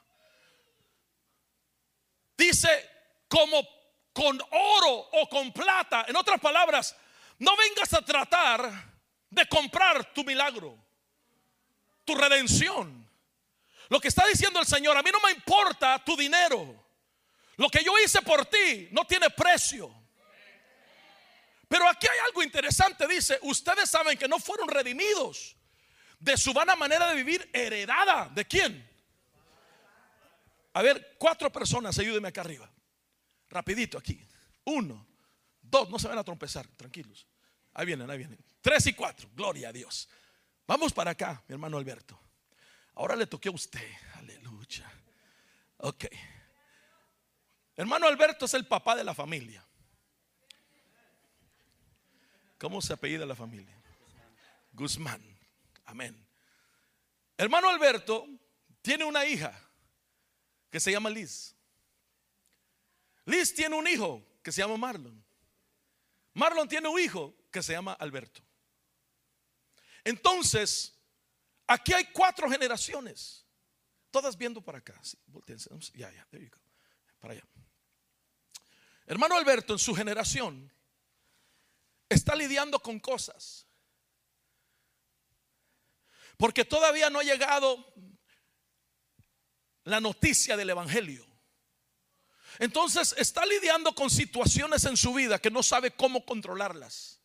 Dice 2.37 2.91
como 3.27 3.67
con 4.13 4.39
oro 4.51 5.09
o 5.13 5.27
con 5.31 5.55
plata. 5.55 6.05
En 6.07 6.17
otras 6.17 6.39
palabras, 6.39 6.95
no 7.39 7.57
vengas 7.57 7.95
a 7.95 8.03
tratar 8.03 8.71
de 9.31 9.49
comprar 9.49 10.13
tu 10.13 10.23
milagro, 10.23 10.77
tu 12.05 12.15
redención. 12.15 13.06
Lo 13.89 14.01
que 14.01 14.09
está 14.09 14.27
diciendo 14.27 14.61
el 14.61 14.67
Señor, 14.67 14.97
a 14.97 15.03
mí 15.03 15.11
no 15.13 15.21
me 15.21 15.31
importa 15.31 16.03
tu 16.05 16.17
dinero. 16.17 16.85
Lo 17.57 17.69
que 17.69 17.83
yo 17.85 17.93
hice 18.05 18.21
por 18.23 18.47
ti 18.47 18.89
no 18.91 19.05
tiene 19.07 19.31
precio. 19.31 19.93
Pero 21.69 21.89
aquí 21.89 22.07
hay 22.07 22.19
algo 22.27 22.43
interesante, 22.43 23.09
dice, 23.09 23.39
ustedes 23.43 23.91
saben 23.91 24.17
que 24.17 24.29
no 24.29 24.39
fueron 24.39 24.69
redimidos 24.69 25.57
de 26.19 26.37
su 26.37 26.53
vana 26.53 26.77
manera 26.77 27.09
de 27.09 27.17
vivir 27.17 27.49
heredada. 27.53 28.29
¿De 28.29 28.45
quién? 28.45 28.89
A 30.75 30.83
ver, 30.83 31.17
cuatro 31.19 31.51
personas, 31.51 31.99
ayúdenme 31.99 32.29
acá 32.29 32.43
arriba. 32.43 32.71
Rapidito 33.49 33.99
aquí. 33.99 34.21
Uno, 34.65 35.07
dos, 35.61 35.89
no 35.89 35.99
se 35.99 36.09
van 36.09 36.19
a 36.19 36.25
trompezar, 36.25 36.67
tranquilos. 36.77 37.27
Ahí 37.73 37.87
vienen, 37.87 38.11
ahí 38.11 38.19
vienen. 38.19 38.39
Tres 38.61 38.87
y 38.87 38.93
cuatro. 38.93 39.29
Gloria 39.35 39.71
a 39.71 39.73
Dios. 39.73 40.09
Vamos 40.67 40.93
para 40.93 41.13
acá, 41.13 41.43
mi 41.49 41.55
hermano 41.55 41.79
Alberto. 41.79 42.21
Ahora 42.97 43.15
le 43.15 43.27
toqué 43.27 43.49
a 43.49 43.53
usted. 43.53 43.89
Aleluya. 44.15 44.91
Ok. 45.79 46.07
Hermano 47.77 48.07
Alberto 48.07 48.47
es 48.47 48.55
el 48.55 48.67
papá 48.67 48.97
de 48.97 49.05
la 49.05 49.15
familia. 49.15 49.65
¿Cómo 52.59 52.81
se 52.81 52.95
apellida 52.95 53.27
la 53.27 53.37
familia? 53.37 53.77
Guzmán. 54.73 55.23
Amén. 55.85 56.27
Hermano 57.37 57.69
Alberto 57.69 58.27
tiene 58.81 59.05
una 59.05 59.27
hija 59.27 59.53
que 60.71 60.81
se 60.81 60.91
llama 60.91 61.11
Liz. 61.11 61.55
Liz 63.27 63.55
tiene 63.55 63.77
un 63.77 63.87
hijo 63.87 64.27
que 64.43 64.53
se 64.53 64.63
llama 64.63 64.79
Marlon. 64.79 65.23
Marlon 66.33 66.67
tiene 66.67 66.89
un 66.89 66.99
hijo 66.99 67.35
que 67.51 67.63
se 67.63 67.73
llama 67.73 67.93
Alberto. 67.93 68.41
Entonces, 70.03 70.96
aquí 71.67 71.93
hay 71.93 72.07
cuatro 72.13 72.51
generaciones, 72.51 73.45
todas 74.11 74.37
viendo 74.37 74.63
para 74.63 74.79
acá. 74.79 75.01
ya, 75.95 76.11
ya, 76.11 76.27
para 77.21 77.35
allá. 77.35 77.45
Hermano 79.07 79.37
Alberto, 79.37 79.73
en 79.73 79.79
su 79.79 79.95
generación, 79.95 80.73
está 82.09 82.35
lidiando 82.35 82.81
con 82.81 82.99
cosas. 82.99 83.67
Porque 86.37 86.65
todavía 86.65 87.09
no 87.09 87.21
ha 87.21 87.23
llegado 87.23 87.93
la 89.85 90.01
noticia 90.01 90.57
del 90.57 90.71
Evangelio. 90.71 91.27
Entonces 92.59 93.15
está 93.19 93.47
lidiando 93.47 93.95
con 93.95 94.11
situaciones 94.11 94.85
en 94.85 94.97
su 94.97 95.15
vida 95.15 95.39
que 95.39 95.51
no 95.51 95.63
sabe 95.63 95.93
cómo 95.93 96.25
controlarlas 96.25 97.16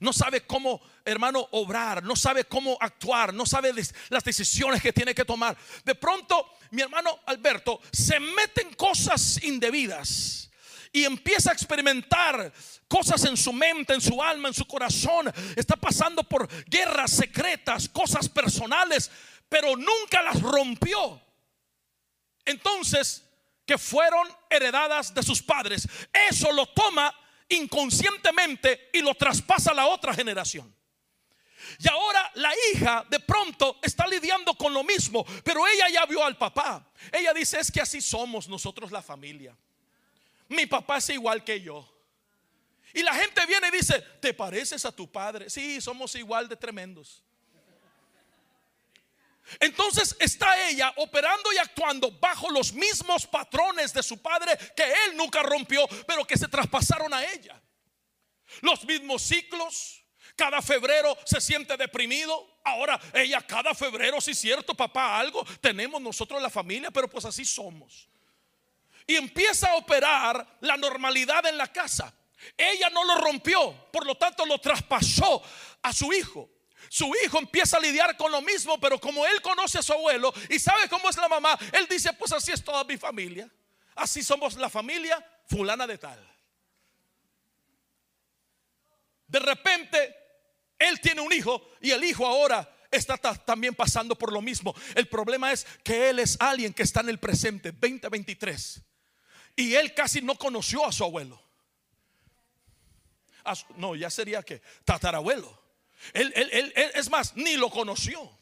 no 0.00 0.12
sabe 0.12 0.42
cómo, 0.46 0.80
hermano, 1.04 1.46
obrar, 1.52 2.02
no 2.02 2.16
sabe 2.16 2.44
cómo 2.44 2.76
actuar, 2.80 3.32
no 3.32 3.46
sabe 3.46 3.72
las 4.08 4.24
decisiones 4.24 4.82
que 4.82 4.92
tiene 4.92 5.14
que 5.14 5.24
tomar. 5.24 5.56
De 5.84 5.94
pronto, 5.94 6.54
mi 6.70 6.82
hermano 6.82 7.18
Alberto 7.26 7.80
se 7.92 8.20
mete 8.20 8.62
en 8.62 8.74
cosas 8.74 9.42
indebidas 9.42 10.50
y 10.92 11.04
empieza 11.04 11.50
a 11.50 11.54
experimentar 11.54 12.52
cosas 12.88 13.24
en 13.24 13.36
su 13.36 13.52
mente, 13.52 13.94
en 13.94 14.00
su 14.00 14.22
alma, 14.22 14.48
en 14.48 14.54
su 14.54 14.66
corazón. 14.66 15.32
Está 15.54 15.76
pasando 15.76 16.22
por 16.24 16.48
guerras 16.66 17.10
secretas, 17.10 17.88
cosas 17.88 18.28
personales, 18.28 19.10
pero 19.48 19.76
nunca 19.76 20.22
las 20.22 20.40
rompió. 20.40 21.20
Entonces, 22.44 23.24
que 23.66 23.76
fueron 23.76 24.28
heredadas 24.48 25.12
de 25.12 25.22
sus 25.22 25.42
padres. 25.42 25.88
Eso 26.30 26.52
lo 26.52 26.66
toma 26.66 27.12
inconscientemente 27.48 28.90
y 28.92 29.00
lo 29.00 29.14
traspasa 29.14 29.70
a 29.70 29.74
la 29.74 29.86
otra 29.86 30.14
generación. 30.14 30.74
Y 31.78 31.88
ahora 31.88 32.30
la 32.34 32.52
hija 32.72 33.04
de 33.08 33.20
pronto 33.20 33.78
está 33.82 34.06
lidiando 34.06 34.54
con 34.54 34.72
lo 34.72 34.84
mismo, 34.84 35.24
pero 35.44 35.66
ella 35.66 35.88
ya 35.88 36.06
vio 36.06 36.24
al 36.24 36.36
papá. 36.36 36.90
Ella 37.12 37.32
dice, 37.34 37.58
es 37.58 37.70
que 37.70 37.80
así 37.80 38.00
somos 38.00 38.48
nosotros 38.48 38.92
la 38.92 39.02
familia. 39.02 39.56
Mi 40.48 40.66
papá 40.66 40.98
es 40.98 41.08
igual 41.10 41.42
que 41.42 41.60
yo. 41.60 41.88
Y 42.94 43.02
la 43.02 43.14
gente 43.14 43.44
viene 43.46 43.68
y 43.68 43.72
dice, 43.72 44.00
¿te 44.20 44.32
pareces 44.32 44.84
a 44.84 44.92
tu 44.92 45.10
padre? 45.10 45.50
Sí, 45.50 45.80
somos 45.80 46.14
igual 46.14 46.48
de 46.48 46.56
tremendos. 46.56 47.22
Entonces 49.60 50.16
está 50.18 50.68
ella 50.68 50.92
operando 50.96 51.52
y 51.52 51.58
actuando 51.58 52.10
bajo 52.10 52.50
los 52.50 52.72
mismos 52.72 53.26
patrones 53.26 53.92
de 53.92 54.02
su 54.02 54.20
padre 54.20 54.56
que 54.74 54.84
él 54.84 55.16
nunca 55.16 55.42
rompió, 55.42 55.86
pero 56.06 56.24
que 56.24 56.36
se 56.36 56.48
traspasaron 56.48 57.12
a 57.14 57.24
ella. 57.24 57.60
Los 58.60 58.84
mismos 58.84 59.22
ciclos. 59.22 60.02
Cada 60.34 60.60
febrero 60.60 61.16
se 61.24 61.40
siente 61.40 61.76
deprimido. 61.76 62.58
Ahora 62.64 63.00
ella 63.14 63.40
cada 63.40 63.74
febrero, 63.74 64.20
si 64.20 64.32
es 64.32 64.38
cierto, 64.38 64.74
papá, 64.74 65.18
algo 65.18 65.46
tenemos 65.60 66.00
nosotros 66.00 66.42
la 66.42 66.50
familia, 66.50 66.90
pero 66.90 67.08
pues 67.08 67.24
así 67.24 67.44
somos. 67.44 68.08
Y 69.06 69.14
empieza 69.14 69.70
a 69.70 69.76
operar 69.76 70.58
la 70.60 70.76
normalidad 70.76 71.46
en 71.46 71.56
la 71.56 71.72
casa. 71.72 72.12
Ella 72.56 72.90
no 72.90 73.04
lo 73.04 73.16
rompió, 73.16 73.88
por 73.92 74.04
lo 74.04 74.16
tanto 74.16 74.44
lo 74.44 74.58
traspasó 74.58 75.42
a 75.82 75.92
su 75.92 76.12
hijo. 76.12 76.50
Su 76.88 77.12
hijo 77.24 77.38
empieza 77.38 77.76
a 77.76 77.80
lidiar 77.80 78.16
con 78.16 78.30
lo 78.30 78.42
mismo, 78.42 78.78
pero 78.80 79.00
como 79.00 79.26
él 79.26 79.40
conoce 79.42 79.78
a 79.78 79.82
su 79.82 79.92
abuelo 79.92 80.32
y 80.50 80.58
sabe 80.58 80.88
cómo 80.88 81.08
es 81.08 81.16
la 81.16 81.28
mamá, 81.28 81.58
él 81.72 81.86
dice, 81.88 82.12
pues 82.12 82.32
así 82.32 82.52
es 82.52 82.62
toda 82.62 82.84
mi 82.84 82.96
familia. 82.96 83.50
Así 83.94 84.22
somos 84.22 84.56
la 84.56 84.68
familia 84.68 85.24
fulana 85.46 85.86
de 85.86 85.98
tal. 85.98 86.36
De 89.26 89.38
repente, 89.38 90.14
él 90.78 91.00
tiene 91.00 91.20
un 91.20 91.32
hijo 91.32 91.70
y 91.80 91.90
el 91.90 92.04
hijo 92.04 92.26
ahora 92.26 92.70
está 92.90 93.16
también 93.16 93.74
pasando 93.74 94.16
por 94.16 94.32
lo 94.32 94.40
mismo. 94.40 94.74
El 94.94 95.08
problema 95.08 95.52
es 95.52 95.66
que 95.82 96.10
él 96.10 96.18
es 96.18 96.36
alguien 96.40 96.72
que 96.72 96.82
está 96.82 97.00
en 97.00 97.08
el 97.08 97.18
presente, 97.18 97.72
2023. 97.72 98.82
Y 99.56 99.74
él 99.74 99.94
casi 99.94 100.20
no 100.20 100.36
conoció 100.36 100.86
a 100.86 100.92
su 100.92 101.02
abuelo. 101.02 101.42
no, 103.76 103.96
ya 103.96 104.10
sería 104.10 104.42
que 104.42 104.60
tatarabuelo. 104.84 105.65
Él, 106.12 106.32
es 106.94 107.10
más, 107.10 107.36
ni 107.36 107.56
lo 107.56 107.70
conoció. 107.70 108.38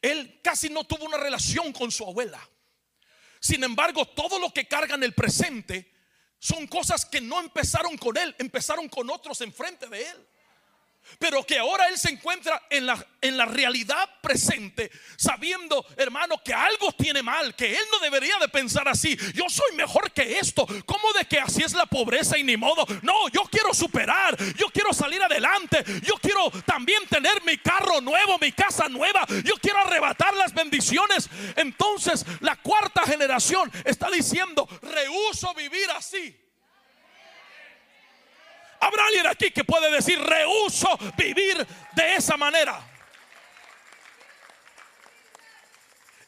Él 0.00 0.40
casi 0.42 0.68
no 0.68 0.84
tuvo 0.84 1.04
una 1.04 1.16
relación 1.16 1.72
con 1.72 1.90
su 1.90 2.04
abuela. 2.04 2.40
Sin 3.40 3.62
embargo, 3.62 4.06
todo 4.06 4.38
lo 4.38 4.50
que 4.50 4.66
carga 4.66 4.94
en 4.94 5.02
el 5.02 5.12
presente 5.12 5.92
son 6.38 6.66
cosas 6.66 7.04
que 7.04 7.20
no 7.20 7.40
empezaron 7.40 7.96
con 7.96 8.16
él, 8.16 8.34
empezaron 8.38 8.88
con 8.88 9.10
otros 9.10 9.40
enfrente 9.40 9.88
de 9.88 10.08
él. 10.08 10.28
Pero 11.24 11.42
que 11.42 11.58
ahora 11.58 11.88
él 11.88 11.96
se 11.98 12.10
encuentra 12.10 12.62
en 12.68 12.84
la, 12.84 13.02
en 13.22 13.38
la 13.38 13.46
realidad 13.46 14.10
presente, 14.20 14.90
sabiendo, 15.16 15.82
hermano, 15.96 16.38
que 16.44 16.52
algo 16.52 16.92
tiene 16.92 17.22
mal, 17.22 17.56
que 17.56 17.72
él 17.72 17.82
no 17.90 17.98
debería 18.00 18.36
de 18.38 18.48
pensar 18.48 18.86
así. 18.88 19.16
Yo 19.32 19.48
soy 19.48 19.74
mejor 19.74 20.12
que 20.12 20.38
esto. 20.38 20.66
¿Cómo 20.84 21.14
de 21.14 21.24
que 21.24 21.40
así 21.40 21.62
es 21.62 21.72
la 21.72 21.86
pobreza 21.86 22.36
y 22.36 22.42
ni 22.42 22.58
modo? 22.58 22.84
No, 23.00 23.26
yo 23.30 23.40
quiero 23.50 23.72
superar, 23.72 24.36
yo 24.54 24.66
quiero 24.66 24.92
salir 24.92 25.22
adelante, 25.22 25.82
yo 26.02 26.12
quiero 26.20 26.50
también 26.66 27.02
tener 27.08 27.42
mi 27.46 27.56
carro 27.56 28.02
nuevo, 28.02 28.36
mi 28.38 28.52
casa 28.52 28.90
nueva, 28.90 29.24
yo 29.44 29.54
quiero 29.62 29.78
arrebatar 29.78 30.36
las 30.36 30.52
bendiciones. 30.52 31.30
Entonces, 31.56 32.26
la 32.40 32.56
cuarta 32.56 33.00
generación 33.06 33.72
está 33.86 34.10
diciendo, 34.10 34.68
rehuso 34.82 35.54
vivir 35.54 35.90
así. 35.96 36.43
Habrá 38.84 39.06
alguien 39.06 39.26
aquí 39.26 39.50
que 39.50 39.64
puede 39.64 39.90
decir, 39.90 40.20
rehuso 40.20 40.88
vivir 41.16 41.66
de 41.92 42.16
esa 42.16 42.36
manera. 42.36 42.86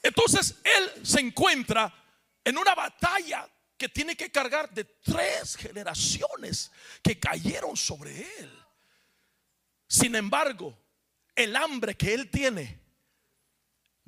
Entonces 0.03 0.57
él 0.65 1.05
se 1.05 1.21
encuentra 1.21 1.93
en 2.43 2.57
una 2.57 2.75
batalla 2.75 3.47
que 3.77 3.91
tiene 3.91 4.17
que 4.17 4.33
cargar 4.33 4.71
de 4.71 4.85
tres 4.85 5.57
generaciones 5.57 6.73
que 7.03 7.21
cayeron 7.21 7.77
sobre 7.77 8.23
él. 8.39 8.65
Sin 9.87 10.15
embargo, 10.15 10.79
el 11.35 11.55
hambre 11.57 11.95
que 11.95 12.15
él 12.15 12.31
tiene 12.31 12.81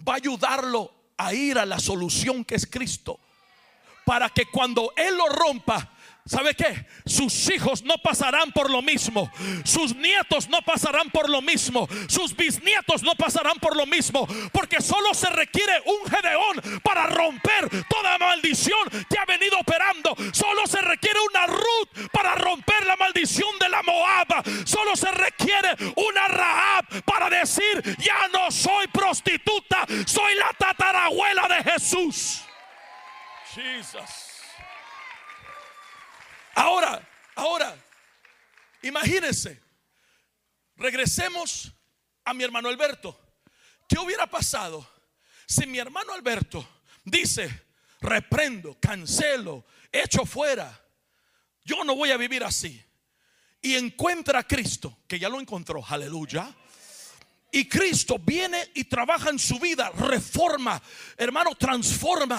va 0.08 0.14
a 0.14 0.16
ayudarlo 0.16 1.12
a 1.18 1.34
ir 1.34 1.58
a 1.58 1.66
la 1.66 1.78
solución 1.78 2.46
que 2.46 2.54
es 2.54 2.66
Cristo. 2.66 3.20
Para 4.06 4.30
que 4.30 4.46
cuando 4.46 4.94
él 4.96 5.18
lo 5.18 5.28
rompa, 5.28 5.97
¿Sabe 6.28 6.54
qué? 6.54 6.84
Sus 7.06 7.48
hijos 7.48 7.82
no 7.84 7.96
pasarán 8.02 8.52
por 8.52 8.70
lo 8.70 8.82
mismo. 8.82 9.32
Sus 9.64 9.96
nietos 9.96 10.46
no 10.50 10.60
pasarán 10.60 11.08
por 11.08 11.30
lo 11.30 11.40
mismo. 11.40 11.88
Sus 12.06 12.36
bisnietos 12.36 13.02
no 13.02 13.14
pasarán 13.14 13.58
por 13.58 13.74
lo 13.74 13.86
mismo. 13.86 14.28
Porque 14.52 14.82
solo 14.82 15.14
se 15.14 15.30
requiere 15.30 15.82
un 15.86 16.10
Gedeón 16.10 16.80
para 16.82 17.06
romper 17.06 17.70
toda 17.88 18.18
maldición 18.18 18.78
que 19.08 19.18
ha 19.18 19.24
venido 19.24 19.58
operando. 19.58 20.14
Solo 20.32 20.66
se 20.66 20.82
requiere 20.82 21.18
una 21.30 21.46
Ruth 21.46 22.10
para 22.12 22.34
romper 22.34 22.84
la 22.84 22.96
maldición 22.96 23.58
de 23.58 23.70
la 23.70 23.82
Moab. 23.82 24.66
Solo 24.66 24.96
se 24.96 25.10
requiere 25.10 25.70
una 25.96 26.28
Rahab 26.28 27.04
para 27.06 27.30
decir, 27.30 27.82
ya 27.98 28.28
no 28.34 28.50
soy 28.50 28.86
prostituta, 28.88 29.86
soy 30.04 30.34
la 30.34 30.50
tatarabuela 30.58 31.48
de 31.48 31.70
Jesús. 31.70 32.42
Jesus. 33.54 34.27
Ahora, 36.58 37.08
ahora, 37.36 37.76
imagínense, 38.82 39.62
regresemos 40.74 41.72
a 42.24 42.34
mi 42.34 42.42
hermano 42.42 42.68
Alberto. 42.68 43.16
¿Qué 43.88 43.96
hubiera 43.96 44.26
pasado 44.26 44.84
si 45.46 45.68
mi 45.68 45.78
hermano 45.78 46.12
Alberto 46.12 46.68
dice, 47.04 47.66
reprendo, 48.00 48.76
cancelo, 48.80 49.66
echo 49.92 50.26
fuera, 50.26 50.84
yo 51.62 51.84
no 51.84 51.94
voy 51.94 52.10
a 52.10 52.16
vivir 52.16 52.42
así? 52.42 52.84
Y 53.62 53.76
encuentra 53.76 54.40
a 54.40 54.46
Cristo, 54.48 54.98
que 55.06 55.20
ya 55.20 55.28
lo 55.28 55.38
encontró, 55.38 55.84
aleluya 55.88 56.52
y 57.50 57.66
Cristo 57.66 58.18
viene 58.18 58.70
y 58.74 58.84
trabaja 58.84 59.30
en 59.30 59.38
su 59.38 59.58
vida, 59.58 59.90
reforma, 59.96 60.80
hermano, 61.16 61.54
transforma, 61.54 62.38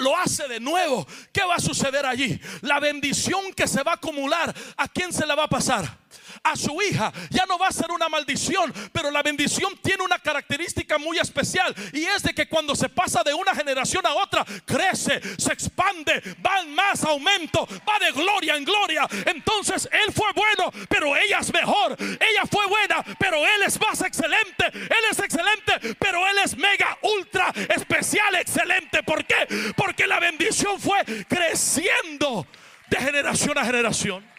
lo 0.00 0.16
hace 0.16 0.48
de 0.48 0.60
nuevo. 0.60 1.06
¿Qué 1.32 1.42
va 1.44 1.56
a 1.56 1.60
suceder 1.60 2.04
allí? 2.04 2.38
La 2.62 2.80
bendición 2.80 3.52
que 3.54 3.68
se 3.68 3.82
va 3.82 3.92
a 3.92 3.96
acumular, 3.96 4.54
¿a 4.76 4.88
quién 4.88 5.12
se 5.12 5.26
la 5.26 5.34
va 5.34 5.44
a 5.44 5.48
pasar? 5.48 5.98
A 6.42 6.56
su 6.56 6.80
hija. 6.82 7.12
Ya 7.30 7.46
no 7.46 7.58
va 7.58 7.68
a 7.68 7.72
ser 7.72 7.90
una 7.90 8.08
maldición, 8.08 8.72
pero 8.92 9.10
la 9.10 9.22
bendición 9.22 9.76
tiene 9.82 10.02
una 10.02 10.18
característica 10.18 10.98
muy 10.98 11.18
especial 11.18 11.74
y 11.92 12.04
es 12.04 12.22
de 12.22 12.34
que 12.34 12.48
cuando 12.48 12.74
se 12.74 12.88
pasa 12.88 13.22
de 13.22 13.34
una 13.34 13.54
generación 13.54 14.06
a 14.06 14.14
otra, 14.14 14.44
crece, 14.64 15.20
se 15.38 15.52
expande, 15.52 16.22
va 16.44 16.60
en 16.60 16.74
más 16.74 17.04
aumento, 17.04 17.66
va 17.88 17.98
de 18.04 18.12
gloria 18.12 18.56
en 18.56 18.64
gloria. 18.64 19.08
Entonces 19.26 19.88
él 19.90 20.12
fue 20.12 20.32
bueno, 20.34 20.72
pero 20.88 21.16
ella 21.16 21.38
es 21.40 21.52
mejor. 21.52 21.96
Ella 21.98 22.46
fue 22.50 22.66
buena, 22.66 23.04
pero 23.18 23.36
él 23.36 23.62
es 23.66 23.80
más 23.80 24.00
excelente. 24.02 24.66
Él 24.72 25.04
es 25.10 25.18
excelente, 25.18 25.96
pero 25.98 26.26
él 26.26 26.38
es 26.44 26.56
mega, 26.56 26.98
ultra, 27.02 27.52
especial, 27.68 28.34
excelente. 28.36 29.02
¿Por 29.02 29.24
qué? 29.24 29.72
Porque 29.76 30.06
la 30.06 30.20
bendición 30.20 30.80
fue 30.80 30.98
creciendo 31.28 32.46
de 32.88 32.96
generación 32.98 33.58
a 33.58 33.64
generación. 33.64 34.37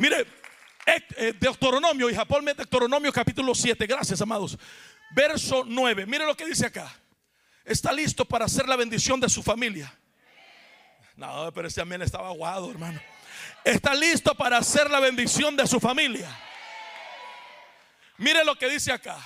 Mire, 0.00 0.26
eh, 0.86 1.34
Deuteronomio, 1.38 2.08
y 2.08 2.14
Japón 2.14 2.42
Deuteronomio 2.46 3.12
capítulo 3.12 3.54
7, 3.54 3.86
gracias 3.86 4.18
amados. 4.22 4.58
Verso 5.10 5.62
9, 5.66 6.06
mire 6.06 6.24
lo 6.24 6.34
que 6.34 6.46
dice 6.46 6.64
acá. 6.64 6.90
Está 7.66 7.92
listo 7.92 8.24
para 8.24 8.46
hacer 8.46 8.66
la 8.66 8.76
bendición 8.76 9.20
de 9.20 9.28
su 9.28 9.42
familia. 9.42 9.94
No, 11.16 11.52
pero 11.52 11.68
este 11.68 11.82
también 11.82 12.00
estaba 12.00 12.28
aguado, 12.28 12.70
hermano. 12.70 12.98
Está 13.62 13.94
listo 13.94 14.34
para 14.34 14.56
hacer 14.56 14.90
la 14.90 15.00
bendición 15.00 15.54
de 15.54 15.66
su 15.66 15.78
familia. 15.78 16.34
Mire 18.16 18.42
lo 18.42 18.56
que 18.56 18.70
dice 18.70 18.92
acá. 18.92 19.18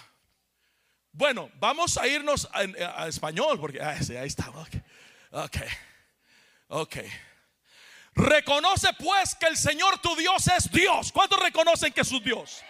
Bueno, 1.12 1.52
vamos 1.60 1.96
a 1.98 2.08
irnos 2.08 2.48
a, 2.52 3.06
español, 3.06 3.60
porque 3.60 3.80
ah, 3.80 3.96
ahí 3.96 4.26
está. 4.26 4.50
Ok, 4.50 4.74
ok. 5.30 5.56
okay. 6.66 7.08
Reconoce 8.14 8.92
pues 8.94 9.34
que 9.34 9.46
el 9.46 9.56
Señor 9.56 9.98
tu 9.98 10.14
Dios 10.14 10.46
es 10.48 10.70
Dios. 10.70 11.10
¿Cuántos 11.12 11.38
reconocen 11.40 11.92
que 11.92 12.02
es 12.02 12.08
su 12.08 12.20
Dios? 12.20 12.62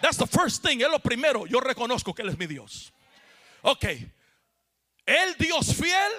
That's 0.00 0.18
the 0.18 0.26
first 0.26 0.64
thing. 0.64 0.80
Es 0.80 0.90
lo 0.90 0.98
primero. 0.98 1.46
Yo 1.46 1.60
reconozco 1.60 2.14
que 2.14 2.22
Él 2.22 2.28
es 2.28 2.38
mi 2.38 2.46
Dios. 2.46 2.92
Ok. 3.62 3.84
El 5.06 5.34
Dios 5.38 5.74
fiel 5.74 6.12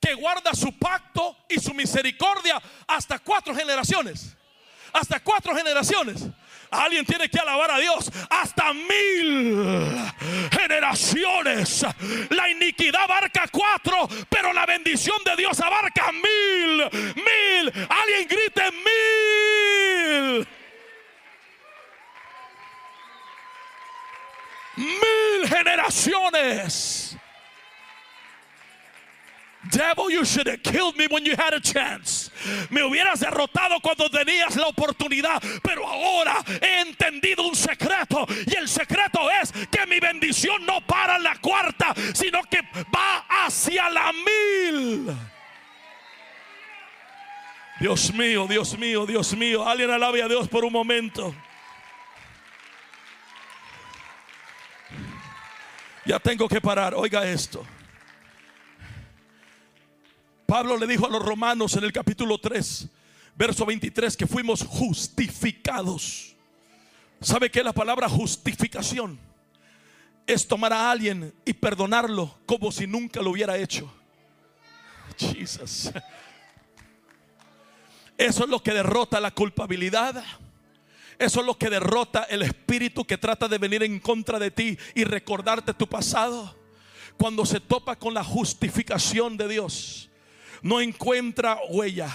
que 0.00 0.14
guarda 0.14 0.54
su 0.54 0.78
pacto 0.78 1.36
y 1.48 1.58
su 1.58 1.72
misericordia 1.74 2.60
hasta 2.86 3.18
cuatro 3.18 3.54
generaciones. 3.54 4.36
Hasta 4.92 5.20
cuatro 5.20 5.54
generaciones. 5.54 6.22
Alguien 6.70 7.04
tiene 7.04 7.28
que 7.28 7.38
alabar 7.38 7.70
a 7.70 7.78
Dios 7.78 8.10
hasta 8.30 8.72
mil 8.72 9.94
generaciones. 10.50 11.86
La 12.30 12.48
iniquidad 12.48 13.02
abarca 13.02 13.46
cuatro, 13.50 14.08
pero 14.28 14.52
la 14.52 14.66
bendición 14.66 15.16
de 15.24 15.36
Dios 15.36 15.60
abarca 15.60 16.12
mil, 16.12 16.90
mil. 17.14 17.72
Alguien 17.88 18.28
grite 18.28 18.72
mil. 18.72 20.48
Mil 24.76 25.48
generaciones. 25.48 27.16
Devil, 29.76 30.10
you 30.10 30.24
should 30.24 30.46
have 30.46 30.62
killed 30.62 30.96
me 30.96 31.06
when 31.08 31.26
you 31.26 31.36
had 31.36 31.52
a 31.52 31.60
chance. 31.60 32.30
Me 32.70 32.80
hubieras 32.80 33.20
derrotado 33.20 33.80
cuando 33.82 34.08
tenías 34.08 34.56
la 34.56 34.68
oportunidad, 34.68 35.42
pero 35.62 35.86
ahora 35.86 36.42
he 36.62 36.80
entendido 36.80 37.46
un 37.46 37.54
secreto 37.54 38.26
y 38.46 38.56
el 38.56 38.68
secreto 38.68 39.28
es 39.42 39.52
que 39.70 39.86
mi 39.86 40.00
bendición 40.00 40.64
no 40.64 40.80
para 40.86 41.16
en 41.16 41.24
la 41.24 41.36
cuarta, 41.36 41.94
sino 42.14 42.42
que 42.44 42.62
va 42.94 43.26
hacia 43.28 43.90
la 43.90 44.12
mil. 44.12 45.14
Dios 47.78 48.14
mío, 48.14 48.46
Dios 48.48 48.78
mío, 48.78 49.04
Dios 49.04 49.36
mío. 49.36 49.68
Alguien 49.68 49.90
alabe 49.90 50.22
a 50.22 50.28
Dios 50.28 50.48
por 50.48 50.64
un 50.64 50.72
momento. 50.72 51.34
Ya 56.06 56.18
tengo 56.18 56.48
que 56.48 56.62
parar. 56.62 56.94
Oiga 56.94 57.26
esto. 57.26 57.66
Pablo 60.46 60.76
le 60.78 60.86
dijo 60.86 61.06
a 61.06 61.10
los 61.10 61.22
romanos 61.22 61.74
en 61.74 61.82
el 61.82 61.92
capítulo 61.92 62.38
3, 62.38 62.86
verso 63.34 63.66
23, 63.66 64.16
que 64.16 64.28
fuimos 64.28 64.64
justificados. 64.64 66.36
¿Sabe 67.20 67.50
qué 67.50 67.58
es 67.58 67.64
la 67.64 67.72
palabra 67.72 68.08
justificación? 68.08 69.18
Es 70.24 70.46
tomar 70.46 70.72
a 70.72 70.90
alguien 70.90 71.34
y 71.44 71.52
perdonarlo 71.52 72.38
como 72.46 72.70
si 72.70 72.86
nunca 72.86 73.20
lo 73.20 73.30
hubiera 73.30 73.56
hecho. 73.58 73.92
Jesus. 75.18 75.90
Eso 78.16 78.44
es 78.44 78.48
lo 78.48 78.62
que 78.62 78.72
derrota 78.72 79.20
la 79.20 79.32
culpabilidad. 79.32 80.22
Eso 81.18 81.40
es 81.40 81.46
lo 81.46 81.58
que 81.58 81.70
derrota 81.70 82.24
el 82.24 82.42
espíritu 82.42 83.04
que 83.04 83.18
trata 83.18 83.48
de 83.48 83.58
venir 83.58 83.82
en 83.82 83.98
contra 83.98 84.38
de 84.38 84.50
ti 84.52 84.78
y 84.94 85.04
recordarte 85.04 85.74
tu 85.74 85.88
pasado. 85.88 86.54
Cuando 87.16 87.44
se 87.46 87.58
topa 87.58 87.96
con 87.96 88.14
la 88.14 88.22
justificación 88.22 89.36
de 89.36 89.48
Dios 89.48 90.06
no 90.62 90.80
encuentra 90.80 91.58
huella, 91.68 92.08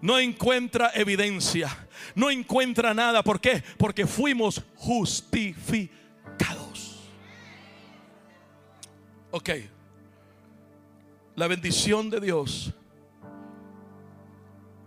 no 0.00 0.18
encuentra 0.18 0.90
evidencia, 0.94 1.88
no 2.14 2.30
encuentra 2.30 2.94
nada. 2.94 3.22
¿Por 3.22 3.40
qué? 3.40 3.62
Porque 3.76 4.06
fuimos 4.06 4.62
justificados. 4.76 5.98
Ok, 9.30 9.50
la 11.36 11.46
bendición 11.46 12.10
de 12.10 12.20
Dios 12.20 12.72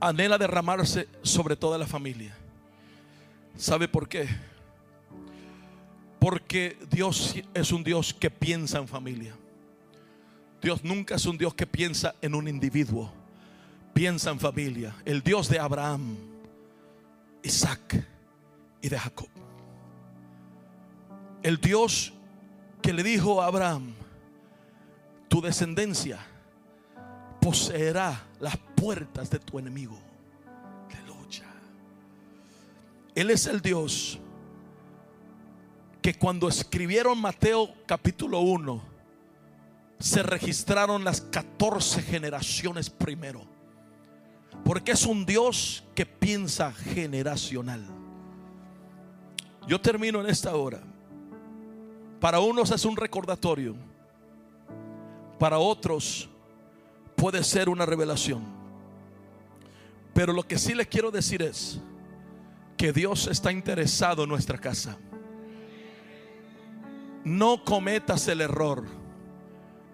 anhela 0.02 0.38
derramarse 0.38 1.08
sobre 1.22 1.56
toda 1.56 1.78
la 1.78 1.88
familia. 1.88 2.36
¿Sabe 3.56 3.88
por 3.88 4.10
qué? 4.10 4.28
Porque 6.20 6.78
Dios 6.90 7.36
es 7.54 7.72
un 7.72 7.84
Dios 7.84 8.14
que 8.14 8.30
piensa 8.30 8.80
en 8.80 8.88
familia. 8.88 9.36
Dios 10.62 10.84
nunca 10.84 11.16
es 11.16 11.26
un 11.26 11.38
Dios 11.38 11.56
que 11.56 11.66
piensa 11.66 12.14
en 12.22 12.36
un 12.36 12.48
individuo. 12.48 13.12
Piensa 13.94 14.30
en 14.30 14.40
familia. 14.40 14.96
El 15.06 15.22
Dios 15.22 15.50
de 15.50 15.60
Abraham, 15.60 16.16
Isaac 17.44 18.06
y 18.82 18.90
de 18.90 19.00
Jacob. 19.00 19.28
El 21.42 21.58
Dios 21.58 22.14
que 22.82 22.94
le 22.94 23.02
dijo 23.04 23.42
a 23.42 23.48
Abraham, 23.48 23.94
tu 25.28 25.42
descendencia 25.42 26.20
poseerá 27.40 28.24
las 28.40 28.56
puertas 28.58 29.30
de 29.32 29.40
tu 29.40 29.58
enemigo. 29.58 29.98
Aleluya. 30.90 31.46
Él 33.16 33.32
es 33.32 33.48
el 33.48 33.62
Dios 33.62 34.20
que 36.02 36.14
cuando 36.14 36.48
escribieron 36.48 37.20
Mateo 37.20 37.74
capítulo 37.88 38.40
1, 38.42 38.91
se 40.02 40.24
registraron 40.24 41.04
las 41.04 41.22
14 41.22 42.02
generaciones 42.02 42.90
primero. 42.90 43.46
Porque 44.66 44.92
es 44.92 45.06
un 45.06 45.26
Dios 45.26 45.84
que 45.96 46.06
piensa 46.06 46.74
generacional. 46.74 47.86
Yo 49.68 49.80
termino 49.80 50.20
en 50.20 50.28
esta 50.28 50.56
hora. 50.56 50.82
Para 52.20 52.40
unos 52.40 52.72
es 52.72 52.84
un 52.84 52.98
recordatorio. 52.98 53.76
Para 55.40 55.60
otros 55.60 56.28
puede 57.16 57.44
ser 57.44 57.70
una 57.70 57.86
revelación. 57.86 58.44
Pero 60.14 60.34
lo 60.34 60.44
que 60.44 60.58
sí 60.58 60.74
les 60.74 60.88
quiero 60.88 61.12
decir 61.12 61.42
es 61.44 61.80
que 62.76 62.92
Dios 62.92 63.28
está 63.28 63.52
interesado 63.52 64.24
en 64.24 64.30
nuestra 64.30 64.58
casa. 64.58 64.98
No 67.24 67.64
cometas 67.64 68.28
el 68.28 68.42
error 68.42 69.01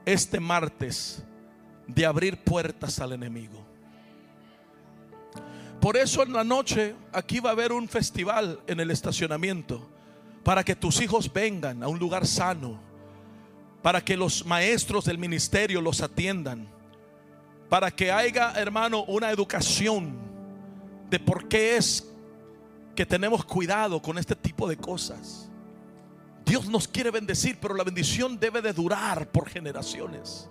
este 0.07 0.39
martes 0.39 1.21
de 1.85 2.05
abrir 2.05 2.37
puertas 2.37 2.97
al 2.99 3.11
enemigo. 3.11 3.61
Por 5.81 5.97
eso 5.97 6.23
en 6.23 6.31
la 6.31 6.45
noche 6.45 6.95
aquí 7.11 7.41
va 7.41 7.49
a 7.49 7.53
haber 7.53 7.73
un 7.73 7.89
festival 7.89 8.61
en 8.67 8.79
el 8.79 8.89
estacionamiento 8.89 9.85
para 10.45 10.63
que 10.63 10.77
tus 10.77 11.01
hijos 11.01 11.31
vengan 11.31 11.83
a 11.83 11.89
un 11.89 11.99
lugar 11.99 12.25
sano, 12.25 12.79
para 13.81 13.99
que 13.99 14.15
los 14.15 14.45
maestros 14.45 15.03
del 15.03 15.17
ministerio 15.17 15.81
los 15.81 16.01
atiendan, 16.01 16.69
para 17.67 17.91
que 17.91 18.09
haya, 18.09 18.53
hermano, 18.53 19.03
una 19.03 19.29
educación 19.29 20.17
de 21.09 21.19
por 21.19 21.49
qué 21.49 21.75
es 21.75 22.09
que 22.95 23.05
tenemos 23.05 23.43
cuidado 23.43 24.01
con 24.01 24.17
este 24.17 24.37
tipo 24.37 24.69
de 24.69 24.77
cosas. 24.77 25.46
Dios 26.47 26.65
nos 26.67 26.87
quiere 26.87 27.11
bendecir, 27.11 27.57
pero 27.59 27.75
la 27.75 27.83
bendición 27.83 28.39
debe 28.39 28.61
de 28.61 28.71
durar 28.71 29.29
por 29.29 29.49
generaciones. 29.49 30.49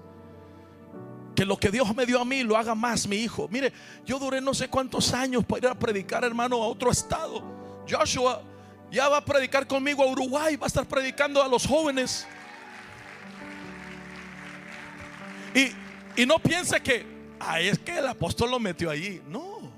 Que 1.34 1.46
lo 1.46 1.56
que 1.56 1.70
Dios 1.70 1.94
me 1.96 2.04
dio 2.04 2.20
a 2.20 2.24
mí 2.24 2.42
lo 2.42 2.54
haga 2.56 2.74
más 2.74 3.08
mi 3.08 3.16
hijo. 3.16 3.48
Mire, 3.50 3.72
yo 4.04 4.18
duré 4.18 4.42
no 4.42 4.52
sé 4.52 4.68
cuántos 4.68 5.14
años 5.14 5.42
para 5.44 5.58
ir 5.58 5.72
a 5.72 5.78
predicar, 5.78 6.22
hermano, 6.22 6.62
a 6.62 6.66
otro 6.66 6.90
estado. 6.90 7.42
Joshua 7.88 8.42
ya 8.90 9.08
va 9.08 9.18
a 9.18 9.24
predicar 9.24 9.66
conmigo 9.66 10.02
a 10.02 10.06
Uruguay, 10.06 10.56
va 10.56 10.66
a 10.66 10.68
estar 10.68 10.86
predicando 10.86 11.42
a 11.42 11.48
los 11.48 11.66
jóvenes. 11.66 12.26
Y, 15.54 15.72
y 16.20 16.26
no 16.26 16.38
piense 16.38 16.78
que, 16.82 17.06
ay, 17.40 17.68
es 17.68 17.78
que 17.78 17.98
el 17.98 18.06
apóstol 18.06 18.50
lo 18.50 18.60
metió 18.60 18.90
allí. 18.90 19.22
No, 19.26 19.72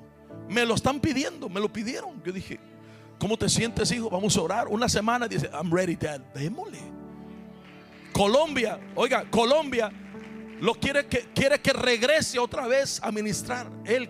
me 0.49 0.67
lo 0.67 0.75
están 0.75 0.99
pidiendo, 0.99 1.49
me 1.49 1.61
lo 1.61 1.73
pidieron. 1.73 2.21
Yo 2.25 2.33
dije, 2.33 2.59
¿Cómo 3.19 3.37
te 3.37 3.49
sientes, 3.49 3.91
hijo? 3.91 4.09
Vamos 4.11 4.37
a 4.37 4.43
orar. 4.43 4.69
Una 4.69 4.89
semana 4.89 5.27
dice, 5.27 5.51
I'm 5.53 5.73
ready, 5.73 5.97
dad. 5.97 6.21
Démosle. 6.35 6.79
Colombia, 8.13 8.79
oiga, 8.95 9.29
Colombia 9.31 9.93
lo 10.61 10.75
quiere 10.75 11.07
que 11.07 11.29
quiere 11.35 11.61
que 11.61 11.73
regrese 11.73 12.39
otra 12.39 12.67
vez 12.67 13.01
a 13.03 13.13
ministrar. 13.13 13.69
Él 13.85 14.09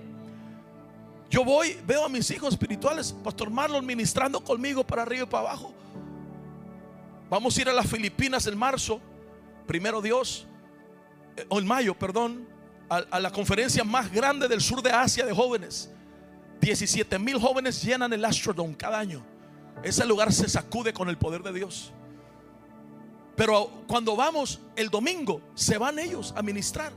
yo 1.30 1.44
voy, 1.44 1.78
veo 1.86 2.04
a 2.04 2.08
mis 2.08 2.30
hijos 2.30 2.54
espirituales, 2.54 3.12
Pastor 3.12 3.50
Marlon 3.50 3.84
ministrando 3.84 4.42
conmigo 4.42 4.82
para 4.82 5.02
arriba 5.02 5.24
y 5.24 5.26
para 5.26 5.48
abajo. 5.48 5.74
Vamos 7.28 7.56
a 7.56 7.60
ir 7.60 7.68
a 7.68 7.72
las 7.74 7.86
Filipinas 7.86 8.46
en 8.46 8.56
marzo, 8.56 8.98
primero 9.66 10.00
Dios, 10.00 10.46
eh, 11.36 11.44
o 11.50 11.58
en 11.58 11.66
mayo, 11.66 11.94
perdón, 11.94 12.48
a, 12.88 12.96
a 13.10 13.20
la 13.20 13.30
conferencia 13.30 13.84
más 13.84 14.10
grande 14.10 14.48
del 14.48 14.62
sur 14.62 14.80
de 14.80 14.90
Asia 14.90 15.26
de 15.26 15.34
jóvenes. 15.34 15.90
17 16.60 17.18
mil 17.18 17.38
jóvenes 17.38 17.82
llenan 17.82 18.12
el 18.12 18.24
Astrodome 18.24 18.76
cada 18.76 18.98
año. 18.98 19.24
Ese 19.82 20.04
lugar 20.04 20.32
se 20.32 20.48
sacude 20.48 20.92
con 20.92 21.08
el 21.08 21.16
poder 21.16 21.42
de 21.42 21.52
Dios. 21.52 21.92
Pero 23.36 23.70
cuando 23.86 24.16
vamos 24.16 24.60
el 24.74 24.88
domingo, 24.88 25.40
se 25.54 25.78
van 25.78 25.98
ellos 25.98 26.34
a 26.36 26.42
ministrar. 26.42 26.92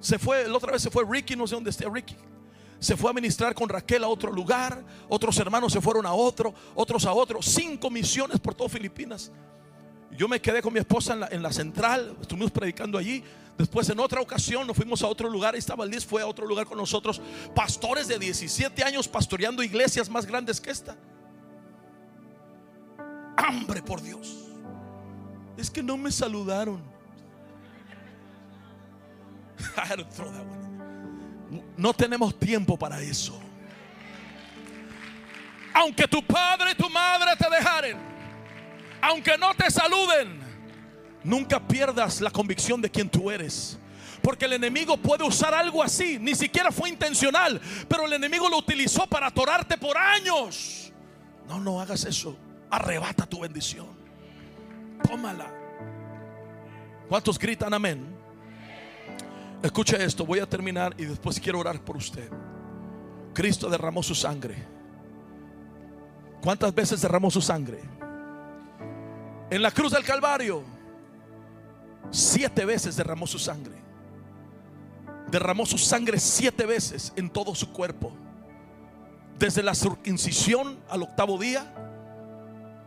Se 0.00 0.18
fue, 0.18 0.48
la 0.48 0.56
otra 0.56 0.72
vez 0.72 0.82
se 0.82 0.90
fue 0.90 1.04
Ricky, 1.08 1.36
no 1.36 1.46
sé 1.46 1.54
dónde 1.54 1.70
está 1.70 1.88
Ricky. 1.88 2.16
Se 2.78 2.96
fue 2.96 3.10
a 3.10 3.12
ministrar 3.12 3.54
con 3.54 3.68
Raquel 3.68 4.04
a 4.04 4.08
otro 4.08 4.32
lugar. 4.32 4.82
Otros 5.08 5.38
hermanos 5.38 5.72
se 5.72 5.80
fueron 5.80 6.06
a 6.06 6.12
otro, 6.12 6.54
otros 6.74 7.04
a 7.04 7.12
otro. 7.12 7.42
Cinco 7.42 7.90
misiones 7.90 8.40
por 8.40 8.54
todo 8.54 8.68
Filipinas. 8.68 9.30
Yo 10.16 10.28
me 10.28 10.40
quedé 10.40 10.62
con 10.62 10.72
mi 10.72 10.78
esposa 10.78 11.12
en 11.12 11.20
la, 11.20 11.28
en 11.28 11.42
la 11.42 11.52
central, 11.52 12.16
estuvimos 12.20 12.50
predicando 12.50 12.96
allí. 12.96 13.22
Después 13.58 13.88
en 13.88 13.98
otra 14.00 14.20
ocasión 14.20 14.66
nos 14.66 14.76
fuimos 14.76 15.02
a 15.02 15.06
otro 15.06 15.30
lugar, 15.30 15.54
y 15.54 15.58
estaba 15.58 15.86
fue 16.06 16.20
a 16.20 16.26
otro 16.26 16.46
lugar 16.46 16.66
con 16.66 16.76
nosotros, 16.76 17.20
pastores 17.54 18.06
de 18.06 18.18
17 18.18 18.84
años 18.84 19.08
pastoreando 19.08 19.62
iglesias 19.62 20.10
más 20.10 20.26
grandes 20.26 20.60
que 20.60 20.70
esta. 20.70 20.96
Hambre 23.36 23.82
por 23.82 24.02
Dios. 24.02 24.44
Es 25.56 25.70
que 25.70 25.82
no 25.82 25.96
me 25.96 26.12
saludaron. 26.12 26.82
No 31.76 31.94
tenemos 31.94 32.36
tiempo 32.36 32.76
para 32.76 33.00
eso. 33.00 33.40
Aunque 35.72 36.08
tu 36.08 36.20
padre 36.20 36.72
y 36.72 36.74
tu 36.74 36.90
madre 36.90 37.36
te 37.36 37.48
dejaren, 37.48 37.96
aunque 39.00 39.38
no 39.38 39.54
te 39.54 39.70
saluden, 39.70 40.45
Nunca 41.26 41.58
pierdas 41.58 42.20
la 42.20 42.30
convicción 42.30 42.80
de 42.80 42.88
quien 42.88 43.10
tú 43.10 43.32
eres. 43.32 43.76
Porque 44.22 44.44
el 44.44 44.52
enemigo 44.52 44.96
puede 44.96 45.24
usar 45.24 45.52
algo 45.54 45.82
así. 45.82 46.20
Ni 46.20 46.36
siquiera 46.36 46.70
fue 46.70 46.88
intencional. 46.88 47.60
Pero 47.88 48.06
el 48.06 48.12
enemigo 48.12 48.48
lo 48.48 48.58
utilizó 48.58 49.08
para 49.08 49.26
atorarte 49.26 49.76
por 49.76 49.98
años. 49.98 50.92
No, 51.48 51.58
no 51.58 51.80
hagas 51.80 52.04
eso. 52.04 52.36
Arrebata 52.70 53.26
tu 53.26 53.40
bendición. 53.40 53.88
Tómala. 55.02 55.52
¿Cuántos 57.08 57.40
gritan 57.40 57.74
amén? 57.74 58.06
Escuche 59.64 60.02
esto. 60.04 60.24
Voy 60.24 60.38
a 60.38 60.46
terminar 60.46 60.94
y 60.96 61.06
después 61.06 61.40
quiero 61.40 61.58
orar 61.58 61.80
por 61.80 61.96
usted. 61.96 62.30
Cristo 63.34 63.68
derramó 63.68 64.00
su 64.00 64.14
sangre. 64.14 64.54
¿Cuántas 66.40 66.72
veces 66.72 67.00
derramó 67.00 67.32
su 67.32 67.40
sangre? 67.40 67.80
En 69.50 69.60
la 69.60 69.72
cruz 69.72 69.90
del 69.90 70.04
Calvario 70.04 70.75
Siete 72.10 72.64
veces 72.64 72.96
derramó 72.96 73.26
su 73.26 73.38
sangre. 73.38 73.74
Derramó 75.28 75.66
su 75.66 75.78
sangre 75.78 76.18
siete 76.20 76.66
veces 76.66 77.12
en 77.16 77.30
todo 77.30 77.54
su 77.54 77.72
cuerpo. 77.72 78.12
Desde 79.38 79.62
la 79.62 79.74
circuncisión 79.74 80.78
al 80.88 81.02
octavo 81.02 81.38
día, 81.38 81.72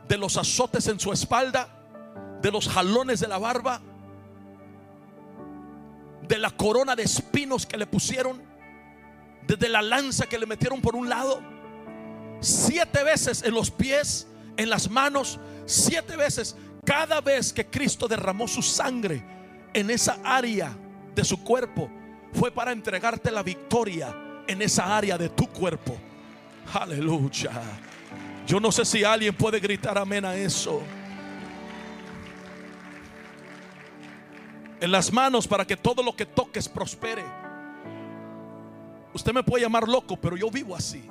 de 0.07 0.17
los 0.17 0.37
azotes 0.37 0.87
en 0.87 0.99
su 0.99 1.13
espalda, 1.13 1.69
de 2.41 2.51
los 2.51 2.67
jalones 2.67 3.19
de 3.19 3.27
la 3.27 3.37
barba, 3.37 3.81
de 6.27 6.37
la 6.37 6.49
corona 6.51 6.95
de 6.95 7.03
espinos 7.03 7.65
que 7.65 7.77
le 7.77 7.85
pusieron, 7.85 8.41
desde 9.45 9.69
la 9.69 9.81
lanza 9.81 10.25
que 10.27 10.39
le 10.39 10.45
metieron 10.45 10.81
por 10.81 10.95
un 10.95 11.09
lado, 11.09 11.41
siete 12.39 13.03
veces 13.03 13.43
en 13.43 13.53
los 13.53 13.69
pies, 13.69 14.27
en 14.57 14.69
las 14.69 14.89
manos, 14.89 15.39
siete 15.65 16.15
veces 16.15 16.55
cada 16.85 17.21
vez 17.21 17.53
que 17.53 17.65
Cristo 17.65 18.07
derramó 18.07 18.47
su 18.47 18.61
sangre 18.61 19.23
en 19.73 19.89
esa 19.89 20.19
área 20.23 20.75
de 21.13 21.23
su 21.23 21.43
cuerpo, 21.43 21.89
fue 22.33 22.51
para 22.51 22.71
entregarte 22.71 23.31
la 23.31 23.43
victoria 23.43 24.15
en 24.47 24.61
esa 24.61 24.97
área 24.97 25.17
de 25.17 25.29
tu 25.29 25.47
cuerpo. 25.47 25.97
Aleluya. 26.73 27.51
Yo 28.47 28.59
no 28.59 28.71
sé 28.71 28.85
si 28.85 29.03
alguien 29.03 29.35
puede 29.35 29.59
gritar 29.59 29.97
amén 29.97 30.25
a 30.25 30.35
eso. 30.35 30.81
En 34.81 34.91
las 34.91 35.11
manos 35.11 35.47
para 35.47 35.65
que 35.65 35.75
todo 35.75 36.01
lo 36.01 36.15
que 36.15 36.25
toques 36.25 36.67
prospere. 36.69 37.23
Usted 39.13 39.33
me 39.33 39.43
puede 39.43 39.63
llamar 39.63 39.87
loco, 39.87 40.17
pero 40.17 40.37
yo 40.37 40.49
vivo 40.49 40.75
así. 40.75 41.03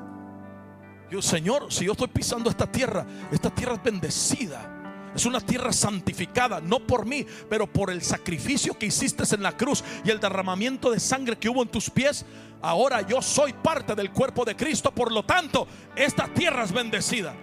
Yo, 1.10 1.22
Señor, 1.22 1.72
si 1.72 1.84
yo 1.84 1.92
estoy 1.92 2.08
pisando 2.08 2.50
esta 2.50 2.70
tierra, 2.70 3.06
esta 3.30 3.50
tierra 3.50 3.74
es 3.74 3.82
bendecida. 3.82 4.77
Es 5.18 5.26
una 5.26 5.40
tierra 5.40 5.72
santificada, 5.72 6.60
no 6.60 6.78
por 6.78 7.04
mí, 7.04 7.26
pero 7.50 7.66
por 7.66 7.90
el 7.90 8.02
sacrificio 8.02 8.78
que 8.78 8.86
hiciste 8.86 9.24
en 9.34 9.42
la 9.42 9.56
cruz 9.56 9.82
y 10.04 10.10
el 10.10 10.20
derramamiento 10.20 10.92
de 10.92 11.00
sangre 11.00 11.36
que 11.36 11.48
hubo 11.48 11.60
en 11.60 11.68
tus 11.68 11.90
pies. 11.90 12.24
Ahora 12.62 13.02
yo 13.02 13.20
soy 13.20 13.52
parte 13.52 13.96
del 13.96 14.12
cuerpo 14.12 14.44
de 14.44 14.54
Cristo, 14.54 14.92
por 14.92 15.10
lo 15.10 15.24
tanto, 15.24 15.66
esta 15.96 16.28
tierra 16.28 16.62
es 16.62 16.70
bendecida. 16.70 17.34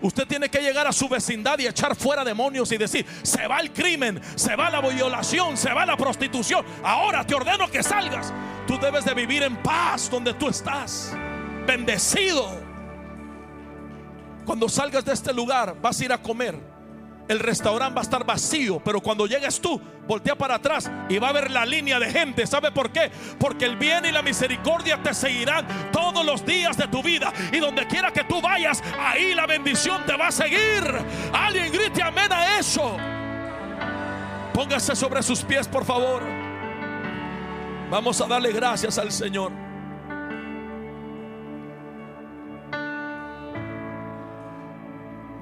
Usted 0.00 0.26
tiene 0.26 0.48
que 0.48 0.62
llegar 0.62 0.86
a 0.86 0.92
su 0.92 1.06
vecindad 1.06 1.58
y 1.58 1.66
echar 1.66 1.94
fuera 1.96 2.24
demonios 2.24 2.72
y 2.72 2.78
decir, 2.78 3.04
se 3.22 3.46
va 3.46 3.60
el 3.60 3.74
crimen, 3.74 4.18
se 4.34 4.56
va 4.56 4.70
la 4.70 4.80
violación, 4.80 5.58
se 5.58 5.70
va 5.70 5.84
la 5.84 5.98
prostitución. 5.98 6.64
Ahora 6.82 7.26
te 7.26 7.34
ordeno 7.34 7.70
que 7.70 7.82
salgas. 7.82 8.32
Tú 8.66 8.78
debes 8.78 9.04
de 9.04 9.12
vivir 9.12 9.42
en 9.42 9.62
paz 9.62 10.08
donde 10.10 10.32
tú 10.32 10.48
estás. 10.48 11.12
Bendecido. 11.66 12.58
Cuando 14.46 14.66
salgas 14.70 15.04
de 15.04 15.12
este 15.12 15.34
lugar 15.34 15.76
vas 15.78 16.00
a 16.00 16.04
ir 16.06 16.12
a 16.14 16.16
comer 16.16 16.71
el 17.32 17.38
restaurante 17.38 17.94
va 17.94 18.02
a 18.02 18.04
estar 18.04 18.24
vacío, 18.24 18.80
pero 18.84 19.00
cuando 19.00 19.26
llegues 19.26 19.58
tú, 19.58 19.80
voltea 20.06 20.36
para 20.36 20.56
atrás 20.56 20.90
y 21.08 21.18
va 21.18 21.30
a 21.30 21.32
ver 21.32 21.50
la 21.50 21.64
línea 21.64 21.98
de 21.98 22.10
gente. 22.10 22.46
¿Sabe 22.46 22.70
por 22.70 22.90
qué? 22.90 23.10
Porque 23.38 23.64
el 23.64 23.76
bien 23.76 24.04
y 24.04 24.12
la 24.12 24.20
misericordia 24.22 25.02
te 25.02 25.14
seguirán 25.14 25.66
todos 25.90 26.24
los 26.24 26.44
días 26.44 26.76
de 26.76 26.88
tu 26.88 27.02
vida. 27.02 27.32
Y 27.50 27.58
donde 27.58 27.86
quiera 27.86 28.12
que 28.12 28.24
tú 28.24 28.40
vayas, 28.42 28.82
ahí 28.98 29.34
la 29.34 29.46
bendición 29.46 30.04
te 30.04 30.14
va 30.14 30.28
a 30.28 30.32
seguir. 30.32 30.84
Alguien 31.32 31.72
grite 31.72 32.02
amén 32.02 32.30
a 32.30 32.58
eso. 32.58 32.96
Póngase 34.52 34.94
sobre 34.94 35.22
sus 35.22 35.42
pies, 35.42 35.66
por 35.66 35.86
favor. 35.86 36.22
Vamos 37.90 38.20
a 38.20 38.26
darle 38.26 38.52
gracias 38.52 38.98
al 38.98 39.10
Señor. 39.10 39.52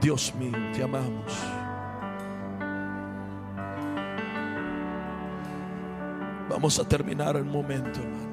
Dios 0.01 0.33
mío, 0.37 0.57
te 0.73 0.85
amamos. 0.85 1.70
Vamos 6.61 6.79
a 6.79 6.87
terminar 6.87 7.37
el 7.37 7.45
momento, 7.47 8.01
hermano. 8.01 8.29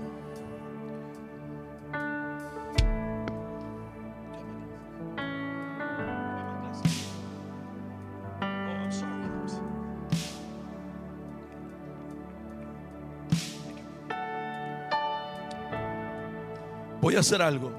Voy 16.99 17.15
a 17.15 17.21
hacer 17.21 17.41
algo 17.41 17.71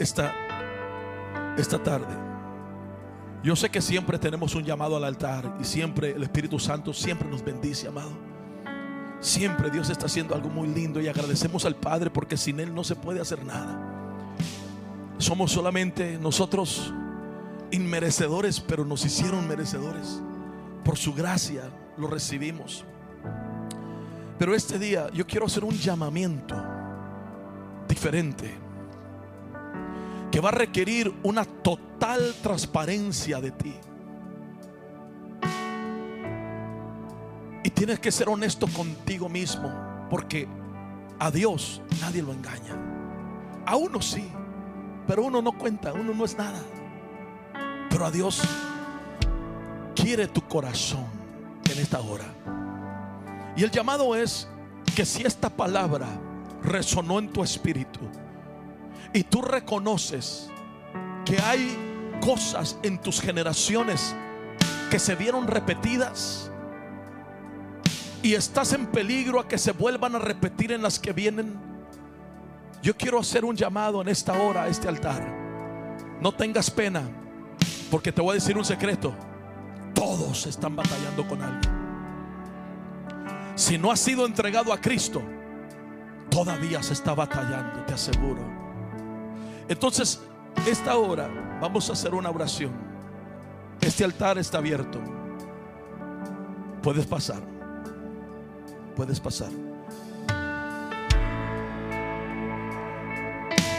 esta, 0.00 0.34
esta 1.56 1.80
tarde. 1.80 2.06
Yo 3.44 3.54
sé 3.54 3.70
que 3.70 3.80
siempre 3.80 4.18
tenemos 4.18 4.56
un 4.56 4.64
llamado 4.64 4.96
al 4.96 5.04
altar 5.04 5.56
y 5.60 5.64
siempre 5.64 6.10
el 6.10 6.24
Espíritu 6.24 6.58
Santo 6.58 6.92
siempre 6.92 7.28
nos 7.28 7.44
bendice, 7.44 7.86
amado. 7.86 8.35
Siempre 9.26 9.70
Dios 9.70 9.90
está 9.90 10.06
haciendo 10.06 10.36
algo 10.36 10.48
muy 10.48 10.68
lindo 10.68 11.00
y 11.00 11.08
agradecemos 11.08 11.64
al 11.64 11.74
Padre 11.74 12.10
porque 12.10 12.36
sin 12.36 12.60
Él 12.60 12.72
no 12.72 12.84
se 12.84 12.94
puede 12.94 13.20
hacer 13.20 13.44
nada. 13.44 13.76
Somos 15.18 15.50
solamente 15.50 16.16
nosotros 16.16 16.94
inmerecedores, 17.72 18.60
pero 18.60 18.84
nos 18.84 19.04
hicieron 19.04 19.48
merecedores. 19.48 20.22
Por 20.84 20.96
su 20.96 21.12
gracia 21.12 21.64
lo 21.98 22.06
recibimos. 22.06 22.84
Pero 24.38 24.54
este 24.54 24.78
día 24.78 25.10
yo 25.12 25.26
quiero 25.26 25.46
hacer 25.46 25.64
un 25.64 25.74
llamamiento 25.74 26.54
diferente 27.88 28.54
que 30.30 30.38
va 30.38 30.50
a 30.50 30.52
requerir 30.52 31.12
una 31.24 31.44
total 31.44 32.32
transparencia 32.44 33.40
de 33.40 33.50
ti. 33.50 33.74
Tienes 37.76 38.00
que 38.00 38.10
ser 38.10 38.28
honesto 38.28 38.66
contigo 38.68 39.28
mismo, 39.28 39.70
porque 40.10 40.48
a 41.18 41.30
Dios 41.30 41.82
nadie 42.00 42.22
lo 42.22 42.32
engaña. 42.32 42.74
A 43.66 43.76
uno 43.76 44.00
sí, 44.00 44.26
pero 45.06 45.24
uno 45.24 45.42
no 45.42 45.52
cuenta, 45.52 45.92
uno 45.92 46.14
no 46.14 46.24
es 46.24 46.36
nada. 46.36 46.60
Pero 47.90 48.06
a 48.06 48.10
Dios 48.10 48.40
quiere 49.94 50.26
tu 50.26 50.40
corazón 50.42 51.04
en 51.70 51.78
esta 51.78 52.00
hora. 52.00 52.24
Y 53.56 53.62
el 53.62 53.70
llamado 53.70 54.16
es 54.16 54.48
que 54.94 55.04
si 55.04 55.22
esta 55.22 55.50
palabra 55.50 56.08
resonó 56.62 57.18
en 57.18 57.30
tu 57.30 57.42
espíritu 57.42 58.00
y 59.12 59.22
tú 59.22 59.42
reconoces 59.42 60.48
que 61.26 61.38
hay 61.40 61.76
cosas 62.20 62.78
en 62.82 62.98
tus 62.98 63.20
generaciones 63.20 64.14
que 64.90 64.98
se 64.98 65.14
vieron 65.14 65.46
repetidas, 65.46 66.50
y 68.26 68.34
estás 68.34 68.72
en 68.72 68.86
peligro 68.86 69.38
a 69.38 69.46
que 69.46 69.56
se 69.56 69.70
vuelvan 69.70 70.16
a 70.16 70.18
repetir 70.18 70.72
en 70.72 70.82
las 70.82 70.98
que 70.98 71.12
vienen, 71.12 71.54
yo 72.82 72.96
quiero 72.96 73.20
hacer 73.20 73.44
un 73.44 73.54
llamado 73.54 74.02
en 74.02 74.08
esta 74.08 74.32
hora 74.32 74.64
a 74.64 74.68
este 74.68 74.88
altar. 74.88 75.22
No 76.20 76.32
tengas 76.32 76.68
pena, 76.68 77.02
porque 77.88 78.10
te 78.10 78.20
voy 78.20 78.32
a 78.32 78.34
decir 78.34 78.58
un 78.58 78.64
secreto. 78.64 79.14
Todos 79.94 80.44
están 80.48 80.74
batallando 80.74 81.24
con 81.28 81.40
algo. 81.40 81.60
Si 83.54 83.78
no 83.78 83.92
has 83.92 84.00
sido 84.00 84.26
entregado 84.26 84.72
a 84.72 84.80
Cristo, 84.80 85.22
todavía 86.28 86.82
se 86.82 86.94
está 86.94 87.14
batallando, 87.14 87.84
te 87.84 87.94
aseguro. 87.94 88.42
Entonces, 89.68 90.20
esta 90.66 90.96
hora 90.96 91.58
vamos 91.60 91.88
a 91.90 91.92
hacer 91.92 92.12
una 92.12 92.30
oración. 92.30 92.72
Este 93.80 94.02
altar 94.02 94.36
está 94.36 94.58
abierto. 94.58 94.98
Puedes 96.82 97.06
pasar 97.06 97.55
puedes 98.96 99.20
pasar. 99.20 99.50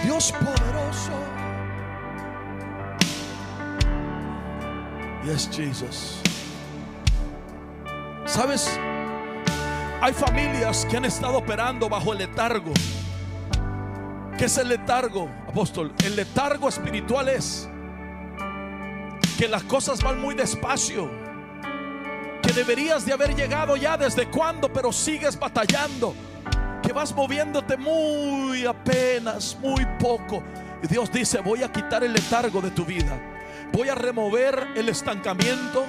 Dios 0.03 0.32
poderoso. 0.32 1.11
Yes, 5.26 5.49
Jesus. 5.51 6.22
¿Sabes? 8.26 8.80
Hay 9.99 10.13
familias 10.13 10.86
que 10.86 10.97
han 10.97 11.05
estado 11.05 11.39
operando 11.39 11.89
bajo 11.89 12.13
el 12.13 12.20
letargo. 12.20 12.72
¿Qué 14.38 14.45
es 14.45 14.57
el 14.59 14.70
letargo, 14.70 15.30
apóstol? 15.47 15.91
El 16.05 16.15
letargo 16.15 16.70
espiritual 16.70 17.28
es 17.28 17.68
que 19.39 19.47
las 19.47 19.63
cosas 19.63 20.03
van 20.03 20.22
muy 20.22 20.36
despacio 20.36 21.27
deberías 22.58 23.05
de 23.05 23.14
haber 23.14 23.36
llegado 23.36 23.78
ya 23.78 23.95
desde 23.97 24.28
cuándo, 24.30 24.74
pero 24.74 24.91
sigues 24.91 25.38
batallando, 25.38 26.16
que 26.82 26.91
vas 26.91 27.14
moviéndote 27.14 27.78
muy 27.78 28.66
apenas, 28.66 29.55
muy 29.62 29.86
poco. 29.99 30.41
Y 30.82 30.88
Dios 30.88 31.12
dice, 31.12 31.39
voy 31.39 31.62
a 31.62 31.72
quitar 31.72 32.03
el 32.03 32.14
letargo 32.14 32.60
de 32.60 32.72
tu 32.72 32.84
vida, 32.84 33.16
voy 33.72 33.89
a 33.89 33.95
remover 33.95 34.70
el 34.76 34.89
estancamiento, 34.89 35.86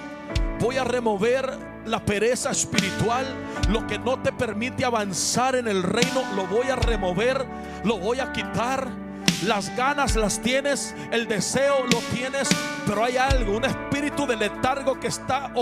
voy 0.60 0.76
a 0.76 0.84
remover 0.84 1.50
la 1.86 2.04
pereza 2.04 2.50
espiritual, 2.50 3.24
lo 3.70 3.86
que 3.86 3.98
no 3.98 4.20
te 4.20 4.30
permite 4.30 4.84
avanzar 4.84 5.56
en 5.56 5.68
el 5.68 5.82
reino, 5.82 6.22
lo 6.36 6.46
voy 6.48 6.68
a 6.68 6.76
remover, 6.76 7.46
lo 7.84 7.96
voy 7.96 8.20
a 8.20 8.30
quitar 8.30 9.07
las 9.44 9.74
ganas 9.76 10.16
las 10.16 10.40
tienes, 10.40 10.94
el 11.12 11.28
deseo 11.28 11.84
lo 11.84 11.98
tienes, 12.12 12.48
pero 12.86 13.04
hay 13.04 13.16
algo, 13.16 13.56
un 13.56 13.64
espíritu 13.64 14.26
de 14.26 14.36
letargo 14.36 14.98
que 14.98 15.06
está 15.06 15.52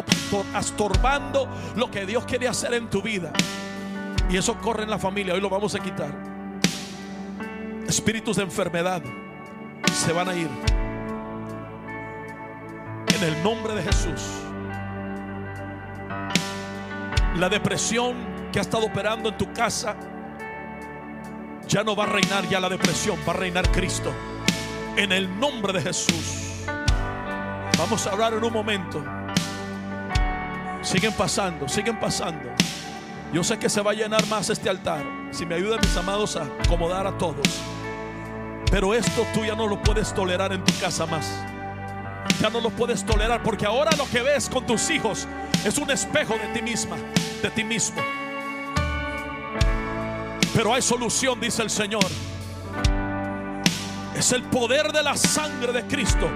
estorbando 0.59 1.49
lo 1.77 1.91
que 1.91 2.07
Dios 2.07 2.25
quiere 2.25 2.49
hacer 2.49 2.75
en 2.75 2.89
tu 2.89 3.03
vida. 3.03 3.33
Y 4.31 4.37
eso 4.37 4.57
corre 4.59 4.85
en 4.85 4.91
la 4.91 4.99
familia, 4.99 5.35
hoy 5.35 5.41
lo 5.41 5.51
vamos 5.51 5.75
a 5.75 5.79
quitar. 5.79 6.11
Espíritus 7.87 8.37
de 8.37 8.43
enfermedad 8.43 9.03
se 9.93 10.13
van 10.13 10.29
a 10.29 10.35
ir. 10.35 10.49
En 13.15 13.25
el 13.25 13.43
nombre 13.43 13.75
de 13.75 13.83
Jesús. 13.83 14.23
La 17.37 17.49
depresión 17.49 18.17
que 18.51 18.59
ha 18.59 18.63
estado 18.63 18.87
operando 18.87 19.29
en 19.29 19.37
tu 19.37 19.53
casa 19.53 19.97
ya 21.69 21.83
no 21.83 21.97
va 21.97 22.05
a 22.05 22.07
reinar 22.07 22.49
ya 22.49 22.61
la 22.61 22.69
depresión, 22.69 23.19
va 23.27 23.33
a 23.33 23.37
reinar 23.37 23.71
Cristo. 23.71 24.13
En 24.97 25.13
el 25.13 25.39
nombre 25.39 25.73
de 25.73 25.83
Jesús. 25.83 26.65
Vamos 27.79 28.07
a 28.07 28.13
hablar 28.13 28.33
en 28.35 28.45
un 28.45 28.53
momento. 28.53 29.05
Siguen 30.83 31.13
pasando, 31.13 31.69
siguen 31.69 31.99
pasando. 31.99 32.49
Yo 33.33 33.43
sé 33.43 33.59
que 33.59 33.69
se 33.69 33.83
va 33.83 33.91
a 33.91 33.95
llenar 33.95 34.27
más 34.29 34.49
este 34.51 34.71
altar. 34.71 35.05
Si 35.33 35.45
me 35.45 35.57
ayudan 35.57 35.81
mis 35.81 35.97
amados 35.97 36.37
a 36.37 36.45
acomodar 36.65 37.07
a 37.07 37.19
todos. 37.19 37.47
Pero 38.71 38.95
esto 38.95 39.27
tú 39.35 39.45
ya 39.45 39.55
no 39.55 39.67
lo 39.67 39.83
puedes 39.83 40.15
tolerar 40.15 40.53
en 40.53 40.65
tu 40.65 40.73
casa 40.81 41.07
más. 41.07 41.31
Ya 42.41 42.51
no 42.51 42.61
lo 42.61 42.71
puedes 42.71 43.05
tolerar 43.05 43.43
porque 43.43 43.67
ahora 43.67 43.91
lo 43.97 44.09
que 44.09 44.23
ves 44.23 44.49
con 44.49 44.67
tus 44.67 44.91
hijos 44.91 45.27
es 45.65 45.77
un 45.79 45.91
espejo 45.91 46.35
de 46.35 46.47
ti 46.55 46.63
misma, 46.63 46.97
de 47.43 47.51
ti 47.51 47.65
mismo. 47.65 48.01
Pero 50.57 50.75
hay 50.75 50.83
solución, 50.83 51.39
dice 51.39 51.63
el 51.63 51.71
Señor. 51.71 52.07
Es 54.17 54.33
el 54.33 54.43
poder 54.45 54.91
de 54.91 55.03
la 55.03 55.17
sangre 55.17 55.73
de 55.73 55.87
Cristo 55.87 56.29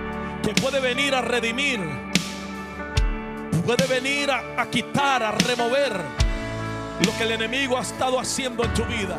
que 0.42 0.52
puede 0.60 0.78
venir 0.78 1.14
a 1.14 1.22
redimir 1.22 1.80
puede 3.70 3.86
venir 3.86 4.30
a, 4.30 4.66
quitar, 4.70 5.22
a 5.22 5.32
remover 5.32 5.92
lo 7.04 7.16
que 7.16 7.22
el 7.22 7.32
enemigo 7.32 7.78
ha 7.78 7.82
estado 7.82 8.18
haciendo 8.18 8.64
en 8.64 8.74
tu 8.74 8.84
vida. 8.84 9.16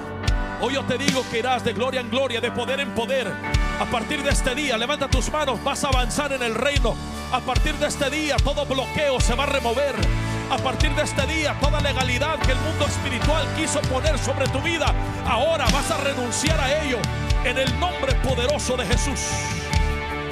Hoy 0.62 0.74
yo 0.74 0.84
te 0.84 0.98
digo 0.98 1.24
que 1.32 1.40
irás 1.40 1.64
de 1.64 1.74
gloria 1.74 2.02
en 2.02 2.10
gloria, 2.10 2.42
de 2.42 2.52
poder 2.52 2.80
en 2.80 2.94
poder. 2.94 3.32
A 3.80 3.86
partir 3.86 4.22
de 4.22 4.30
este 4.30 4.54
día, 4.54 4.78
levanta 4.78 5.08
tus 5.08 5.32
manos, 5.32 5.64
vas 5.64 5.84
a 5.84 5.88
avanzar 5.88 6.34
en 6.34 6.44
el 6.44 6.54
reino. 6.54 6.96
A 7.32 7.40
partir 7.40 7.76
de 7.76 7.88
este 7.88 8.10
día, 8.10 8.36
todo 8.44 8.66
bloqueo 8.66 9.20
se 9.20 9.36
va 9.36 9.44
a 9.44 9.48
remover. 9.48 9.96
A 10.52 10.58
partir 10.58 10.94
de 10.94 11.04
este 11.04 11.26
día, 11.28 11.58
toda 11.62 11.80
legalidad 11.80 12.38
que 12.40 12.52
el 12.52 12.60
mundo 12.60 12.86
espiritual 12.86 13.48
quiso 13.56 13.80
poner 13.84 14.20
sobre 14.20 14.46
tu 14.50 14.60
vida, 14.60 14.94
ahora 15.26 15.66
vas 15.72 15.90
a 15.90 15.98
renunciar 16.00 16.60
a 16.60 16.84
ello 16.84 16.98
en 17.46 17.58
el 17.58 17.80
nombre 17.80 18.14
poderoso 18.16 18.76
de 18.76 18.86
Jesús. 18.86 19.22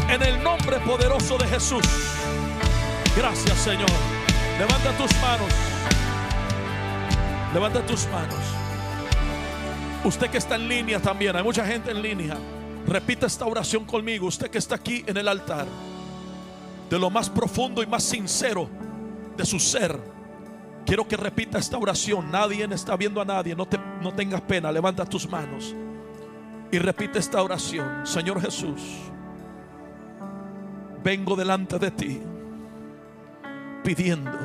En 0.10 0.22
el 0.22 0.44
nombre 0.44 0.78
poderoso 0.82 1.38
de 1.38 1.48
Jesús. 1.48 1.86
Gracias, 3.16 3.58
Señor. 3.60 3.90
Levanta 4.60 4.92
tus 4.98 5.16
manos. 5.22 5.54
Levanta 7.54 7.86
tus 7.86 8.06
manos. 8.08 8.40
Usted 10.04 10.30
que 10.30 10.38
está 10.40 10.56
en 10.56 10.68
línea 10.68 11.00
también, 11.00 11.34
hay 11.38 11.44
mucha 11.44 11.66
gente 11.66 11.92
en 11.92 12.02
línea. 12.02 12.36
Repita 12.86 13.26
esta 13.26 13.46
oración 13.46 13.86
conmigo. 13.86 14.28
Usted 14.28 14.52
que 14.52 14.58
está 14.58 14.76
aquí 14.76 15.02
en 15.08 15.16
el 15.16 15.30
altar, 15.30 15.66
de 16.90 17.00
lo 17.00 17.10
más 17.10 17.30
profundo 17.30 17.82
y 17.82 17.88
más 17.88 18.04
sincero 18.04 18.79
de 19.40 19.46
su 19.46 19.58
ser, 19.58 19.98
quiero 20.86 21.08
que 21.08 21.16
repita 21.16 21.58
esta 21.58 21.78
oración. 21.78 22.30
Nadie 22.30 22.66
está 22.66 22.98
viendo 22.98 23.22
a 23.22 23.26
nadie. 23.26 23.56
No, 23.56 23.66
te, 23.66 23.80
no 24.02 24.14
tengas 24.14 24.42
pena. 24.42 24.70
Levanta 24.70 25.06
tus 25.06 25.30
manos 25.30 25.74
y 26.70 26.78
repite 26.78 27.20
esta 27.20 27.42
oración. 27.42 28.06
Señor 28.06 28.42
Jesús, 28.42 28.82
vengo 31.02 31.38
delante 31.38 31.80
de 31.80 31.92
ti 31.92 32.22
pidiendo 33.82 34.38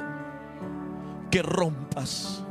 que 1.29 1.43
rompas 1.43 2.45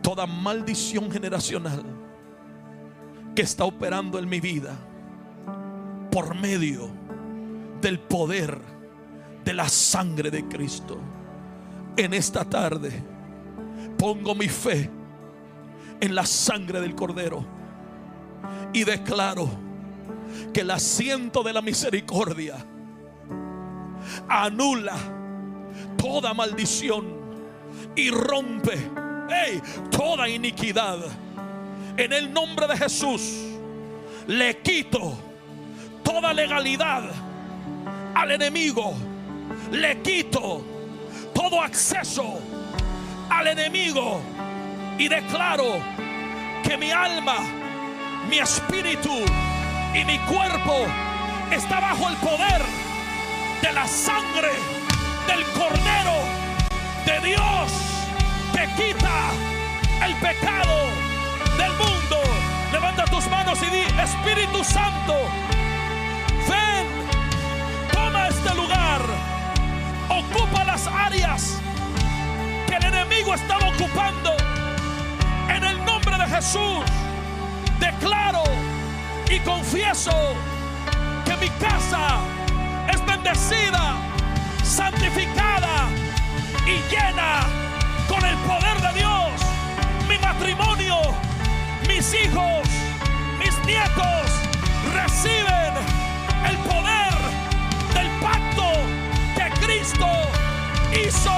toda 0.00 0.26
maldición 0.26 1.10
generacional 1.10 1.84
que 3.34 3.42
está 3.42 3.64
operando 3.64 4.18
en 4.18 4.26
mi 4.26 4.40
vida 4.40 4.74
por 6.10 6.34
medio 6.34 6.88
del 7.82 7.98
poder 7.98 8.58
de 9.44 9.52
la 9.52 9.68
sangre 9.68 10.30
de 10.30 10.48
Cristo. 10.48 10.98
En 11.98 12.14
esta 12.14 12.44
tarde 12.44 12.92
pongo 13.98 14.32
mi 14.32 14.46
fe 14.48 14.88
en 16.00 16.14
la 16.14 16.24
sangre 16.24 16.80
del 16.80 16.94
Cordero 16.94 17.44
y 18.72 18.84
declaro 18.84 19.50
que 20.54 20.60
el 20.60 20.70
asiento 20.70 21.42
de 21.42 21.52
la 21.52 21.60
misericordia 21.60 22.54
anula 24.28 24.94
toda 25.96 26.32
maldición 26.34 27.04
y 27.96 28.10
rompe 28.10 28.78
toda 29.90 30.28
iniquidad. 30.28 31.00
En 31.96 32.12
el 32.12 32.32
nombre 32.32 32.68
de 32.68 32.76
Jesús 32.76 33.42
le 34.28 34.58
quito 34.58 35.18
toda 36.04 36.32
legalidad 36.32 37.10
al 38.14 38.30
enemigo. 38.30 38.94
Le 39.72 40.00
quito 40.00 40.77
todo 41.38 41.62
acceso 41.62 42.40
al 43.30 43.46
enemigo 43.46 44.20
y 44.98 45.06
declaro 45.06 45.78
que 46.64 46.76
mi 46.76 46.90
alma, 46.90 47.36
mi 48.28 48.40
espíritu 48.40 49.14
y 49.94 50.04
mi 50.04 50.18
cuerpo 50.26 50.84
está 51.52 51.78
bajo 51.78 52.08
el 52.08 52.16
poder 52.16 52.60
de 53.62 53.72
la 53.72 53.86
sangre 53.86 54.50
del 55.28 55.44
Cordero 55.52 56.16
de 57.06 57.28
Dios 57.28 57.72
que 58.52 58.82
quita 58.82 59.30
el 60.06 60.14
pecado 60.16 60.76
del 61.56 61.72
mundo. 61.74 62.16
Levanta 62.72 63.04
tus 63.04 63.24
manos 63.28 63.60
y 63.62 63.70
di, 63.70 63.82
Espíritu 64.02 64.64
Santo, 64.64 65.14
ven, 66.48 66.86
toma 67.92 68.26
este 68.26 68.54
lugar, 68.56 69.02
ocupa 70.18 70.64
las 70.64 70.86
áreas 70.86 71.58
que 72.66 72.74
el 72.74 72.84
enemigo 72.84 73.34
estaba 73.34 73.68
ocupando. 73.68 74.34
En 75.48 75.64
el 75.64 75.84
nombre 75.84 76.16
de 76.18 76.26
Jesús, 76.26 76.84
declaro 77.78 78.42
y 79.30 79.38
confieso 79.40 80.12
que 81.24 81.36
mi 81.36 81.48
casa 81.50 82.18
es 82.92 83.04
bendecida, 83.06 83.96
santificada 84.62 85.88
y 86.66 86.76
llena 86.90 87.46
con 88.08 88.24
el 88.24 88.36
poder 88.38 88.80
de 88.80 88.98
Dios. 88.98 89.30
Mi 90.08 90.18
matrimonio, 90.18 90.96
mis 91.86 92.12
hijos, 92.14 92.68
mis 93.38 93.56
nietos 93.66 94.26
reciben 94.92 95.74
el 96.48 96.56
poder 96.58 97.14
del 97.94 98.08
pacto 98.20 98.47
Cristo 99.68 100.08
hizo 100.92 101.30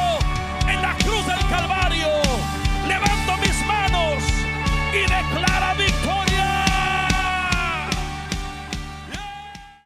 en 0.69 0.81
la 0.81 0.95
cruz 0.99 1.27
del 1.27 1.49
Calvario. 1.49 2.07
Levanto 2.87 3.37
mis 3.39 3.67
manos 3.67 4.23
y 4.93 5.01
declaro 5.01 5.75